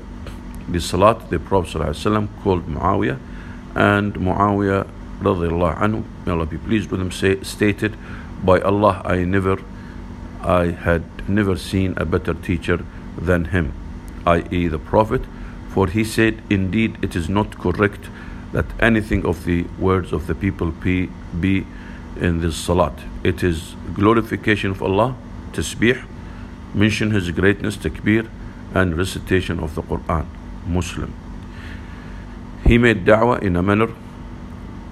the 0.70 0.80
salat, 0.80 1.30
the 1.30 1.40
Prophet 1.40 1.78
ﷺ 1.78 2.28
called 2.42 2.66
Muawiyah, 2.68 3.20
and 3.76 4.14
Muawiyah 4.14 4.88
radiallahu 5.24 5.78
anhu, 5.80 6.04
may 6.26 6.32
Allah 6.32 6.46
be 6.46 6.58
pleased 6.58 6.92
with 6.92 7.02
him, 7.02 7.12
say, 7.12 7.42
stated, 7.42 7.96
By 8.44 8.60
Allah, 8.62 9.02
I 9.06 9.24
never, 9.24 9.58
I 10.42 10.68
had 10.68 11.04
never 11.30 11.56
seen 11.56 11.94
a 11.98 12.06
better 12.06 12.34
teacher 12.34 12.86
than 13.18 13.46
him, 13.46 13.74
i.e., 14.26 14.68
the 14.68 14.80
Prophet, 14.80 15.22
for 15.70 15.88
he 15.88 16.04
said, 16.04 16.42
Indeed, 16.50 16.98
it 17.02 17.16
is 17.16 17.30
not 17.30 17.58
correct 17.58 18.10
that 18.52 18.66
anything 18.80 19.26
of 19.26 19.46
the 19.46 19.64
words 19.80 20.14
of 20.14 20.28
the 20.28 20.36
people 20.36 20.72
be, 20.72 21.10
be 21.40 21.66
in 22.20 22.42
this 22.42 22.56
salat. 22.56 22.94
It 23.24 23.44
is 23.44 23.76
glorification 23.94 24.72
of 24.72 24.84
Allah, 24.84 25.16
tasbih, 25.54 26.04
mention 26.74 27.12
His 27.12 27.32
greatness, 27.32 27.78
takbir, 27.78 28.30
and 28.74 28.98
recitation 28.98 29.60
of 29.60 29.76
the 29.76 29.82
Quran. 29.82 30.26
Muslim. 30.66 31.14
He 32.66 32.78
made 32.78 33.06
da'wah 33.06 33.42
in 33.42 33.56
a 33.56 33.64
manner 33.64 33.88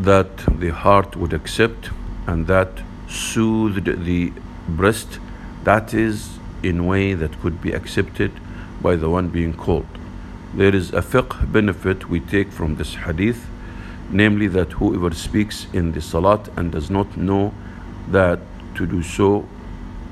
that 0.03 0.37
the 0.59 0.69
heart 0.69 1.15
would 1.15 1.33
accept 1.33 1.89
and 2.27 2.47
that 2.47 2.81
soothed 3.07 4.05
the 4.05 4.31
breast, 4.67 5.19
that 5.63 5.93
is, 5.93 6.39
in 6.63 6.85
way 6.85 7.13
that 7.13 7.39
could 7.41 7.61
be 7.61 7.71
accepted 7.71 8.31
by 8.81 8.95
the 8.95 9.09
one 9.09 9.29
being 9.29 9.53
called. 9.53 9.87
There 10.53 10.75
is 10.75 10.91
a 10.93 11.01
fiqh 11.01 11.51
benefit 11.51 12.09
we 12.09 12.19
take 12.19 12.51
from 12.51 12.75
this 12.75 12.95
hadith, 12.95 13.47
namely 14.09 14.47
that 14.47 14.73
whoever 14.73 15.13
speaks 15.13 15.67
in 15.73 15.91
the 15.93 16.01
salat 16.01 16.49
and 16.57 16.71
does 16.71 16.89
not 16.89 17.15
know 17.15 17.53
that 18.09 18.39
to 18.75 18.85
do 18.85 19.01
so 19.01 19.47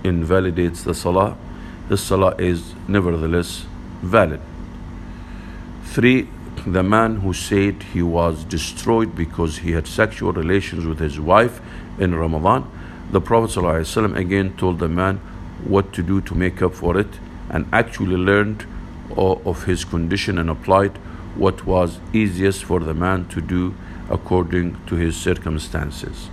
invalidates 0.04 0.84
the 0.84 0.94
salah, 0.94 1.36
his 1.90 2.02
salah 2.02 2.36
is 2.38 2.74
nevertheless 2.88 3.66
valid. 4.02 4.40
Three, 5.84 6.30
the 6.66 6.84
man 6.84 7.18
who 7.18 7.34
said 7.34 7.84
he 7.94 8.02
was 8.02 8.44
destroyed 8.44 9.16
because 9.16 9.60
he 9.60 9.72
had 9.72 9.88
sexual 9.88 10.32
relations 10.32 10.86
with 10.86 11.00
his 11.00 11.20
wife 11.20 11.62
in 11.98 12.16
Ramadan, 12.16 12.70
the 13.12 13.22
Prophet 13.22 13.60
ﷺ 13.60 14.16
again 14.16 14.56
told 14.58 14.80
the 14.80 14.88
man 14.88 15.18
what 15.64 15.94
to 15.94 16.04
do 16.04 16.22
to 16.22 16.36
make 16.36 16.62
up 16.62 16.74
for 16.74 16.98
it 16.98 17.20
and 17.50 17.68
actually 17.74 18.16
learned 18.16 18.66
of 19.18 19.64
his 19.66 19.84
condition 19.84 20.38
and 20.38 20.50
applied 20.50 20.98
what 21.36 21.66
was 21.66 22.00
easiest 22.14 22.64
for 22.64 22.80
the 22.80 22.94
man 22.94 23.28
to 23.30 23.42
do 23.42 23.74
according 24.10 24.78
to 24.86 24.96
his 24.96 25.16
circumstances. 25.16 26.30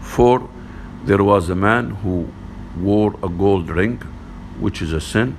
Four, 0.00 0.48
there 1.04 1.22
was 1.22 1.48
a 1.48 1.54
man 1.54 1.90
who 1.90 2.28
wore 2.76 3.14
a 3.22 3.28
gold 3.28 3.68
ring 3.68 4.02
which 4.60 4.82
is 4.82 4.92
a 4.92 5.00
sin. 5.00 5.36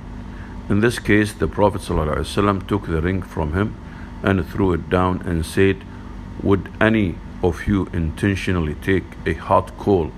In 0.69 0.81
this 0.81 0.99
case, 0.99 1.33
the 1.33 1.47
Prophet 1.47 1.81
ﷺ 1.81 2.67
took 2.67 2.87
the 2.87 3.01
ring 3.01 3.21
from 3.21 3.53
him 3.53 3.75
and 4.21 4.47
threw 4.47 4.73
it 4.73 4.89
down 4.89 5.21
and 5.21 5.45
said, 5.45 5.83
Would 6.43 6.71
any 6.79 7.15
of 7.41 7.67
you 7.67 7.87
intentionally 7.93 8.75
take 8.75 9.05
a 9.25 9.33
hot 9.33 9.77
coal 9.77 10.11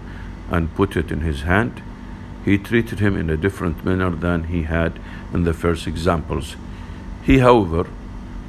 and 0.49 0.73
put 0.75 0.97
it 0.97 1.11
in 1.11 1.21
his 1.21 1.41
hand? 1.41 1.81
He 2.43 2.57
treated 2.57 2.99
him 2.99 3.15
in 3.15 3.29
a 3.29 3.37
different 3.37 3.85
manner 3.85 4.09
than 4.09 4.45
he 4.45 4.63
had 4.63 4.99
in 5.33 5.43
the 5.43 5.53
first 5.53 5.87
examples. 5.87 6.55
He, 7.23 7.39
however, 7.39 7.87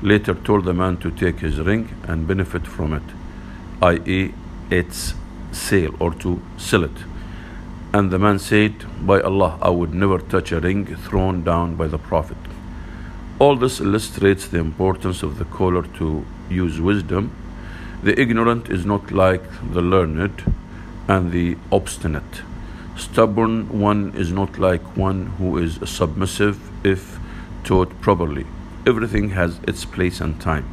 later 0.01 0.35
told 0.35 0.65
the 0.65 0.75
man 0.75 0.97
to 0.99 1.11
take 1.11 1.41
his 1.41 1.61
ring 1.61 1.95
and 2.05 2.27
benefit 2.27 2.67
from 2.67 2.95
it, 2.95 3.03
i.e., 3.83 4.35
its 4.71 5.15
sale 5.53 5.95
or 6.01 6.15
to 6.15 6.41
sell 6.57 6.85
it. 6.85 7.12
And 7.95 8.11
the 8.11 8.19
man 8.19 8.39
said, 8.39 8.87
By 9.07 9.21
Allah, 9.21 9.59
I 9.61 9.69
would 9.69 9.93
never 9.93 10.19
touch 10.19 10.51
a 10.51 10.61
ring 10.61 10.87
thrown 10.97 11.45
down 11.45 11.75
by 11.75 11.89
the 11.89 11.99
Prophet. 11.99 12.39
All 13.39 13.55
this 13.55 13.81
illustrates 13.81 14.49
the 14.49 14.61
importance 14.61 15.23
of 15.23 15.37
the 15.39 15.45
caller 15.45 15.83
to 15.99 16.25
use 16.49 16.81
wisdom. 16.81 17.33
The 18.03 18.19
ignorant 18.19 18.71
is 18.71 18.87
not 18.87 19.13
like 19.13 19.43
the 19.75 19.83
learned 19.83 20.55
and 21.07 21.33
the 21.33 21.59
obstinate. 21.71 22.43
Stubborn 22.97 23.79
one 23.79 24.15
is 24.17 24.33
not 24.33 24.59
like 24.59 24.97
one 24.97 25.27
who 25.39 25.59
is 25.59 25.79
submissive 25.85 26.59
if 26.87 27.19
taught 27.63 28.01
properly. 28.01 28.47
Everything 28.87 29.31
has 29.31 29.61
its 29.69 29.85
place 29.85 30.21
and 30.21 30.41
time. 30.41 30.67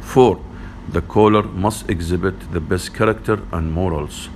4. 0.00 0.40
The 0.88 1.02
caller 1.02 1.42
must 1.42 1.88
exhibit 1.88 2.52
the 2.52 2.60
best 2.60 2.92
character 2.92 3.40
and 3.52 3.72
morals. 3.72 4.30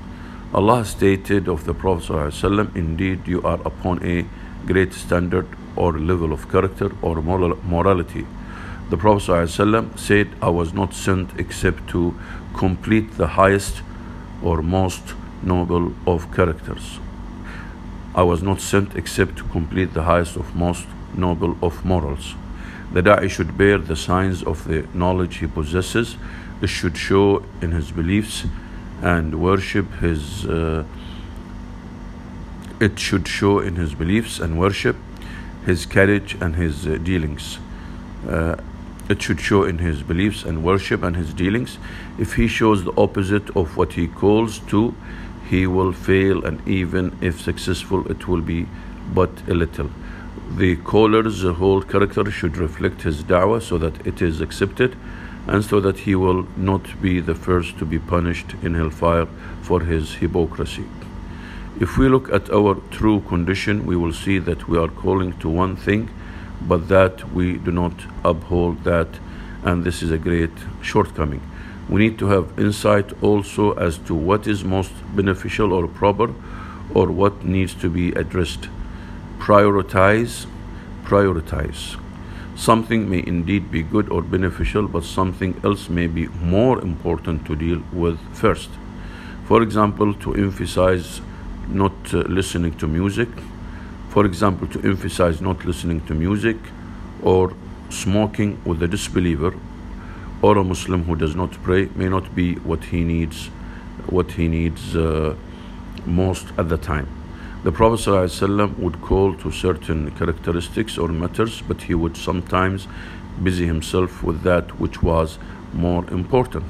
Allah 0.55 0.85
stated 0.85 1.49
of 1.49 1.65
the 1.65 1.73
Prophet 1.73 2.13
ﷺ, 2.13 2.77
Indeed, 2.77 3.27
you 3.27 3.41
are 3.43 3.59
upon 3.65 4.05
a 4.05 4.27
great 4.67 4.93
standard 4.93 5.47
or 5.77 5.99
level 5.99 6.31
of 6.31 6.51
character 6.51 6.93
or 7.01 7.23
moral, 7.23 7.57
morality. 7.65 8.27
The 8.91 8.99
Prophet 8.99 9.33
ﷺ 9.33 9.99
said, 9.99 10.29
I 10.43 10.51
was 10.51 10.75
not 10.75 10.93
sent 10.93 11.41
except 11.41 11.89
to 11.91 12.15
complete 12.55 13.13
the 13.17 13.29
highest 13.29 13.81
or 14.43 14.61
most 14.61 15.15
noble 15.43 15.95
of 16.07 16.31
characters. 16.35 16.99
I 18.15 18.23
was 18.23 18.43
not 18.43 18.61
sent 18.61 18.95
except 18.95 19.39
to 19.39 19.45
complete 19.45 19.95
the 19.95 20.03
highest 20.03 20.37
of 20.37 20.55
most 20.55 20.87
noble 21.15 21.57
of 21.63 21.83
morals. 21.83 22.35
The 22.93 23.03
da'i 23.03 23.31
should 23.31 23.57
bear 23.57 23.79
the 23.79 23.97
signs 23.97 24.43
of 24.43 24.69
the 24.69 24.87
knowledge 24.93 25.39
he 25.39 25.47
possesses. 25.47 26.17
It 26.61 26.67
should 26.67 26.99
show 26.99 27.43
in 27.63 27.73
his 27.73 27.91
beliefs 27.91 28.45
and 29.03 29.41
worship 29.43 29.93
his 29.95 30.47
uh, 30.47 30.85
it 32.81 32.99
should 32.99 33.29
show 33.29 33.59
in 33.59 33.77
his 33.77 33.95
beliefs 33.95 34.41
and 34.41 34.59
worship 34.59 34.97
his 35.67 35.87
carriage 35.87 36.37
and 36.41 36.57
his 36.57 36.87
uh, 36.87 36.99
dealings. 37.03 37.59
Uh, 38.29 38.57
it 39.09 39.21
should 39.21 39.41
show 39.41 39.65
in 39.65 39.79
his 39.79 40.03
beliefs 40.03 40.45
and 40.45 40.65
worship 40.65 41.03
and 41.03 41.17
his 41.17 41.35
dealings. 41.35 41.79
If 42.19 42.35
he 42.35 42.47
shows 42.49 42.85
the 42.85 42.93
opposite 42.97 43.55
of 43.57 43.77
what 43.77 43.93
he 43.93 44.07
calls 44.07 44.59
to 44.71 44.95
he 45.49 45.67
will 45.67 45.93
fail 45.93 46.45
and 46.45 46.67
even 46.67 47.17
if 47.21 47.41
successful 47.41 48.11
it 48.11 48.27
will 48.27 48.41
be 48.41 48.67
but 49.15 49.31
a 49.49 49.55
little. 49.55 49.91
The 50.57 50.77
caller's 50.77 51.43
whole 51.43 51.83
character 51.83 52.31
should 52.31 52.57
reflect 52.57 53.03
his 53.03 53.23
da'wah 53.23 53.61
so 53.63 53.79
that 53.79 54.07
it 54.07 54.23
is 54.23 54.41
accepted 54.41 54.97
and 55.49 55.65
so 55.65 55.81
that 55.81 56.01
he 56.01 56.15
will 56.15 56.47
not 56.57 57.01
be 57.01 57.21
the 57.21 57.35
first 57.35 57.79
to 57.79 57.85
be 57.85 57.99
punished 57.99 58.55
in 58.63 58.75
hellfire 58.75 59.27
for 59.63 59.81
his 59.81 60.15
hypocrisy. 60.15 60.85
If 61.81 61.99
we 61.99 62.09
look 62.09 62.33
at 62.33 62.51
our 62.51 62.77
true 62.91 63.21
condition, 63.21 63.87
we 63.87 63.97
will 63.97 64.13
see 64.13 64.39
that 64.39 64.69
we 64.69 64.79
are 64.79 64.89
calling 64.89 65.33
to 65.39 65.49
one 65.49 65.75
thing, 65.75 66.11
but 66.61 66.89
that 66.89 67.33
we 67.33 67.59
do 67.59 67.73
not 67.73 67.93
uphold 68.25 68.85
that, 68.85 69.09
and 69.65 69.83
this 69.83 70.03
is 70.03 70.11
a 70.11 70.19
great 70.19 70.53
shortcoming. 70.81 71.41
We 71.89 72.01
need 72.01 72.19
to 72.21 72.27
have 72.27 72.59
insight 72.59 73.13
also 73.23 73.73
as 73.73 73.99
to 73.99 74.15
what 74.15 74.47
is 74.47 74.63
most 74.63 74.93
beneficial 75.17 75.73
or 75.73 75.89
proper, 75.89 76.33
or 76.95 77.11
what 77.11 77.45
needs 77.45 77.75
to 77.77 77.91
be 77.91 78.13
addressed. 78.13 78.69
Prioritize, 79.39 80.47
prioritize 81.05 81.97
Something 82.63 83.11
may 83.11 83.25
indeed 83.27 83.73
be 83.73 83.83
good 83.83 84.09
or 84.09 84.23
beneficial, 84.23 84.87
but 84.87 85.03
something 85.03 85.61
else 85.65 85.89
may 85.89 86.07
be 86.07 86.29
more 86.29 86.81
important 86.81 87.45
to 87.47 87.57
deal 87.57 87.83
with 87.93 88.21
first. 88.37 88.71
For 89.47 89.63
example, 89.63 90.15
to 90.15 90.35
emphasize 90.35 91.21
not 91.67 91.93
uh, 92.15 92.19
listening 92.19 92.75
to 92.79 92.87
music, 92.87 93.29
for 94.11 94.25
example, 94.25 94.69
to 94.69 94.79
emphasize 94.89 95.41
not 95.41 95.65
listening 95.65 96.03
to 96.03 96.15
music 96.15 96.57
or 97.21 97.53
smoking 97.91 98.61
with 98.65 98.81
a 98.81 98.87
disbeliever 98.87 99.53
or 100.41 100.57
a 100.57 100.63
Muslim 100.63 101.03
who 101.03 101.17
does 101.17 101.35
not 101.35 101.51
pray 101.65 101.89
may 101.97 102.09
not 102.09 102.33
be 102.33 102.55
what 102.71 102.85
he 102.85 103.03
needs, 103.03 103.47
what 104.07 104.31
he 104.31 104.47
needs 104.47 104.95
uh, 104.95 105.35
most 106.07 106.47
at 106.57 106.69
the 106.69 106.79
time. 106.79 107.09
The 107.65 107.71
Prophet 107.71 108.01
ﷺ 108.01 108.77
would 108.81 109.01
call 109.01 109.37
to 109.37 109.53
certain 109.53 110.11
characteristics 110.13 110.99
or 110.99 111.07
matters, 111.07 111.63
but 111.63 111.83
he 111.83 111.95
would 111.95 112.17
sometimes 112.17 112.89
busy 113.41 113.67
himself 113.67 114.25
with 114.25 114.43
that 114.43 114.81
which 114.81 115.01
was 115.01 115.39
more 115.73 116.05
important. 116.11 116.65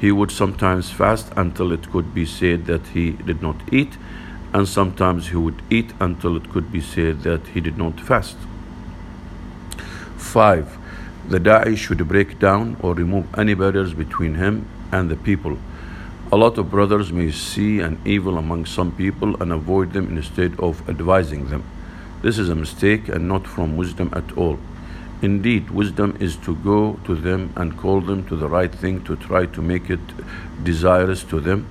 He 0.00 0.10
would 0.10 0.32
sometimes 0.32 0.90
fast 0.90 1.32
until 1.36 1.70
it 1.70 1.88
could 1.92 2.12
be 2.12 2.26
said 2.26 2.66
that 2.66 2.88
he 2.88 3.12
did 3.12 3.42
not 3.42 3.54
eat, 3.72 3.96
and 4.52 4.66
sometimes 4.66 5.28
he 5.28 5.36
would 5.36 5.62
eat 5.70 5.92
until 6.00 6.36
it 6.36 6.50
could 6.50 6.72
be 6.72 6.80
said 6.80 7.22
that 7.22 7.46
he 7.54 7.60
did 7.60 7.78
not 7.78 8.00
fast. 8.00 8.36
5. 10.16 10.78
The 11.28 11.38
da'i 11.38 11.76
should 11.76 12.08
break 12.08 12.40
down 12.40 12.76
or 12.82 12.94
remove 12.94 13.32
any 13.38 13.54
barriers 13.54 13.94
between 13.94 14.34
him 14.34 14.66
and 14.90 15.08
the 15.08 15.16
people. 15.16 15.58
A 16.34 16.42
lot 16.44 16.58
of 16.58 16.68
brothers 16.68 17.12
may 17.12 17.30
see 17.30 17.78
an 17.78 18.00
evil 18.04 18.38
among 18.38 18.66
some 18.66 18.90
people 18.90 19.40
and 19.40 19.52
avoid 19.52 19.92
them 19.92 20.16
instead 20.16 20.58
of 20.58 20.88
advising 20.88 21.46
them. 21.48 21.62
This 22.22 22.38
is 22.38 22.48
a 22.48 22.56
mistake 22.56 23.08
and 23.08 23.28
not 23.28 23.46
from 23.46 23.76
wisdom 23.76 24.10
at 24.12 24.36
all. 24.36 24.58
Indeed, 25.22 25.70
wisdom 25.70 26.16
is 26.18 26.34
to 26.38 26.56
go 26.56 26.98
to 27.04 27.14
them 27.14 27.52
and 27.54 27.78
call 27.78 28.00
them 28.00 28.26
to 28.26 28.34
the 28.34 28.48
right 28.48 28.74
thing 28.74 29.04
to 29.04 29.14
try 29.14 29.46
to 29.46 29.62
make 29.62 29.88
it 29.88 30.00
desirous 30.64 31.22
to 31.22 31.38
them 31.38 31.68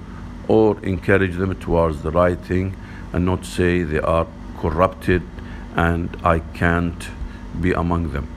or 0.47 0.79
encourage 0.79 1.35
them 1.35 1.59
towards 1.59 2.01
the 2.01 2.11
right 2.11 2.39
thing 2.39 2.73
and 3.11 3.25
not 3.25 3.45
say 3.45 3.83
they 3.83 3.99
are 3.99 4.27
corrupted 4.59 5.23
and 5.75 6.15
I 6.23 6.39
can't 6.39 7.09
be 7.59 7.73
among 7.73 8.13
them. 8.13 8.29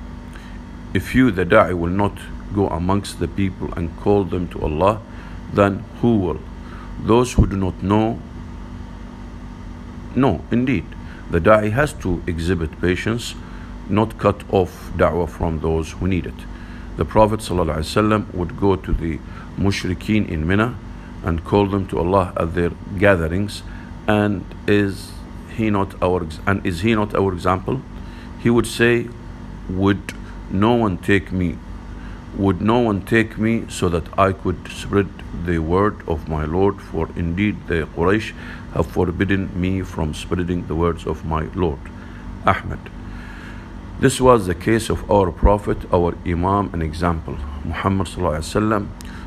If 0.93 1.15
you, 1.15 1.31
the 1.31 1.47
da'i, 1.47 1.79
will 1.79 1.97
not 2.05 2.19
go 2.53 2.67
amongst 2.67 3.21
the 3.21 3.29
people 3.29 3.73
and 3.75 3.97
call 3.99 4.25
them 4.25 4.49
to 4.49 4.63
Allah, 4.63 5.01
then 5.57 5.85
who 6.01 6.19
will? 6.19 6.41
Those 7.03 7.33
who 7.35 7.47
do 7.47 7.57
not 7.57 7.83
know, 7.83 8.21
no, 10.15 10.43
indeed. 10.51 10.85
The 11.31 11.41
da'i 11.41 11.71
has 11.73 11.93
to 12.05 12.23
exhibit 12.27 12.81
patience, 12.81 13.35
not 13.89 14.19
cut 14.19 14.43
off 14.51 14.91
da'wah 14.97 15.29
from 15.29 15.61
those 15.61 15.93
who 15.93 16.09
need 16.09 16.27
it. 16.27 16.35
The 16.97 17.05
Prophet 17.05 17.41
ﷺ 17.41 18.33
would 18.33 18.57
go 18.59 18.77
to 18.77 18.93
the 18.93 19.19
mushrikeen 19.59 20.29
in 20.29 20.47
Mina 20.47 20.79
and 21.23 21.45
call 21.45 21.67
them 21.67 21.87
to 21.89 21.99
Allah 21.99 22.33
at 22.37 22.55
their 22.55 22.71
gatherings, 22.99 23.63
and 24.09 24.45
is 24.67 25.11
he 25.57 25.69
not 25.71 26.01
our 26.03 26.27
and 26.47 26.65
is 26.65 26.81
he 26.81 26.95
not 26.95 27.15
our 27.15 27.33
example? 27.33 27.83
He 28.39 28.49
would 28.49 28.67
say, 28.67 29.09
Would 29.69 30.15
no 30.51 30.75
one 30.75 30.99
take 30.99 31.33
me 31.33 31.59
would 32.37 32.61
no 32.61 32.79
one 32.81 33.03
take 33.03 33.39
me 33.39 33.65
so 33.69 33.89
that 33.89 34.19
I 34.19 34.33
could 34.33 34.69
spread 34.69 35.09
the 35.45 35.59
word 35.59 35.97
of 36.07 36.29
my 36.29 36.45
Lord? 36.45 36.81
For 36.81 37.09
indeed 37.17 37.67
the 37.67 37.87
Quraysh 37.97 38.35
have 38.75 38.87
forbidden 38.87 39.51
me 39.59 39.83
from 39.83 40.15
spreading 40.15 40.67
the 40.67 40.75
words 40.75 41.07
of 41.07 41.25
my 41.25 41.49
Lord. 41.55 41.79
Ahmed. 42.45 42.79
This 43.99 44.21
was 44.21 44.47
the 44.47 44.55
case 44.55 44.91
of 44.91 45.11
our 45.11 45.33
Prophet, 45.33 45.79
our 45.93 46.15
Imam 46.27 46.71
and 46.73 46.83
example, 46.83 47.39
Muhammad. 47.65 48.09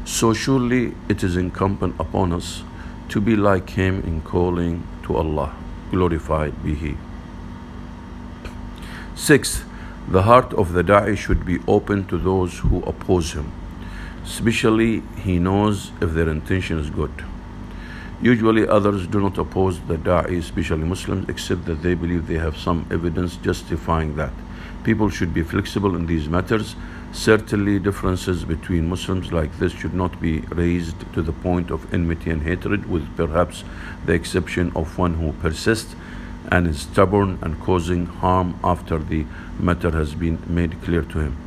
So 0.06 0.34
surely 0.34 0.94
it 1.08 1.24
is 1.24 1.36
incumbent 1.36 1.96
upon 2.00 2.32
us 2.32 2.64
to 3.10 3.20
be 3.20 3.36
like 3.36 3.72
him 3.72 4.02
in 4.02 4.22
calling 4.22 4.84
to 5.04 5.18
Allah. 5.18 5.56
Glorified 5.92 6.64
be 6.64 6.76
He. 6.76 6.98
Sixth, 9.16 9.66
the 10.12 10.24
heart 10.24 10.54
of 10.56 10.74
the 10.74 10.84
da'i 10.84 11.16
should 11.16 11.46
be 11.46 11.60
open 11.68 12.04
to 12.08 12.18
those 12.18 12.58
who 12.60 12.82
oppose 12.84 13.34
him. 13.34 13.52
Especially, 14.24 15.04
he 15.18 15.38
knows 15.38 15.92
if 16.02 16.14
their 16.14 16.30
intention 16.30 16.80
is 16.80 16.90
good. 16.90 17.12
Usually, 18.20 18.68
others 18.68 19.06
do 19.06 19.22
not 19.22 19.38
oppose 19.38 19.80
the 19.82 19.98
da'i, 19.98 20.40
especially 20.40 20.84
Muslims, 20.84 21.30
except 21.30 21.66
that 21.66 21.84
they 21.84 21.94
believe 21.94 22.26
they 22.26 22.40
have 22.40 22.58
some 22.58 22.88
evidence 22.90 23.36
justifying 23.38 24.16
that. 24.16 24.34
People 24.84 25.12
should 25.12 25.32
be 25.32 25.44
flexible 25.44 25.96
in 25.96 26.08
these 26.08 26.28
matters. 26.28 26.76
Certainly, 27.12 27.78
differences 27.80 28.44
between 28.46 28.90
Muslims 28.90 29.32
like 29.32 29.60
this 29.60 29.74
should 29.74 29.94
not 29.94 30.20
be 30.20 30.40
raised 30.64 31.00
to 31.14 31.22
the 31.22 31.34
point 31.34 31.70
of 31.70 31.94
enmity 31.94 32.32
and 32.32 32.42
hatred, 32.42 32.90
with 32.90 33.16
perhaps 33.16 33.64
the 34.08 34.14
exception 34.14 34.72
of 34.76 34.98
one 34.98 35.14
who 35.14 35.34
persists 35.34 35.96
and 36.52 36.68
is 36.68 36.82
stubborn 36.82 37.38
and 37.42 37.60
causing 37.60 38.06
harm 38.06 38.60
after 38.64 38.98
the 38.98 39.26
matter 39.60 39.92
has 39.92 40.16
been 40.16 40.40
made 40.48 40.82
clear 40.82 41.02
to 41.02 41.20
him. 41.20 41.38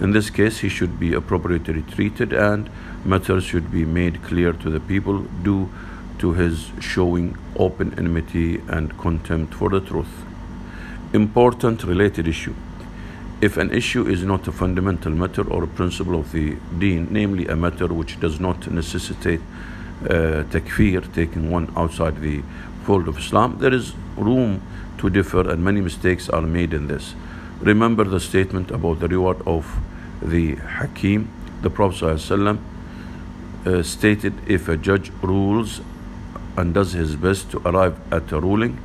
In 0.00 0.12
this 0.12 0.28
case, 0.30 0.58
he 0.58 0.68
should 0.68 1.00
be 1.00 1.14
appropriately 1.14 1.82
treated 1.82 2.32
and 2.32 2.68
matters 3.04 3.44
should 3.44 3.70
be 3.70 3.84
made 3.84 4.22
clear 4.22 4.52
to 4.52 4.70
the 4.70 4.80
people 4.80 5.20
due 5.42 5.70
to 6.18 6.32
his 6.32 6.70
showing 6.80 7.36
open 7.56 7.98
enmity 7.98 8.60
and 8.68 8.96
contempt 8.98 9.54
for 9.54 9.70
the 9.70 9.80
truth. 9.80 10.24
Important 11.12 11.84
related 11.84 12.28
issue. 12.28 12.54
If 13.40 13.56
an 13.56 13.70
issue 13.70 14.06
is 14.06 14.22
not 14.22 14.48
a 14.48 14.52
fundamental 14.52 15.12
matter 15.12 15.48
or 15.48 15.64
a 15.64 15.66
principle 15.66 16.18
of 16.18 16.32
the 16.32 16.56
deen, 16.78 17.08
namely 17.10 17.46
a 17.46 17.56
matter 17.56 17.86
which 17.86 18.18
does 18.18 18.40
not 18.40 18.70
necessitate 18.70 19.40
uh, 20.02 20.44
takfir, 20.50 21.12
taking 21.14 21.50
one 21.50 21.72
outside 21.76 22.20
the 22.20 22.42
fold 22.86 23.08
of 23.08 23.18
Islam, 23.18 23.58
there 23.58 23.74
is 23.74 23.94
room 24.16 24.62
to 24.98 25.10
differ 25.10 25.50
and 25.50 25.64
many 25.64 25.80
mistakes 25.80 26.28
are 26.28 26.42
made 26.42 26.72
in 26.72 26.86
this. 26.86 27.14
Remember 27.60 28.04
the 28.04 28.20
statement 28.20 28.70
about 28.70 29.00
the 29.00 29.08
reward 29.08 29.42
of 29.46 29.66
the 30.22 30.54
Hakim. 30.54 31.28
The 31.62 31.70
Prophet 31.70 32.04
ﷺ, 32.04 32.58
uh, 33.66 33.82
stated 33.82 34.34
if 34.46 34.68
a 34.68 34.76
judge 34.76 35.10
rules 35.20 35.80
and 36.56 36.72
does 36.72 36.92
his 36.92 37.16
best 37.16 37.50
to 37.50 37.68
arrive 37.68 37.98
at 38.12 38.30
a 38.30 38.40
ruling 38.40 38.78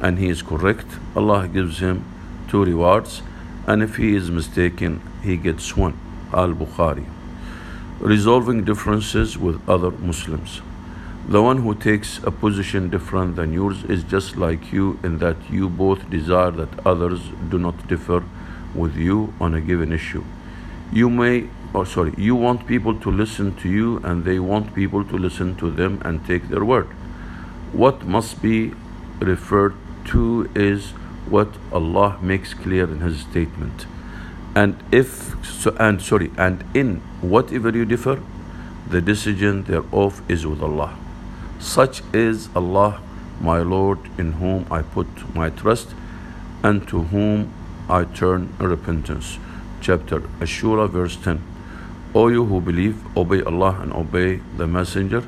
and 0.00 0.18
he 0.18 0.28
is 0.28 0.42
correct, 0.42 0.86
Allah 1.16 1.48
gives 1.48 1.80
him 1.80 2.04
two 2.48 2.64
rewards, 2.64 3.22
and 3.66 3.82
if 3.82 3.96
he 3.96 4.14
is 4.14 4.30
mistaken, 4.30 5.02
he 5.22 5.36
gets 5.36 5.76
one. 5.76 5.98
Al 6.32 6.54
Bukhari. 6.54 7.06
Resolving 7.98 8.64
differences 8.64 9.36
with 9.36 9.68
other 9.68 9.90
Muslims. 9.90 10.62
The 11.30 11.40
one 11.40 11.58
who 11.58 11.76
takes 11.76 12.18
a 12.24 12.32
position 12.32 12.90
different 12.90 13.36
than 13.36 13.52
yours 13.52 13.84
is 13.84 14.02
just 14.02 14.36
like 14.36 14.72
you 14.72 14.98
in 15.04 15.18
that 15.18 15.36
you 15.48 15.68
both 15.68 16.10
desire 16.10 16.50
that 16.50 16.84
others 16.84 17.20
do 17.48 17.56
not 17.56 17.86
differ 17.86 18.24
with 18.74 18.96
you 18.96 19.32
on 19.40 19.54
a 19.54 19.60
given 19.60 19.92
issue. 19.92 20.24
You 20.92 21.08
may, 21.08 21.48
or 21.72 21.86
sorry, 21.86 22.14
you 22.16 22.34
want 22.34 22.66
people 22.66 22.98
to 22.98 23.12
listen 23.12 23.54
to 23.58 23.68
you 23.68 23.98
and 23.98 24.24
they 24.24 24.40
want 24.40 24.74
people 24.74 25.04
to 25.04 25.16
listen 25.16 25.54
to 25.58 25.70
them 25.70 26.02
and 26.04 26.26
take 26.26 26.48
their 26.48 26.64
word. 26.64 26.88
What 27.72 28.04
must 28.04 28.42
be 28.42 28.72
referred 29.20 29.76
to 30.06 30.50
is 30.56 30.90
what 31.28 31.46
Allah 31.70 32.18
makes 32.20 32.54
clear 32.54 32.90
in 32.90 32.98
His 32.98 33.20
statement. 33.20 33.86
And 34.56 34.82
if, 34.90 35.36
so, 35.46 35.76
and 35.78 36.02
sorry, 36.02 36.32
and 36.36 36.64
in 36.74 36.96
whatever 37.20 37.70
you 37.70 37.84
differ, 37.84 38.20
the 38.88 39.00
decision 39.00 39.62
thereof 39.62 40.22
is 40.28 40.44
with 40.44 40.60
Allah. 40.60 40.98
Such 41.60 42.02
is 42.14 42.48
Allah, 42.56 43.02
my 43.38 43.58
Lord, 43.58 43.98
in 44.16 44.32
whom 44.32 44.66
I 44.70 44.80
put 44.80 45.06
my 45.34 45.50
trust 45.50 45.88
and 46.62 46.88
to 46.88 47.02
whom 47.02 47.52
I 47.86 48.04
turn 48.04 48.54
repentance. 48.58 49.38
Chapter 49.82 50.20
Ashura, 50.40 50.88
verse 50.88 51.16
10. 51.16 51.42
O 52.14 52.28
you 52.28 52.46
who 52.46 52.62
believe, 52.62 52.96
obey 53.14 53.42
Allah 53.42 53.78
and 53.82 53.92
obey 53.92 54.40
the 54.56 54.66
Messenger 54.66 55.22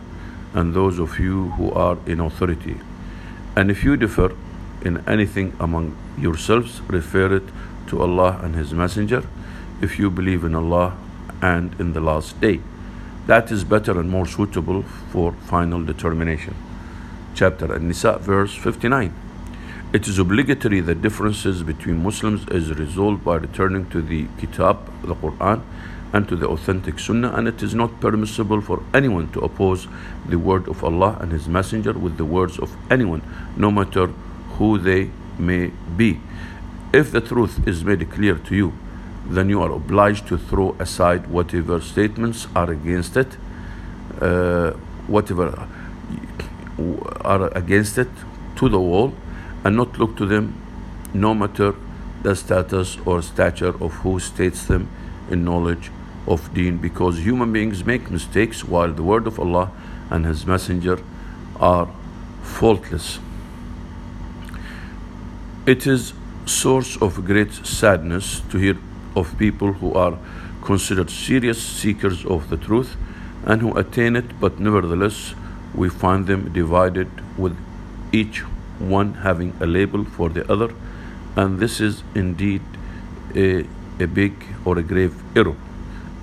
and 0.54 0.72
those 0.72 0.98
of 0.98 1.18
you 1.18 1.50
who 1.50 1.70
are 1.72 1.98
in 2.06 2.18
authority. 2.18 2.76
And 3.54 3.70
if 3.70 3.84
you 3.84 3.98
differ 3.98 4.34
in 4.80 5.04
anything 5.06 5.54
among 5.60 5.94
yourselves, 6.18 6.80
refer 6.88 7.36
it 7.36 7.44
to 7.88 8.00
Allah 8.00 8.40
and 8.42 8.54
His 8.54 8.72
Messenger 8.72 9.22
if 9.82 9.98
you 9.98 10.10
believe 10.10 10.44
in 10.44 10.54
Allah 10.54 10.96
and 11.42 11.78
in 11.78 11.92
the 11.92 12.00
last 12.00 12.40
day. 12.40 12.60
That 13.26 13.52
is 13.52 13.62
better 13.62 14.00
and 14.00 14.10
more 14.10 14.26
suitable 14.26 14.82
for 15.10 15.32
final 15.32 15.84
determination. 15.84 16.56
Chapter 17.34 17.72
An-Nisa, 17.72 18.18
verse 18.18 18.54
59. 18.54 19.14
It 19.92 20.08
is 20.08 20.18
obligatory 20.18 20.80
that 20.80 21.02
differences 21.02 21.62
between 21.62 22.02
Muslims 22.02 22.48
is 22.48 22.76
resolved 22.76 23.24
by 23.24 23.36
returning 23.36 23.88
to 23.90 24.02
the 24.02 24.26
Kitab, 24.38 24.78
the 25.02 25.14
Quran, 25.14 25.62
and 26.12 26.28
to 26.28 26.34
the 26.34 26.48
authentic 26.48 26.98
Sunnah, 26.98 27.32
and 27.34 27.46
it 27.46 27.62
is 27.62 27.74
not 27.74 28.00
permissible 28.00 28.60
for 28.60 28.82
anyone 28.92 29.30
to 29.32 29.40
oppose 29.40 29.86
the 30.28 30.38
word 30.38 30.66
of 30.68 30.82
Allah 30.82 31.16
and 31.20 31.30
His 31.30 31.48
Messenger 31.48 31.92
with 31.92 32.16
the 32.16 32.24
words 32.24 32.58
of 32.58 32.76
anyone, 32.90 33.22
no 33.56 33.70
matter 33.70 34.08
who 34.58 34.78
they 34.78 35.10
may 35.38 35.70
be. 35.96 36.20
If 36.92 37.12
the 37.12 37.20
truth 37.20 37.66
is 37.68 37.84
made 37.84 38.10
clear 38.10 38.34
to 38.34 38.56
you, 38.56 38.72
then 39.26 39.48
you 39.48 39.62
are 39.62 39.70
obliged 39.72 40.26
to 40.28 40.36
throw 40.36 40.74
aside 40.78 41.26
whatever 41.26 41.80
statements 41.80 42.46
are 42.54 42.70
against 42.70 43.16
it, 43.16 43.36
uh, 44.20 44.72
whatever 45.06 45.68
are 47.20 47.56
against 47.56 47.98
it 47.98 48.08
to 48.56 48.68
the 48.68 48.80
wall, 48.80 49.14
and 49.64 49.76
not 49.76 49.98
look 49.98 50.16
to 50.16 50.26
them, 50.26 50.54
no 51.14 51.34
matter 51.34 51.74
the 52.22 52.34
status 52.34 52.98
or 53.04 53.22
stature 53.22 53.74
of 53.82 53.92
who 54.02 54.18
states 54.18 54.64
them 54.66 54.88
in 55.30 55.44
knowledge 55.44 55.90
of 56.26 56.52
deen, 56.54 56.78
because 56.78 57.18
human 57.18 57.52
beings 57.52 57.84
make 57.84 58.10
mistakes 58.10 58.64
while 58.64 58.92
the 58.92 59.02
word 59.02 59.26
of 59.26 59.38
Allah 59.38 59.70
and 60.10 60.24
His 60.26 60.46
Messenger 60.46 60.98
are 61.56 61.88
faultless. 62.42 63.18
It 65.66 65.86
is 65.86 66.12
source 66.44 66.96
of 67.00 67.24
great 67.24 67.52
sadness 67.52 68.42
to 68.50 68.58
hear 68.58 68.76
of 69.16 69.36
people 69.38 69.72
who 69.72 69.92
are 69.94 70.18
considered 70.62 71.10
serious 71.10 71.62
seekers 71.62 72.24
of 72.24 72.48
the 72.50 72.56
truth 72.56 72.96
and 73.44 73.60
who 73.60 73.76
attain 73.76 74.16
it, 74.16 74.40
but 74.40 74.60
nevertheless 74.60 75.34
we 75.74 75.88
find 75.88 76.26
them 76.26 76.52
divided 76.52 77.08
with 77.36 77.56
each 78.12 78.40
one 78.78 79.14
having 79.14 79.54
a 79.60 79.66
label 79.66 80.04
for 80.04 80.28
the 80.28 80.50
other, 80.52 80.72
and 81.36 81.58
this 81.58 81.80
is 81.80 82.02
indeed 82.14 82.62
a, 83.34 83.66
a 83.98 84.06
big 84.06 84.34
or 84.64 84.78
a 84.78 84.82
grave 84.82 85.14
error. 85.36 85.56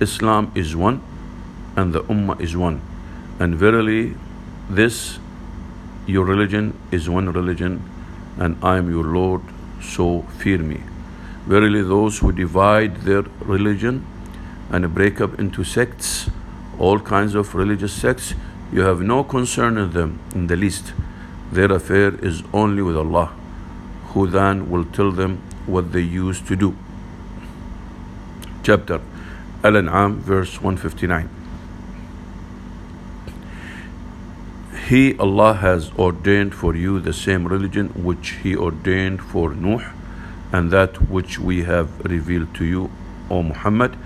Islam 0.00 0.50
is 0.54 0.76
one, 0.76 1.02
and 1.76 1.92
the 1.92 2.02
Ummah 2.04 2.40
is 2.40 2.56
one, 2.56 2.80
and 3.38 3.54
verily, 3.54 4.14
this 4.68 5.18
your 6.06 6.24
religion 6.24 6.78
is 6.90 7.08
one 7.08 7.30
religion, 7.30 7.82
and 8.38 8.56
I 8.62 8.78
am 8.78 8.90
your 8.90 9.04
Lord, 9.04 9.42
so 9.82 10.22
fear 10.38 10.58
me. 10.58 10.80
Verily, 11.46 11.82
those 11.82 12.18
who 12.18 12.32
divide 12.32 12.96
their 12.98 13.22
religion 13.40 14.06
and 14.70 14.94
break 14.94 15.20
up 15.20 15.38
into 15.38 15.64
sects, 15.64 16.30
all 16.78 16.98
kinds 17.00 17.34
of 17.34 17.54
religious 17.54 17.92
sects, 17.92 18.34
you 18.72 18.82
have 18.82 19.00
no 19.00 19.24
concern 19.24 19.76
in 19.78 19.90
them 19.92 20.20
in 20.34 20.46
the 20.46 20.56
least. 20.56 20.92
Their 21.50 21.72
affair 21.72 22.14
is 22.24 22.42
only 22.52 22.82
with 22.82 22.96
Allah, 22.96 23.32
who 24.08 24.26
then 24.28 24.70
will 24.70 24.84
tell 24.84 25.10
them 25.10 25.42
what 25.66 25.92
they 25.92 26.00
used 26.00 26.46
to 26.46 26.56
do. 26.56 26.76
Chapter 28.62 29.00
Al 29.64 29.76
An'am, 29.76 30.20
verse 30.20 30.60
159. 30.62 31.28
He, 34.88 35.16
Allah, 35.18 35.54
has 35.54 35.90
ordained 35.98 36.54
for 36.54 36.74
you 36.74 36.98
the 36.98 37.12
same 37.12 37.46
religion 37.46 37.88
which 37.88 38.30
He 38.42 38.56
ordained 38.56 39.20
for 39.20 39.54
Nuh, 39.54 39.82
and 40.52 40.70
that 40.70 41.10
which 41.10 41.38
we 41.38 41.62
have 41.64 42.00
revealed 42.04 42.54
to 42.54 42.64
you, 42.64 42.90
O 43.30 43.42
Muhammad, 43.42 43.96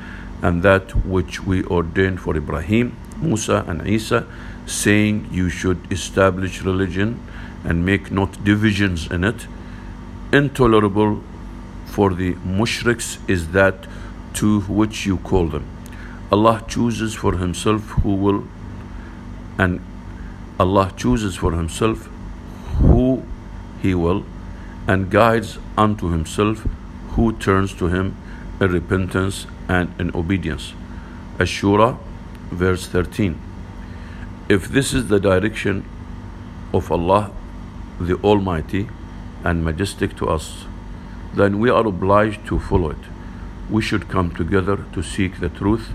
and 0.43 0.63
that 0.63 0.95
which 1.07 1.43
we 1.43 1.65
ordained 1.65 2.21
for 2.21 2.37
Ibrahim, 2.37 2.97
Musa, 3.21 3.65
and 3.67 3.87
Isa, 3.89 4.27
saying, 4.67 5.29
You 5.31 5.49
should 5.49 5.91
establish 5.91 6.63
religion 6.63 7.21
and 7.65 7.85
make 7.85 8.11
not 8.11 8.45
divisions 8.45 9.11
in 9.11 9.25
it. 9.25 9.47
Intolerable 10.33 11.23
for 11.87 12.13
the 12.13 12.35
mushriks 12.35 13.19
is 13.29 13.49
that 13.53 13.87
to 14.35 14.61
which 14.63 15.07
you 15.07 15.17
call 15.19 15.47
them. 15.47 15.65
Allah 16.31 16.63
chooses 16.67 17.15
for 17.15 17.37
Himself 17.37 17.83
who 18.03 18.15
will, 18.15 18.45
and 19.59 19.81
Allah 20.59 20.93
chooses 20.97 21.37
for 21.37 21.53
Himself 21.53 22.09
who 22.79 23.23
He 23.81 23.95
will, 23.95 24.25
and 24.87 25.11
guides 25.11 25.59
unto 25.77 26.11
Himself 26.11 26.67
who 27.11 27.33
turns 27.33 27.75
to 27.75 27.87
Him 27.89 28.17
in 28.61 28.71
repentance 28.71 29.47
and 29.69 29.93
in 29.99 30.15
obedience. 30.15 30.75
Ashura, 31.39 31.99
verse 32.51 32.87
13. 32.87 33.41
If 34.49 34.69
this 34.69 34.93
is 34.93 35.09
the 35.09 35.21
direction 35.21 35.85
of 36.73 36.91
Allah 36.93 37.33
the 38.01 38.17
Almighty 38.17 38.89
and 39.45 39.65
majestic 39.65 40.17
to 40.17 40.29
us, 40.29 40.65
then 41.35 41.59
we 41.59 41.71
are 41.71 41.87
obliged 41.87 42.47
to 42.47 42.59
follow 42.59 42.91
it. 42.91 43.05
We 43.71 43.83
should 43.83 44.09
come 44.09 44.35
together 44.35 44.85
to 44.93 45.03
seek 45.03 45.41
the 45.41 45.49
truth 45.49 45.91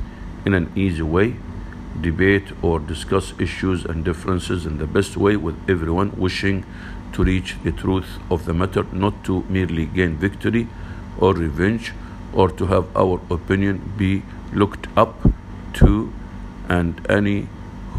in 0.46 0.54
an 0.54 0.72
easy 0.76 1.02
way, 1.02 1.36
debate 2.00 2.52
or 2.62 2.80
discuss 2.80 3.34
issues 3.40 3.86
and 3.86 4.06
differences 4.06 4.66
in 4.66 4.78
the 4.78 4.88
best 4.88 5.18
way 5.18 5.36
with 5.36 5.58
everyone 5.70 6.12
wishing 6.18 6.66
to 7.14 7.24
reach 7.24 7.55
the 7.64 7.72
truth 7.72 8.20
of 8.30 8.45
the 8.45 8.53
matter, 8.53 8.86
not 8.91 9.24
to 9.26 9.43
merely 9.49 9.86
gain 9.86 10.16
victory 10.18 10.68
or 11.18 11.34
revenge 11.34 11.93
or 12.34 12.49
to 12.49 12.68
have 12.68 12.95
our 12.95 13.20
opinion 13.30 13.93
be 13.97 14.24
looked 14.53 14.88
up 14.95 15.16
to 15.74 16.12
and 16.68 17.05
any 17.10 17.47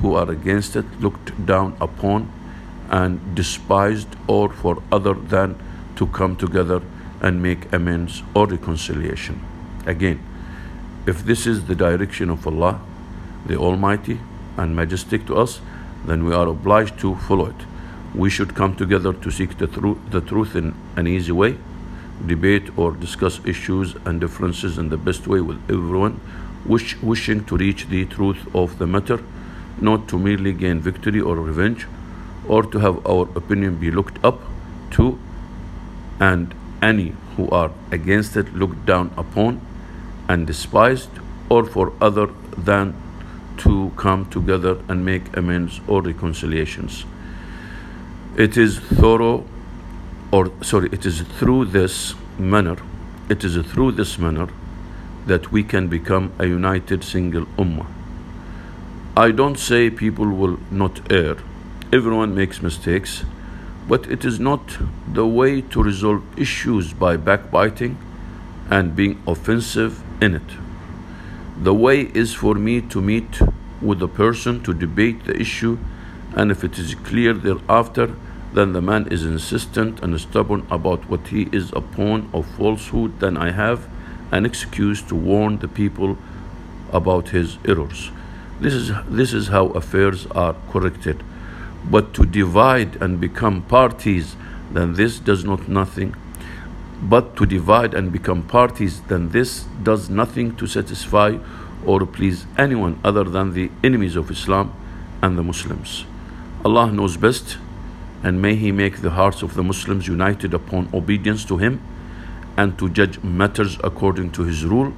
who 0.00 0.14
are 0.14 0.30
against 0.30 0.76
it 0.76 1.00
looked 1.00 1.46
down 1.46 1.76
upon 1.80 2.32
and 2.88 3.34
despised 3.34 4.08
or 4.26 4.52
for 4.52 4.82
other 4.90 5.14
than 5.14 5.56
to 5.96 6.06
come 6.06 6.36
together 6.36 6.80
and 7.20 7.42
make 7.42 7.72
amends 7.72 8.22
or 8.34 8.46
reconciliation. 8.46 9.40
Again, 9.86 10.20
if 11.06 11.24
this 11.24 11.46
is 11.46 11.66
the 11.66 11.74
direction 11.74 12.30
of 12.30 12.46
Allah, 12.46 12.80
the 13.46 13.56
Almighty 13.56 14.20
and 14.56 14.74
Majestic 14.74 15.26
to 15.26 15.36
us, 15.36 15.60
then 16.04 16.24
we 16.24 16.34
are 16.34 16.46
obliged 16.46 16.98
to 17.00 17.16
follow 17.16 17.46
it. 17.46 17.69
We 18.14 18.28
should 18.28 18.56
come 18.56 18.74
together 18.74 19.12
to 19.12 19.30
seek 19.30 19.58
the, 19.58 19.68
tru- 19.68 20.00
the 20.10 20.20
truth 20.20 20.56
in 20.56 20.74
an 20.96 21.06
easy 21.06 21.32
way, 21.32 21.56
debate 22.26 22.76
or 22.76 22.92
discuss 22.92 23.40
issues 23.44 23.94
and 24.04 24.20
differences 24.20 24.78
in 24.78 24.88
the 24.88 24.96
best 24.96 25.28
way 25.28 25.40
with 25.40 25.58
everyone, 25.70 26.20
wish, 26.66 27.00
wishing 27.02 27.44
to 27.44 27.56
reach 27.56 27.86
the 27.86 28.04
truth 28.06 28.52
of 28.54 28.78
the 28.78 28.86
matter, 28.86 29.22
not 29.80 30.08
to 30.08 30.18
merely 30.18 30.52
gain 30.52 30.80
victory 30.80 31.20
or 31.20 31.36
revenge, 31.36 31.86
or 32.48 32.64
to 32.64 32.78
have 32.78 33.06
our 33.06 33.28
opinion 33.36 33.76
be 33.76 33.90
looked 33.90 34.22
up 34.24 34.40
to, 34.90 35.18
and 36.18 36.52
any 36.82 37.14
who 37.36 37.48
are 37.50 37.70
against 37.92 38.36
it 38.36 38.52
looked 38.54 38.84
down 38.86 39.12
upon 39.16 39.60
and 40.28 40.46
despised, 40.46 41.10
or 41.48 41.64
for 41.64 41.92
other 42.00 42.28
than 42.56 42.94
to 43.56 43.92
come 43.96 44.28
together 44.30 44.78
and 44.88 45.04
make 45.04 45.36
amends 45.36 45.80
or 45.86 46.02
reconciliations. 46.02 47.04
It 48.36 48.56
is 48.56 48.78
thorough, 48.78 49.44
or 50.30 50.52
sorry, 50.62 50.88
it 50.92 51.04
is 51.04 51.22
through 51.22 51.66
this 51.66 52.14
manner, 52.38 52.76
it 53.28 53.42
is 53.42 53.56
through 53.66 53.92
this 53.92 54.18
manner 54.18 54.48
that 55.26 55.50
we 55.50 55.64
can 55.64 55.88
become 55.88 56.32
a 56.38 56.46
united 56.46 57.02
single 57.02 57.46
ummah. 57.58 57.86
I 59.16 59.32
don't 59.32 59.58
say 59.58 59.90
people 59.90 60.26
will 60.26 60.58
not 60.70 61.12
err. 61.12 61.36
Everyone 61.92 62.32
makes 62.34 62.62
mistakes, 62.62 63.24
but 63.88 64.08
it 64.08 64.24
is 64.24 64.38
not 64.38 64.78
the 65.12 65.26
way 65.26 65.60
to 65.62 65.82
resolve 65.82 66.22
issues 66.38 66.92
by 66.92 67.16
backbiting 67.16 67.98
and 68.70 68.94
being 68.94 69.20
offensive 69.26 70.02
in 70.22 70.36
it. 70.36 70.50
The 71.60 71.74
way 71.74 72.02
is 72.14 72.32
for 72.32 72.54
me 72.54 72.80
to 72.82 73.02
meet 73.02 73.40
with 73.82 73.98
the 73.98 74.08
person 74.08 74.62
to 74.62 74.72
debate 74.72 75.24
the 75.24 75.36
issue, 75.36 75.78
and 76.36 76.50
if 76.50 76.64
it 76.64 76.78
is 76.78 76.94
clear 76.94 77.34
thereafter, 77.34 78.14
then 78.52 78.72
the 78.72 78.82
man 78.82 79.06
is 79.08 79.24
insistent 79.24 80.00
and 80.02 80.20
stubborn 80.20 80.66
about 80.70 81.08
what 81.08 81.28
he 81.28 81.48
is 81.52 81.72
upon 81.72 82.28
of 82.32 82.46
falsehood, 82.56 83.20
then 83.20 83.36
I 83.36 83.52
have 83.52 83.88
an 84.32 84.44
excuse 84.44 85.02
to 85.02 85.14
warn 85.14 85.58
the 85.58 85.68
people 85.68 86.18
about 86.92 87.28
his 87.28 87.58
errors. 87.64 88.10
This 88.60 88.74
is, 88.74 88.92
this 89.08 89.32
is 89.32 89.48
how 89.48 89.66
affairs 89.68 90.26
are 90.28 90.54
corrected. 90.70 91.22
But 91.88 92.12
to 92.14 92.26
divide 92.26 92.96
and 93.00 93.20
become 93.20 93.62
parties, 93.62 94.36
then 94.70 94.94
this 94.94 95.18
does 95.18 95.44
not 95.44 95.68
nothing. 95.68 96.14
But 97.02 97.36
to 97.36 97.46
divide 97.46 97.94
and 97.94 98.12
become 98.12 98.42
parties, 98.42 99.00
then 99.02 99.30
this 99.30 99.64
does 99.82 100.10
nothing 100.10 100.56
to 100.56 100.66
satisfy 100.66 101.38
or 101.86 102.04
please 102.04 102.44
anyone 102.58 103.00
other 103.02 103.24
than 103.24 103.54
the 103.54 103.70
enemies 103.82 104.16
of 104.16 104.30
Islam 104.30 104.74
and 105.22 105.38
the 105.38 105.42
Muslims. 105.42 106.04
Allah 106.64 106.92
knows 106.92 107.16
best, 107.16 107.56
and 108.22 108.42
may 108.42 108.54
He 108.54 108.70
make 108.72 109.00
the 109.00 109.10
hearts 109.10 109.42
of 109.42 109.54
the 109.54 109.62
Muslims 109.62 110.06
united 110.06 110.52
upon 110.52 110.88
obedience 110.92 111.44
to 111.46 111.56
Him 111.56 111.80
and 112.56 112.78
to 112.78 112.88
judge 112.88 113.22
matters 113.22 113.78
according 113.82 114.32
to 114.32 114.42
His 114.42 114.64
rule 114.64 114.92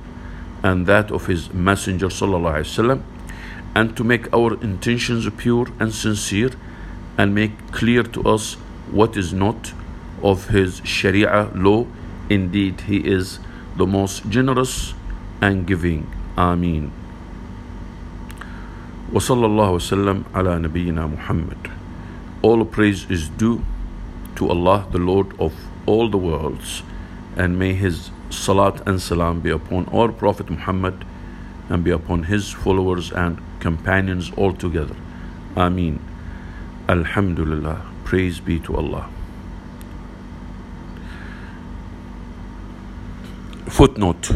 and 0.62 0.86
that 0.86 1.10
of 1.10 1.26
His 1.26 1.52
Messenger 1.52 2.08
wasallam 2.08 3.02
and 3.74 3.96
to 3.96 4.04
make 4.04 4.32
our 4.32 4.54
intentions 4.62 5.28
pure 5.36 5.66
and 5.78 5.94
sincere 5.94 6.50
and 7.16 7.34
make 7.34 7.72
clear 7.72 8.02
to 8.02 8.22
us 8.22 8.54
what 8.90 9.16
is 9.16 9.32
not 9.32 9.72
of 10.22 10.48
his 10.48 10.80
sharia 10.84 11.50
law. 11.54 11.86
Indeed 12.28 12.82
he 12.82 12.98
is 12.98 13.38
the 13.76 13.86
most 13.86 14.28
generous 14.28 14.94
and 15.40 15.66
giving. 15.66 16.10
Ameen 16.36 17.01
وصلى 19.13 19.45
الله 19.45 19.69
وسلم 19.71 20.23
على 20.35 20.59
نبينا 20.59 21.07
محمد 21.07 21.71
all 22.43 22.65
praise 22.65 23.09
is 23.09 23.29
due 23.29 23.63
to 24.35 24.49
Allah 24.49 24.85
the 24.91 24.99
Lord 24.99 25.33
of 25.39 25.53
all 25.85 26.09
the 26.09 26.17
worlds 26.17 26.83
and 27.35 27.57
may 27.57 27.73
his 27.73 28.11
salat 28.29 28.85
and 28.87 29.01
salam 29.01 29.39
be 29.39 29.49
upon 29.49 29.87
our 29.89 30.11
Prophet 30.11 30.49
Muhammad 30.49 31.05
and 31.69 31.83
be 31.83 31.91
upon 31.91 32.23
his 32.23 32.51
followers 32.51 33.11
and 33.11 33.37
companions 33.59 34.31
altogether. 34.37 34.95
Ameen. 35.55 35.99
Alhamdulillah. 36.87 37.81
Praise 38.05 38.39
be 38.39 38.59
to 38.59 38.75
Allah. 38.75 39.09
Footnote 43.65 44.31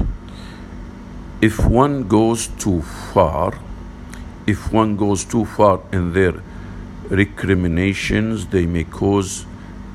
If 1.42 1.66
one 1.66 2.08
goes 2.08 2.48
too 2.48 2.82
far, 2.82 3.60
if 4.47 4.73
one 4.73 4.97
goes 4.97 5.25
too 5.25 5.45
far 5.45 5.81
in 5.93 6.13
their 6.13 6.35
recriminations, 7.09 8.47
they 8.47 8.67
may 8.67 8.85
cause 8.85 9.47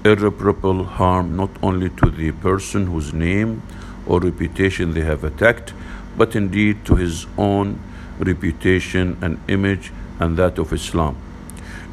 irreparable 0.03 0.83
harm 0.83 1.35
not 1.35 1.49
only 1.61 1.89
to 1.89 2.09
the 2.09 2.31
person 2.31 2.87
whose 2.87 3.13
name 3.13 3.61
or 4.05 4.19
reputation 4.19 4.93
they 4.93 5.01
have 5.01 5.23
attacked, 5.23 5.73
but 6.17 6.35
indeed 6.35 6.83
to 6.85 6.95
his 6.95 7.27
own 7.37 7.79
reputation 8.19 9.17
and 9.21 9.39
image 9.47 9.91
and 10.19 10.37
that 10.37 10.57
of 10.57 10.73
Islam. 10.73 11.15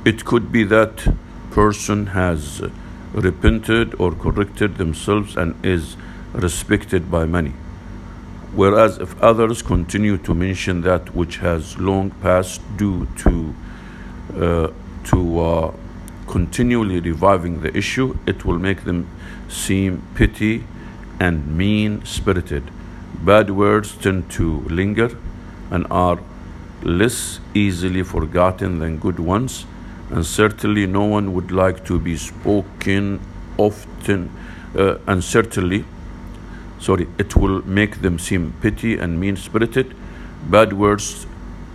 It 0.05 0.25
could 0.25 0.51
be 0.51 0.65
that 0.65 1.15
person 1.51 2.07
has 2.09 2.63
repented 3.13 3.95
or 4.01 4.13
corrected 4.13 4.77
themselves 4.77 5.37
and 5.37 5.55
is 5.65 5.97
respected 6.33 7.11
by 7.11 7.25
many. 7.25 7.53
Whereas 8.55 8.99
if 8.99 9.21
others 9.23 9.63
continue 9.63 10.17
to 10.19 10.35
mention 10.35 10.81
that 10.83 11.15
which 11.15 11.37
has 11.39 11.79
long 11.79 12.11
passed 12.11 12.61
due 12.77 13.07
to 13.19 13.55
uh, 14.35 14.73
to 15.05 15.41
uh, 15.41 15.75
continually 16.27 17.01
reviving 17.01 17.61
the 17.61 17.77
issue, 17.77 18.17
it 18.27 18.45
will 18.45 18.59
make 18.59 18.85
them 18.85 19.09
seem 19.49 20.03
petty 20.15 20.65
and 21.21 21.57
mean 21.57 22.05
spirited. 22.05 22.71
Bad 23.25 23.51
words 23.51 23.97
tend 23.97 24.31
to 24.33 24.61
linger 24.69 25.17
and 25.71 25.87
are 25.91 26.19
less 26.83 27.41
easily 27.55 28.03
forgotten 28.03 28.79
than 28.79 28.99
good 28.99 29.19
ones, 29.19 29.67
and 30.11 30.25
certainly 30.25 30.87
no 30.87 31.05
one 31.05 31.33
would 31.35 31.51
like 31.51 31.85
to 31.87 31.99
be 31.99 32.17
spoken 32.17 33.21
often, 33.57 34.31
uh, 34.77 34.99
and 35.07 35.25
certainly, 35.25 35.85
sorry, 36.81 37.09
it 37.19 37.37
will 37.37 37.63
make 37.67 38.03
them 38.03 38.19
seem 38.19 38.53
petty 38.61 38.99
and 38.99 39.19
mean 39.21 39.37
spirited. 39.37 39.95
Bad 40.49 40.73
words 40.73 41.27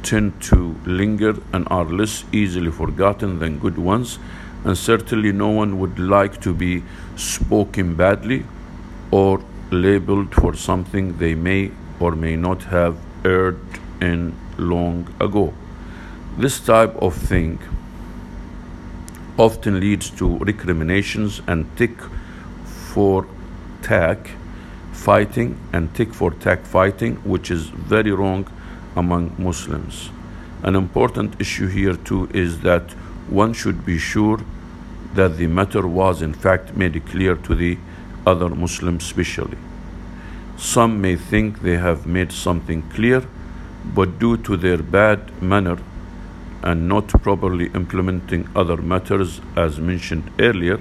tend 0.02 0.42
to 0.44 0.76
linger 0.86 1.36
and 1.54 1.68
are 1.70 1.86
less 1.86 2.26
easily 2.32 2.72
forgotten 2.72 3.40
than 3.40 3.60
good 3.60 3.78
ones, 3.78 4.20
and 4.64 4.78
certainly 4.78 5.32
no 5.32 5.50
one 5.50 5.80
would 5.80 6.00
like 6.00 6.40
to 6.42 6.54
be 6.54 6.84
spoken 7.16 7.96
badly 7.96 8.46
or 9.12 9.44
labeled 9.72 10.34
for 10.34 10.54
something 10.56 11.18
they 11.18 11.36
may 11.36 11.72
or 12.00 12.16
may 12.16 12.36
not 12.36 12.64
have 12.64 12.98
erred 13.26 13.60
in 14.02 14.36
long 14.58 15.08
ago. 15.20 15.54
This 16.38 16.60
type 16.60 16.96
of 17.02 17.16
thing 17.16 17.60
often 19.38 19.80
leads 19.80 20.10
to 20.12 20.38
recriminations 20.40 21.42
and 21.48 21.66
tick 21.78 22.00
for 22.66 23.26
tack 23.82 24.32
fighting 24.94 25.58
and 25.74 25.94
tick 25.96 26.14
for 26.14 26.32
tack 26.32 26.66
fighting, 26.66 27.16
which 27.26 27.52
is 27.52 27.68
very 27.68 28.12
wrong 28.12 28.48
among 28.96 29.36
Muslims. 29.38 30.10
An 30.62 30.76
important 30.76 31.42
issue 31.42 31.68
here 31.68 31.96
too 31.96 32.30
is 32.34 32.62
that 32.62 32.92
one 33.28 33.54
should 33.54 33.86
be 33.86 33.98
sure 33.98 34.40
that 35.14 35.38
the 35.38 35.48
matter 35.48 35.86
was 35.88 36.22
in 36.22 36.34
fact 36.34 36.78
made 36.78 37.06
clear 37.08 37.36
to 37.36 37.56
the 37.56 37.78
other 38.26 38.50
Muslims 38.50 39.06
specially. 39.06 39.58
Some 40.58 41.02
may 41.02 41.16
think 41.16 41.62
they 41.62 41.78
have 41.78 42.06
made 42.06 42.32
something 42.32 42.84
clear, 42.90 43.24
but 43.94 44.20
due 44.20 44.38
to 44.38 44.56
their 44.56 44.78
bad 44.78 45.42
manner 45.42 45.78
and 46.62 46.88
not 46.88 47.08
properly 47.10 47.70
implementing 47.74 48.48
other 48.56 48.78
matters 48.78 49.42
as 49.58 49.80
mentioned 49.80 50.32
earlier, 50.40 50.80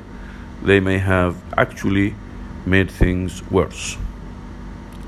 they 0.63 0.79
may 0.79 0.99
have 0.99 1.37
actually 1.57 2.15
made 2.67 2.91
things 2.91 3.43
worse. 3.51 3.97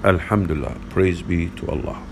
Alhamdulillah, 0.04 0.76
praise 0.90 1.22
be 1.22 1.48
to 1.50 1.68
Allah. 1.68 2.02